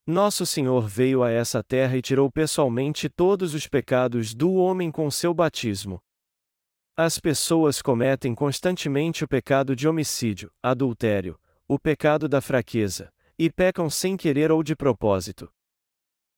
Nosso 0.06 0.44
Senhor 0.44 0.86
veio 0.86 1.22
a 1.22 1.30
essa 1.30 1.64
terra 1.64 1.96
e 1.96 2.02
tirou 2.02 2.30
pessoalmente 2.30 3.08
todos 3.08 3.54
os 3.54 3.66
pecados 3.66 4.34
do 4.34 4.52
homem 4.52 4.90
com 4.90 5.10
seu 5.10 5.32
batismo. 5.32 5.98
As 6.94 7.18
pessoas 7.18 7.80
cometem 7.80 8.34
constantemente 8.34 9.24
o 9.24 9.28
pecado 9.28 9.74
de 9.74 9.88
homicídio, 9.88 10.52
adultério, 10.62 11.40
o 11.66 11.78
pecado 11.78 12.28
da 12.28 12.42
fraqueza, 12.42 13.10
e 13.42 13.50
pecam 13.50 13.90
sem 13.90 14.16
querer 14.16 14.52
ou 14.52 14.62
de 14.62 14.76
propósito. 14.76 15.50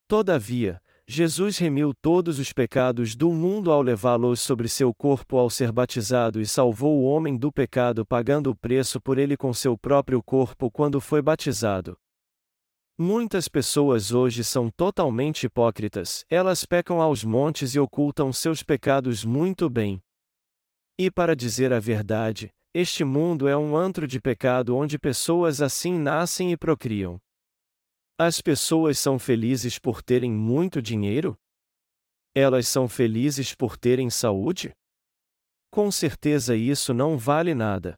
Todavia, 0.08 0.80
Jesus 1.06 1.58
remiu 1.58 1.92
todos 1.92 2.38
os 2.38 2.50
pecados 2.50 3.14
do 3.14 3.30
mundo 3.30 3.70
ao 3.70 3.82
levá-los 3.82 4.40
sobre 4.40 4.70
seu 4.70 4.94
corpo 4.94 5.36
ao 5.36 5.50
ser 5.50 5.70
batizado 5.70 6.40
e 6.40 6.46
salvou 6.46 6.98
o 6.98 7.04
homem 7.04 7.36
do 7.36 7.52
pecado 7.52 8.06
pagando 8.06 8.48
o 8.48 8.56
preço 8.56 9.02
por 9.02 9.18
ele 9.18 9.36
com 9.36 9.52
seu 9.52 9.76
próprio 9.76 10.22
corpo 10.22 10.70
quando 10.70 10.98
foi 10.98 11.20
batizado. 11.20 11.94
Muitas 12.96 13.48
pessoas 13.48 14.10
hoje 14.10 14.42
são 14.42 14.70
totalmente 14.70 15.44
hipócritas, 15.44 16.24
elas 16.30 16.64
pecam 16.64 17.02
aos 17.02 17.22
montes 17.22 17.74
e 17.74 17.78
ocultam 17.78 18.32
seus 18.32 18.62
pecados 18.62 19.26
muito 19.26 19.68
bem. 19.68 20.02
E 20.98 21.10
para 21.10 21.36
dizer 21.36 21.70
a 21.70 21.78
verdade, 21.78 22.50
este 22.74 23.04
mundo 23.04 23.46
é 23.46 23.56
um 23.56 23.76
antro 23.76 24.04
de 24.04 24.20
pecado 24.20 24.76
onde 24.76 24.98
pessoas 24.98 25.62
assim 25.62 25.96
nascem 25.96 26.50
e 26.50 26.56
procriam. 26.56 27.20
As 28.18 28.40
pessoas 28.40 28.98
são 28.98 29.16
felizes 29.16 29.78
por 29.78 30.02
terem 30.02 30.32
muito 30.32 30.82
dinheiro? 30.82 31.38
Elas 32.34 32.66
são 32.66 32.88
felizes 32.88 33.54
por 33.54 33.76
terem 33.78 34.10
saúde? 34.10 34.72
Com 35.70 35.88
certeza 35.92 36.56
isso 36.56 36.92
não 36.92 37.16
vale 37.16 37.54
nada. 37.54 37.94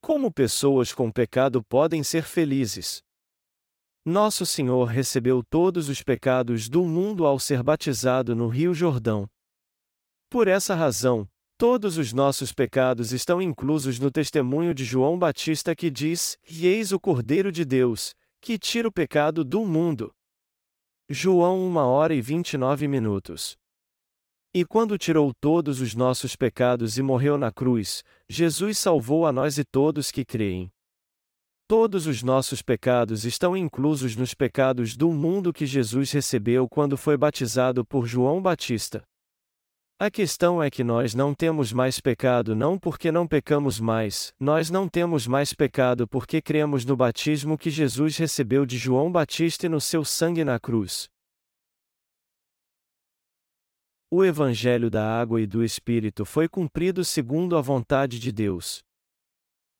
Como 0.00 0.32
pessoas 0.32 0.92
com 0.92 1.10
pecado 1.10 1.60
podem 1.64 2.04
ser 2.04 2.22
felizes? 2.22 3.02
Nosso 4.04 4.46
Senhor 4.46 4.84
recebeu 4.84 5.42
todos 5.42 5.88
os 5.88 6.02
pecados 6.04 6.68
do 6.68 6.84
mundo 6.84 7.26
ao 7.26 7.36
ser 7.38 7.64
batizado 7.64 8.34
no 8.36 8.46
Rio 8.46 8.74
Jordão. 8.74 9.28
Por 10.30 10.46
essa 10.46 10.74
razão, 10.74 11.28
todos 11.62 11.96
os 11.96 12.12
nossos 12.12 12.52
pecados 12.52 13.12
estão 13.12 13.40
inclusos 13.40 14.00
no 14.00 14.10
testemunho 14.10 14.74
de 14.74 14.84
João 14.84 15.16
Batista 15.16 15.76
que 15.76 15.92
diz: 15.92 16.36
E 16.50 16.66
eis 16.66 16.90
o 16.90 16.98
Cordeiro 16.98 17.52
de 17.52 17.64
Deus, 17.64 18.16
que 18.40 18.58
tira 18.58 18.88
o 18.88 18.90
pecado 18.90 19.44
do 19.44 19.64
mundo. 19.64 20.12
João 21.08 21.60
1 21.68 21.76
hora 21.76 22.12
e 22.16 22.20
29 22.20 22.88
minutos. 22.88 23.56
E 24.52 24.64
quando 24.64 24.98
tirou 24.98 25.32
todos 25.32 25.80
os 25.80 25.94
nossos 25.94 26.34
pecados 26.34 26.98
e 26.98 27.02
morreu 27.02 27.38
na 27.38 27.52
cruz, 27.52 28.02
Jesus 28.28 28.76
salvou 28.76 29.24
a 29.24 29.30
nós 29.30 29.56
e 29.56 29.62
todos 29.62 30.10
que 30.10 30.24
creem. 30.24 30.68
Todos 31.68 32.08
os 32.08 32.24
nossos 32.24 32.60
pecados 32.60 33.24
estão 33.24 33.56
inclusos 33.56 34.16
nos 34.16 34.34
pecados 34.34 34.96
do 34.96 35.12
mundo 35.12 35.52
que 35.52 35.64
Jesus 35.64 36.10
recebeu 36.10 36.68
quando 36.68 36.96
foi 36.96 37.16
batizado 37.16 37.84
por 37.84 38.04
João 38.04 38.42
Batista. 38.42 39.04
A 39.98 40.10
questão 40.10 40.62
é 40.62 40.68
que 40.68 40.82
nós 40.82 41.14
não 41.14 41.32
temos 41.32 41.72
mais 41.72 42.00
pecado 42.00 42.56
não 42.56 42.78
porque 42.78 43.12
não 43.12 43.26
pecamos 43.26 43.78
mais, 43.78 44.34
nós 44.38 44.68
não 44.68 44.88
temos 44.88 45.26
mais 45.26 45.52
pecado 45.52 46.08
porque 46.08 46.42
cremos 46.42 46.84
no 46.84 46.96
batismo 46.96 47.56
que 47.56 47.70
Jesus 47.70 48.16
recebeu 48.16 48.66
de 48.66 48.76
João 48.76 49.12
Batista 49.12 49.66
e 49.66 49.68
no 49.68 49.80
seu 49.80 50.04
sangue 50.04 50.44
na 50.44 50.58
cruz. 50.58 51.08
O 54.10 54.24
Evangelho 54.24 54.90
da 54.90 55.20
Água 55.20 55.40
e 55.40 55.46
do 55.46 55.64
Espírito 55.64 56.24
foi 56.24 56.48
cumprido 56.48 57.04
segundo 57.04 57.56
a 57.56 57.62
vontade 57.62 58.18
de 58.18 58.30
Deus. 58.30 58.82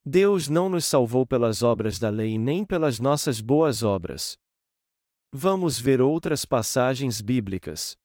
Deus 0.05 0.49
não 0.49 0.67
nos 0.67 0.85
salvou 0.85 1.25
pelas 1.25 1.61
obras 1.61 1.99
da 1.99 2.09
lei 2.09 2.37
nem 2.37 2.65
pelas 2.65 2.99
nossas 2.99 3.39
boas 3.39 3.83
obras. 3.83 4.37
Vamos 5.31 5.79
ver 5.79 6.01
outras 6.01 6.45
passagens 6.45 7.21
bíblicas. 7.21 7.95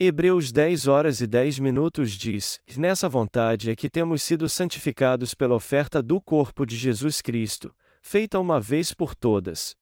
Hebreus 0.00 0.50
10 0.50 0.88
horas 0.88 1.20
e 1.20 1.26
10 1.26 1.60
minutos 1.60 2.10
diz: 2.10 2.58
Nessa 2.76 3.08
vontade 3.08 3.70
é 3.70 3.76
que 3.76 3.88
temos 3.88 4.24
sido 4.24 4.48
santificados 4.48 5.34
pela 5.34 5.54
oferta 5.54 6.02
do 6.02 6.20
corpo 6.20 6.66
de 6.66 6.76
Jesus 6.76 7.22
Cristo, 7.22 7.72
feita 8.02 8.40
uma 8.40 8.60
vez 8.60 8.92
por 8.92 9.14
todas. 9.14 9.76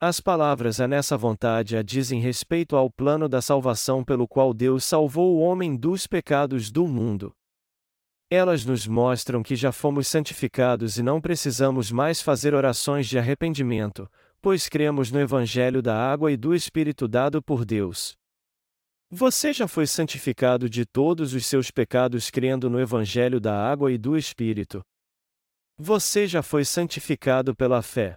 As 0.00 0.18
palavras 0.18 0.80
a 0.80 0.88
nessa 0.88 1.16
vontade 1.16 1.76
a 1.76 1.82
dizem 1.82 2.20
respeito 2.20 2.74
ao 2.74 2.90
plano 2.90 3.28
da 3.28 3.40
salvação 3.40 4.02
pelo 4.02 4.26
qual 4.26 4.52
Deus 4.52 4.84
salvou 4.84 5.36
o 5.36 5.40
homem 5.40 5.76
dos 5.76 6.08
pecados 6.08 6.72
do 6.72 6.88
mundo. 6.88 7.32
Elas 8.28 8.64
nos 8.64 8.88
mostram 8.88 9.40
que 9.40 9.54
já 9.54 9.70
fomos 9.70 10.08
santificados 10.08 10.98
e 10.98 11.02
não 11.02 11.20
precisamos 11.20 11.92
mais 11.92 12.20
fazer 12.20 12.54
orações 12.54 13.06
de 13.06 13.20
arrependimento, 13.20 14.10
pois 14.40 14.68
cremos 14.68 15.12
no 15.12 15.20
Evangelho 15.20 15.80
da 15.80 15.96
água 15.96 16.32
e 16.32 16.36
do 16.36 16.52
Espírito 16.52 17.06
dado 17.06 17.40
por 17.40 17.64
Deus. 17.64 18.20
Você 19.14 19.52
já 19.52 19.68
foi 19.68 19.86
santificado 19.86 20.70
de 20.70 20.86
todos 20.86 21.34
os 21.34 21.44
seus 21.44 21.70
pecados 21.70 22.30
crendo 22.30 22.70
no 22.70 22.80
Evangelho 22.80 23.38
da 23.38 23.54
água 23.54 23.92
e 23.92 23.98
do 23.98 24.16
Espírito. 24.16 24.82
Você 25.76 26.26
já 26.26 26.42
foi 26.42 26.64
santificado 26.64 27.54
pela 27.54 27.82
fé. 27.82 28.16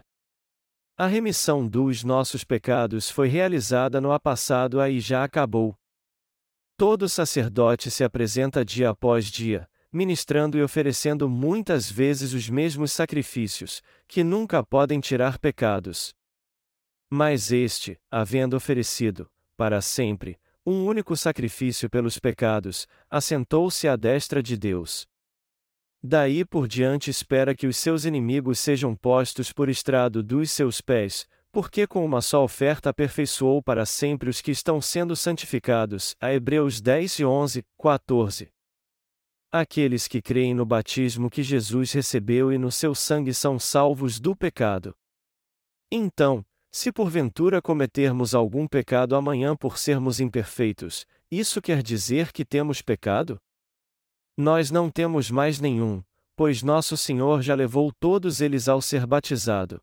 A 0.98 1.06
remissão 1.06 1.68
dos 1.68 2.02
nossos 2.06 2.46
pecados 2.46 3.10
foi 3.10 3.28
realizada 3.28 4.00
no 4.00 4.18
passado 4.18 4.82
e 4.88 5.02
já 5.02 5.26
acabou. 5.26 5.76
Todo 6.78 7.10
sacerdote 7.10 7.92
se 7.92 8.02
apresenta 8.02 8.64
dia 8.64 8.90
após 8.90 9.26
dia, 9.26 9.68
ministrando 9.92 10.58
e 10.58 10.64
oferecendo 10.64 11.28
muitas 11.28 11.92
vezes 11.92 12.32
os 12.32 12.50
mesmos 12.50 12.94
sacrifícios, 12.94 13.82
que 14.08 14.24
nunca 14.24 14.64
podem 14.64 15.02
tirar 15.02 15.40
pecados. 15.40 16.14
Mas 17.12 17.52
este, 17.52 18.00
havendo 18.10 18.56
oferecido, 18.56 19.30
para 19.58 19.82
sempre, 19.82 20.40
um 20.66 20.86
único 20.86 21.16
sacrifício 21.16 21.90
pelos 21.90 22.18
pecados, 22.18 22.88
assentou-se 23.10 23.88
à 23.88 23.96
destra 23.96 24.42
de 24.42 24.58
Deus. 24.58 25.06
Daí 26.02 26.44
por 26.44 26.68
diante 26.68 27.10
espera 27.10 27.56
que 27.56 27.68
os 27.68 27.78
seus 27.78 28.06
inimigos 28.06 28.60
sejam 28.60 28.96
postos 28.96 29.52
por 29.52 29.70
estrado 29.70 30.24
dos 30.24 30.52
seus 30.52 30.82
pés, 30.82 31.28
porque 31.52 31.88
com 31.88 32.04
uma 32.04 32.22
só 32.22 32.44
oferta 32.44 32.90
aperfeiçoou 32.90 33.64
para 33.64 33.86
sempre 33.86 34.30
os 34.30 34.42
que 34.42 34.52
estão 34.52 34.82
sendo 34.82 35.16
santificados. 35.16 36.16
A 36.20 36.34
Hebreus 36.34 36.82
10 36.82 37.20
e 37.20 37.26
11, 37.26 37.64
14. 37.82 38.50
Aqueles 39.52 40.08
que 40.08 40.22
creem 40.22 40.54
no 40.54 40.66
batismo 40.66 41.30
que 41.30 41.42
Jesus 41.42 41.94
recebeu 41.94 42.52
e 42.52 42.58
no 42.58 42.72
seu 42.72 42.94
sangue 42.94 43.34
são 43.34 43.58
salvos 43.58 44.20
do 44.20 44.36
pecado. 44.36 44.94
Então, 45.90 46.46
se 46.76 46.92
porventura 46.92 47.62
cometermos 47.62 48.36
algum 48.36 48.68
pecado 48.68 49.16
amanhã 49.16 49.56
por 49.56 49.78
sermos 49.78 50.20
imperfeitos, 50.20 51.08
isso 51.32 51.62
quer 51.62 51.82
dizer 51.82 52.34
que 52.34 52.44
temos 52.44 52.82
pecado? 52.82 53.40
Nós 54.36 54.70
não 54.72 54.90
temos 54.90 55.32
mais 55.32 55.62
nenhum, 55.62 56.04
pois 56.36 56.62
nosso 56.62 56.98
Senhor 56.98 57.42
já 57.42 57.56
levou 57.56 57.94
todos 57.98 58.42
eles 58.42 58.68
ao 58.68 58.82
ser 58.82 59.08
batizado. 59.08 59.82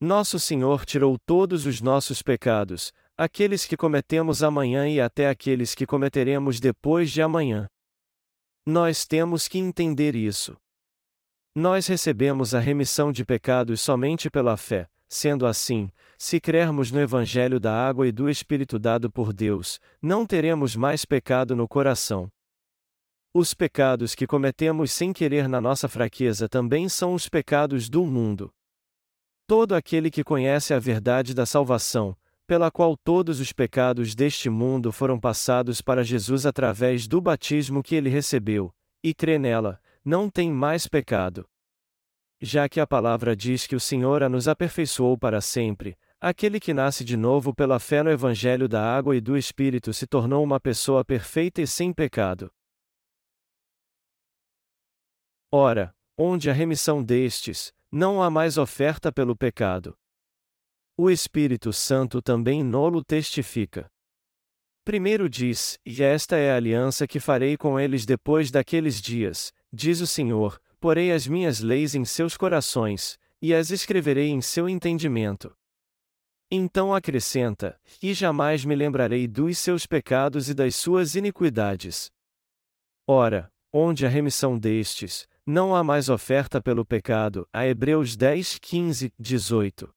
Nosso 0.00 0.38
Senhor 0.38 0.86
tirou 0.86 1.18
todos 1.26 1.66
os 1.66 1.80
nossos 1.80 2.22
pecados, 2.22 2.92
aqueles 3.16 3.66
que 3.66 3.76
cometemos 3.76 4.40
amanhã 4.40 4.88
e 4.88 5.00
até 5.00 5.28
aqueles 5.28 5.74
que 5.74 5.84
cometeremos 5.84 6.60
depois 6.60 7.10
de 7.10 7.20
amanhã. 7.20 7.66
Nós 8.64 9.04
temos 9.04 9.48
que 9.48 9.58
entender 9.58 10.14
isso. 10.14 10.56
Nós 11.56 11.88
recebemos 11.88 12.54
a 12.54 12.60
remissão 12.60 13.10
de 13.10 13.24
pecados 13.24 13.80
somente 13.80 14.30
pela 14.30 14.56
fé, 14.56 14.88
sendo 15.08 15.46
assim, 15.46 15.90
se 16.18 16.40
crermos 16.40 16.90
no 16.90 17.00
Evangelho 17.00 17.58
da 17.58 17.72
água 17.72 18.06
e 18.06 18.12
do 18.12 18.28
Espírito 18.28 18.78
dado 18.78 19.10
por 19.10 19.32
Deus, 19.32 19.80
não 20.02 20.26
teremos 20.26 20.76
mais 20.76 21.04
pecado 21.04 21.56
no 21.56 21.66
coração. 21.66 22.28
Os 23.32 23.54
pecados 23.54 24.14
que 24.14 24.26
cometemos 24.26 24.90
sem 24.90 25.12
querer 25.12 25.48
na 25.48 25.60
nossa 25.60 25.88
fraqueza 25.88 26.48
também 26.48 26.88
são 26.88 27.14
os 27.14 27.28
pecados 27.28 27.88
do 27.88 28.04
mundo. 28.04 28.50
Todo 29.46 29.74
aquele 29.74 30.10
que 30.10 30.24
conhece 30.24 30.74
a 30.74 30.78
verdade 30.78 31.34
da 31.34 31.46
salvação, 31.46 32.16
pela 32.46 32.70
qual 32.70 32.96
todos 32.96 33.40
os 33.40 33.52
pecados 33.52 34.14
deste 34.14 34.50
mundo 34.50 34.90
foram 34.90 35.20
passados 35.20 35.80
para 35.80 36.02
Jesus 36.02 36.46
através 36.46 37.06
do 37.06 37.20
batismo 37.20 37.82
que 37.82 37.94
ele 37.94 38.08
recebeu, 38.08 38.72
e 39.04 39.14
crê 39.14 39.38
nela, 39.38 39.80
não 40.04 40.28
tem 40.30 40.50
mais 40.50 40.88
pecado. 40.88 41.46
Já 42.40 42.68
que 42.68 42.78
a 42.78 42.86
palavra 42.86 43.34
diz 43.34 43.66
que 43.66 43.74
o 43.74 43.80
Senhor 43.80 44.22
a 44.22 44.28
nos 44.28 44.46
aperfeiçoou 44.46 45.18
para 45.18 45.40
sempre, 45.40 45.98
aquele 46.20 46.60
que 46.60 46.72
nasce 46.72 47.04
de 47.04 47.16
novo 47.16 47.52
pela 47.52 47.80
fé 47.80 48.02
no 48.02 48.10
Evangelho 48.10 48.68
da 48.68 48.80
água 48.80 49.16
e 49.16 49.20
do 49.20 49.36
Espírito 49.36 49.92
se 49.92 50.06
tornou 50.06 50.44
uma 50.44 50.60
pessoa 50.60 51.04
perfeita 51.04 51.60
e 51.60 51.66
sem 51.66 51.92
pecado. 51.92 52.52
Ora, 55.50 55.92
onde 56.16 56.48
a 56.48 56.52
remissão 56.52 57.02
destes, 57.02 57.72
não 57.90 58.22
há 58.22 58.30
mais 58.30 58.56
oferta 58.56 59.10
pelo 59.10 59.34
pecado. 59.34 59.96
O 60.96 61.10
Espírito 61.10 61.72
Santo 61.72 62.20
também 62.22 62.62
nolo 62.62 63.02
testifica. 63.02 63.90
Primeiro 64.84 65.28
diz: 65.28 65.78
E 65.84 66.02
esta 66.02 66.36
é 66.36 66.52
a 66.52 66.56
aliança 66.56 67.06
que 67.06 67.18
farei 67.18 67.56
com 67.56 67.80
eles 67.80 68.06
depois 68.06 68.50
daqueles 68.50 69.00
dias, 69.00 69.52
diz 69.72 70.00
o 70.00 70.06
Senhor: 70.06 70.60
porei 70.80 71.12
as 71.12 71.26
minhas 71.26 71.60
leis 71.60 71.94
em 71.94 72.04
seus 72.04 72.36
corações, 72.36 73.18
e 73.40 73.54
as 73.54 73.70
escreverei 73.70 74.28
em 74.28 74.40
seu 74.40 74.68
entendimento. 74.68 75.54
Então 76.50 76.94
acrescenta: 76.94 77.78
E 78.02 78.14
jamais 78.14 78.64
me 78.64 78.74
lembrarei 78.74 79.28
dos 79.28 79.58
seus 79.58 79.86
pecados 79.86 80.48
e 80.48 80.54
das 80.54 80.74
suas 80.74 81.14
iniquidades. 81.14 82.10
Ora, 83.06 83.52
onde 83.72 84.06
a 84.06 84.08
remissão 84.08 84.58
destes, 84.58 85.28
não 85.44 85.74
há 85.74 85.84
mais 85.84 86.08
oferta 86.08 86.60
pelo 86.60 86.84
pecado. 86.84 87.46
A 87.52 87.66
Hebreus 87.66 88.16
10, 88.16 88.58
15, 88.58 89.12
18. 89.18 89.88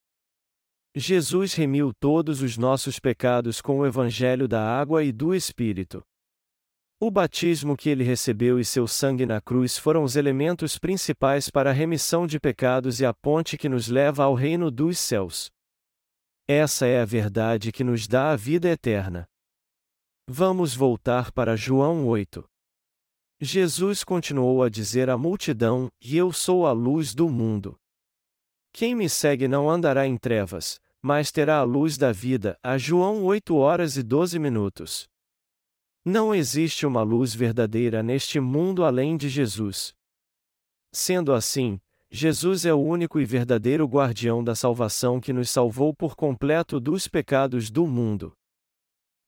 Jesus 0.93 1.53
remiu 1.53 1.93
todos 1.93 2.41
os 2.41 2.57
nossos 2.57 2.99
pecados 2.99 3.61
com 3.61 3.79
o 3.79 3.86
Evangelho 3.86 4.45
da 4.45 4.61
água 4.61 5.03
e 5.03 5.11
do 5.11 5.34
Espírito. 5.34 6.03
O 7.04 7.10
batismo 7.10 7.76
que 7.76 7.89
ele 7.89 8.04
recebeu 8.04 8.60
e 8.60 8.64
seu 8.64 8.88
sangue 8.88 9.26
na 9.26 9.41
cruz 9.41 9.76
foram 9.76 10.04
os 10.04 10.16
elementos 10.16 10.78
principais 10.78 11.49
para 11.49 11.72
a 11.72 11.74
remissão 11.74 12.28
de 12.28 12.39
pecados 12.39 12.99
e 12.99 13.06
a 13.08 13.12
ponte 13.12 13.58
que 13.58 13.68
nos 13.68 13.88
leva 13.88 14.24
ao 14.24 14.36
reino 14.36 14.70
dos 14.70 14.99
céus. 14.99 15.49
Essa 16.47 16.86
é 16.86 17.02
a 17.02 17.06
verdade 17.06 17.72
que 17.72 17.84
nos 17.84 18.08
dá 18.08 18.30
a 18.30 18.36
vida 18.36 18.70
eterna. 18.70 19.26
Vamos 20.30 20.76
voltar 20.76 21.32
para 21.32 21.56
João 21.56 22.06
8. 22.06 22.47
Jesus 23.39 24.04
continuou 24.04 24.62
a 24.62 24.70
dizer 24.70 25.10
à 25.10 25.18
multidão: 25.18 25.89
E 25.99 26.16
eu 26.16 26.32
sou 26.32 26.68
a 26.68 26.72
luz 26.72 27.16
do 27.16 27.28
mundo. 27.28 27.76
Quem 28.72 28.93
me 28.93 29.10
segue 29.10 29.47
não 29.47 29.68
andará 29.68 30.06
em 30.06 30.18
trevas, 30.20 30.80
mas 31.02 31.32
terá 31.32 31.58
a 31.58 31.64
luz 31.64 31.97
da 31.97 32.12
vida. 32.12 32.56
A 32.62 32.78
João 32.78 33.24
8 33.24 33.56
horas 33.56 33.97
e 33.97 34.04
12 34.04 34.38
minutos. 34.38 35.11
Não 36.04 36.34
existe 36.34 36.86
uma 36.86 37.04
luz 37.04 37.36
verdadeira 37.36 38.02
neste 38.02 38.39
mundo 38.39 38.84
além 38.84 39.16
de 39.16 39.30
Jesus. 39.30 39.93
Sendo 40.91 41.32
assim, 41.32 41.80
Jesus 42.10 42.66
é 42.66 42.74
o 42.74 42.82
único 42.82 43.20
e 43.20 43.26
verdadeiro 43.26 43.86
guardião 43.86 44.43
da 44.43 44.56
salvação 44.56 45.22
que 45.22 45.32
nos 45.32 45.49
salvou 45.49 45.93
por 45.93 46.16
completo 46.16 46.80
dos 46.80 47.08
pecados 47.08 47.70
do 47.70 47.86
mundo. 47.86 48.34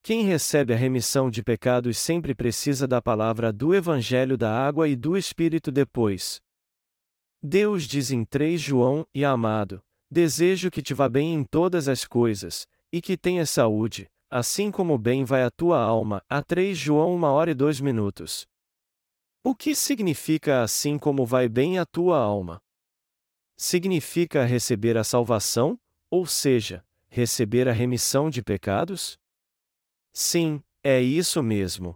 Quem 0.01 0.25
recebe 0.25 0.73
a 0.73 0.75
remissão 0.75 1.29
de 1.29 1.41
pecados 1.43 1.97
sempre 1.97 2.33
precisa 2.35 2.87
da 2.87 3.01
palavra 3.01 3.53
do 3.53 3.73
Evangelho 3.73 4.35
da 4.35 4.51
água 4.51 4.89
e 4.89 4.95
do 4.95 5.15
Espírito 5.15 5.71
depois. 5.71 6.41
Deus 7.41 7.83
diz 7.83 8.11
em 8.11 8.25
3 8.25 8.59
João: 8.59 9.05
E 9.13 9.23
amado, 9.23 9.81
desejo 10.11 10.69
que 10.69 10.81
te 10.81 10.93
vá 10.93 11.07
bem 11.07 11.33
em 11.35 11.43
todas 11.43 11.87
as 11.87 12.03
coisas, 12.03 12.67
e 12.91 13.01
que 13.01 13.15
tenhas 13.15 13.49
saúde, 13.49 14.09
assim 14.35 14.71
como 14.71 14.97
bem 14.97 15.23
vai 15.23 15.43
a 15.43 15.51
tua 15.51 15.79
alma. 15.79 16.23
A 16.27 16.41
3 16.41 16.75
João 16.75 17.15
1 17.17 17.23
hora 17.23 17.51
e 17.51 17.53
2 17.53 17.79
minutos. 17.79 18.47
O 19.43 19.53
que 19.53 19.75
significa 19.75 20.63
assim 20.63 20.97
como 20.97 21.23
vai 21.23 21.47
bem 21.47 21.77
a 21.77 21.85
tua 21.85 22.17
alma? 22.17 22.59
Significa 23.55 24.43
receber 24.43 24.97
a 24.97 25.03
salvação, 25.03 25.79
ou 26.09 26.25
seja, 26.25 26.83
receber 27.09 27.69
a 27.69 27.71
remissão 27.71 28.27
de 28.27 28.41
pecados? 28.41 29.19
Sim, 30.11 30.63
é 30.83 30.99
isso 30.99 31.43
mesmo. 31.43 31.95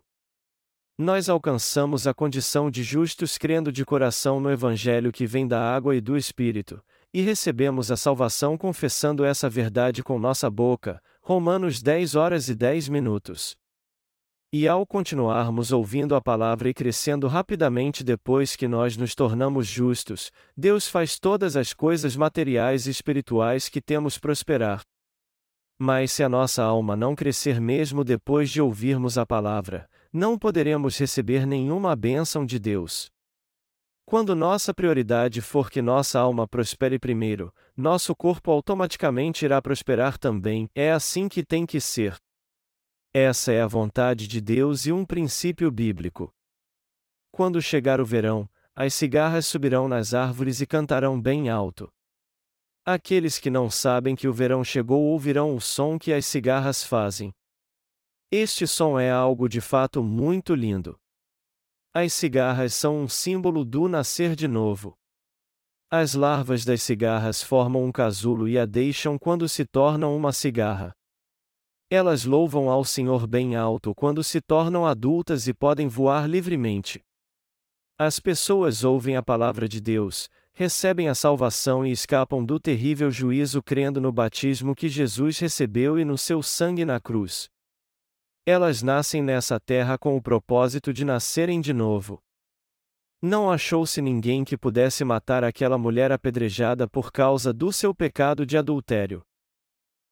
Nós 0.96 1.30
alcançamos 1.30 2.06
a 2.06 2.14
condição 2.14 2.70
de 2.70 2.84
justos 2.84 3.36
crendo 3.40 3.72
de 3.72 3.84
coração 3.84 4.40
no 4.40 4.52
Evangelho 4.52 5.12
que 5.12 5.26
vem 5.26 5.48
da 5.48 5.60
água 5.60 5.96
e 5.96 6.02
do 6.02 6.16
Espírito, 6.16 6.84
e 7.12 7.22
recebemos 7.22 7.92
a 7.92 7.98
salvação 7.98 8.56
confessando 8.56 9.26
essa 9.26 9.50
verdade 9.50 10.04
com 10.04 10.20
nossa 10.20 10.52
boca. 10.52 11.02
Romanos 11.30 11.82
10 11.82 12.16
horas 12.16 12.48
e 12.48 12.56
10 12.56 12.88
minutos. 12.88 13.58
E 14.50 14.66
ao 14.66 14.88
continuarmos 14.88 15.74
ouvindo 15.74 16.16
a 16.16 16.22
palavra 16.22 16.70
e 16.70 16.74
crescendo 16.74 17.28
rapidamente 17.28 18.02
depois 18.02 18.56
que 18.56 18.66
nós 18.66 18.96
nos 18.96 19.14
tornamos 19.14 19.68
justos, 19.68 20.32
Deus 20.56 20.88
faz 20.88 21.20
todas 21.20 21.58
as 21.58 21.74
coisas 21.74 22.16
materiais 22.16 22.88
e 22.88 22.92
espirituais 22.92 23.68
que 23.68 23.82
temos 23.82 24.18
prosperar, 24.18 24.84
mas 25.78 26.14
se 26.14 26.24
a 26.24 26.30
nossa 26.30 26.64
alma 26.64 26.96
não 26.96 27.14
crescer 27.14 27.60
mesmo 27.60 28.06
depois 28.06 28.50
de 28.50 28.62
ouvirmos 28.62 29.18
a 29.18 29.26
palavra, 29.26 29.86
não 30.14 30.40
poderemos 30.40 30.98
receber 30.98 31.46
nenhuma 31.46 31.94
bênção 31.94 32.46
de 32.46 32.58
Deus. 32.58 33.12
Quando 34.10 34.34
nossa 34.34 34.74
prioridade 34.74 35.42
for 35.42 35.70
que 35.70 35.82
nossa 35.82 36.18
alma 36.18 36.48
prospere 36.48 36.98
primeiro, 36.98 37.54
nosso 37.76 38.16
corpo 38.16 38.52
automaticamente 38.52 39.44
irá 39.44 39.62
prosperar 39.62 40.18
também, 40.18 40.70
é 40.74 40.94
assim 40.94 41.28
que 41.28 41.44
tem 41.44 41.66
que 41.66 41.82
ser. 41.82 42.16
Essa 43.14 43.52
é 43.52 43.62
a 43.62 43.68
vontade 43.68 44.26
de 44.26 44.40
Deus 44.40 44.86
e 44.86 44.94
um 44.94 45.04
princípio 45.04 45.70
bíblico. 45.70 46.34
Quando 47.34 47.62
chegar 47.62 48.00
o 48.00 48.06
verão, 48.06 48.50
as 48.74 48.94
cigarras 48.94 49.46
subirão 49.46 49.90
nas 49.90 50.14
árvores 50.14 50.62
e 50.62 50.66
cantarão 50.66 51.20
bem 51.20 51.50
alto. 51.50 51.92
Aqueles 52.86 53.38
que 53.38 53.50
não 53.50 53.70
sabem 53.70 54.16
que 54.16 54.30
o 54.30 54.34
verão 54.34 54.64
chegou 54.64 55.04
ouvirão 55.04 55.54
o 55.54 55.60
som 55.60 56.00
que 56.00 56.14
as 56.14 56.26
cigarras 56.26 56.82
fazem. 56.82 57.34
Este 58.32 58.66
som 58.66 58.98
é 58.98 59.12
algo 59.12 59.50
de 59.50 59.60
fato 59.60 60.02
muito 60.02 60.56
lindo. 60.56 60.98
As 61.94 62.14
cigarras 62.14 62.74
são 62.74 63.00
um 63.00 63.08
símbolo 63.08 63.66
do 63.66 63.88
nascer 63.88 64.36
de 64.36 64.48
novo. 64.48 64.96
As 65.90 66.14
larvas 66.14 66.66
das 66.66 66.84
cigarras 66.84 67.42
formam 67.42 67.84
um 67.84 67.92
casulo 67.92 68.48
e 68.48 68.60
a 68.60 68.66
deixam 68.66 69.18
quando 69.18 69.48
se 69.48 69.66
tornam 69.66 70.16
uma 70.16 70.34
cigarra. 70.34 70.94
Elas 71.90 72.26
louvam 72.26 72.70
ao 72.70 72.84
Senhor 72.84 73.26
bem 73.26 73.56
alto 73.56 73.96
quando 73.96 74.22
se 74.22 74.42
tornam 74.42 74.86
adultas 74.86 75.48
e 75.48 75.54
podem 75.54 75.88
voar 75.88 76.28
livremente. 76.28 77.02
As 77.98 78.20
pessoas 78.20 78.84
ouvem 78.84 79.16
a 79.16 79.24
palavra 79.24 79.68
de 79.68 79.80
Deus, 79.80 80.30
recebem 80.54 81.08
a 81.08 81.16
salvação 81.16 81.86
e 81.86 81.92
escapam 81.92 82.44
do 82.44 82.60
terrível 82.60 83.10
juízo 83.10 83.64
crendo 83.64 84.02
no 84.02 84.12
batismo 84.12 84.76
que 84.76 84.90
Jesus 84.90 85.40
recebeu 85.40 85.98
e 85.98 86.04
no 86.04 86.18
seu 86.18 86.44
sangue 86.44 86.84
na 86.84 87.00
cruz. 87.00 87.50
Elas 88.50 88.82
nascem 88.82 89.22
nessa 89.22 89.60
terra 89.60 89.98
com 89.98 90.16
o 90.16 90.22
propósito 90.22 90.94
de 90.94 91.04
nascerem 91.04 91.60
de 91.60 91.74
novo. 91.74 92.18
Não 93.22 93.52
achou-se 93.52 94.02
ninguém 94.02 94.46
que 94.46 94.58
pudesse 94.58 95.04
matar 95.04 95.44
aquela 95.44 95.78
mulher 95.78 96.14
apedrejada 96.14 96.88
por 96.88 97.12
causa 97.12 97.52
do 97.52 97.74
seu 97.74 97.94
pecado 97.94 98.46
de 98.46 98.58
adultério. 98.58 99.22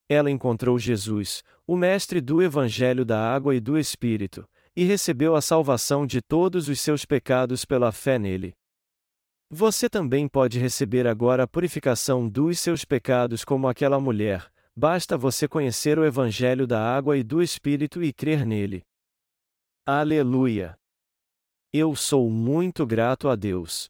Ela 0.09 0.29
encontrou 0.29 0.77
Jesus, 0.77 1.43
o 1.65 1.77
Mestre 1.77 2.19
do 2.19 2.43
Evangelho 2.43 3.05
da 3.05 3.17
Água 3.17 3.55
e 3.55 3.61
do 3.61 3.77
Espírito, 3.77 4.45
e 4.75 4.83
recebeu 4.83 5.33
a 5.33 5.41
salvação 5.41 6.05
de 6.05 6.21
todos 6.21 6.67
os 6.67 6.81
seus 6.81 7.05
pecados 7.05 7.63
pela 7.63 7.89
fé 7.93 8.19
nele. 8.19 8.53
Você 9.49 9.89
também 9.89 10.27
pode 10.27 10.59
receber 10.59 11.07
agora 11.07 11.43
a 11.43 11.47
purificação 11.47 12.27
dos 12.27 12.59
seus 12.59 12.83
pecados 12.83 13.45
como 13.45 13.69
aquela 13.69 13.97
mulher, 13.97 14.51
basta 14.75 15.17
você 15.17 15.47
conhecer 15.47 15.97
o 15.97 16.05
Evangelho 16.05 16.67
da 16.67 16.81
água 16.81 17.17
e 17.17 17.23
do 17.23 17.41
Espírito 17.41 18.03
e 18.03 18.11
crer 18.11 18.45
nele. 18.45 18.83
Aleluia! 19.85 20.75
Eu 21.71 21.95
sou 21.95 22.29
muito 22.29 22.85
grato 22.85 23.29
a 23.29 23.35
Deus. 23.35 23.89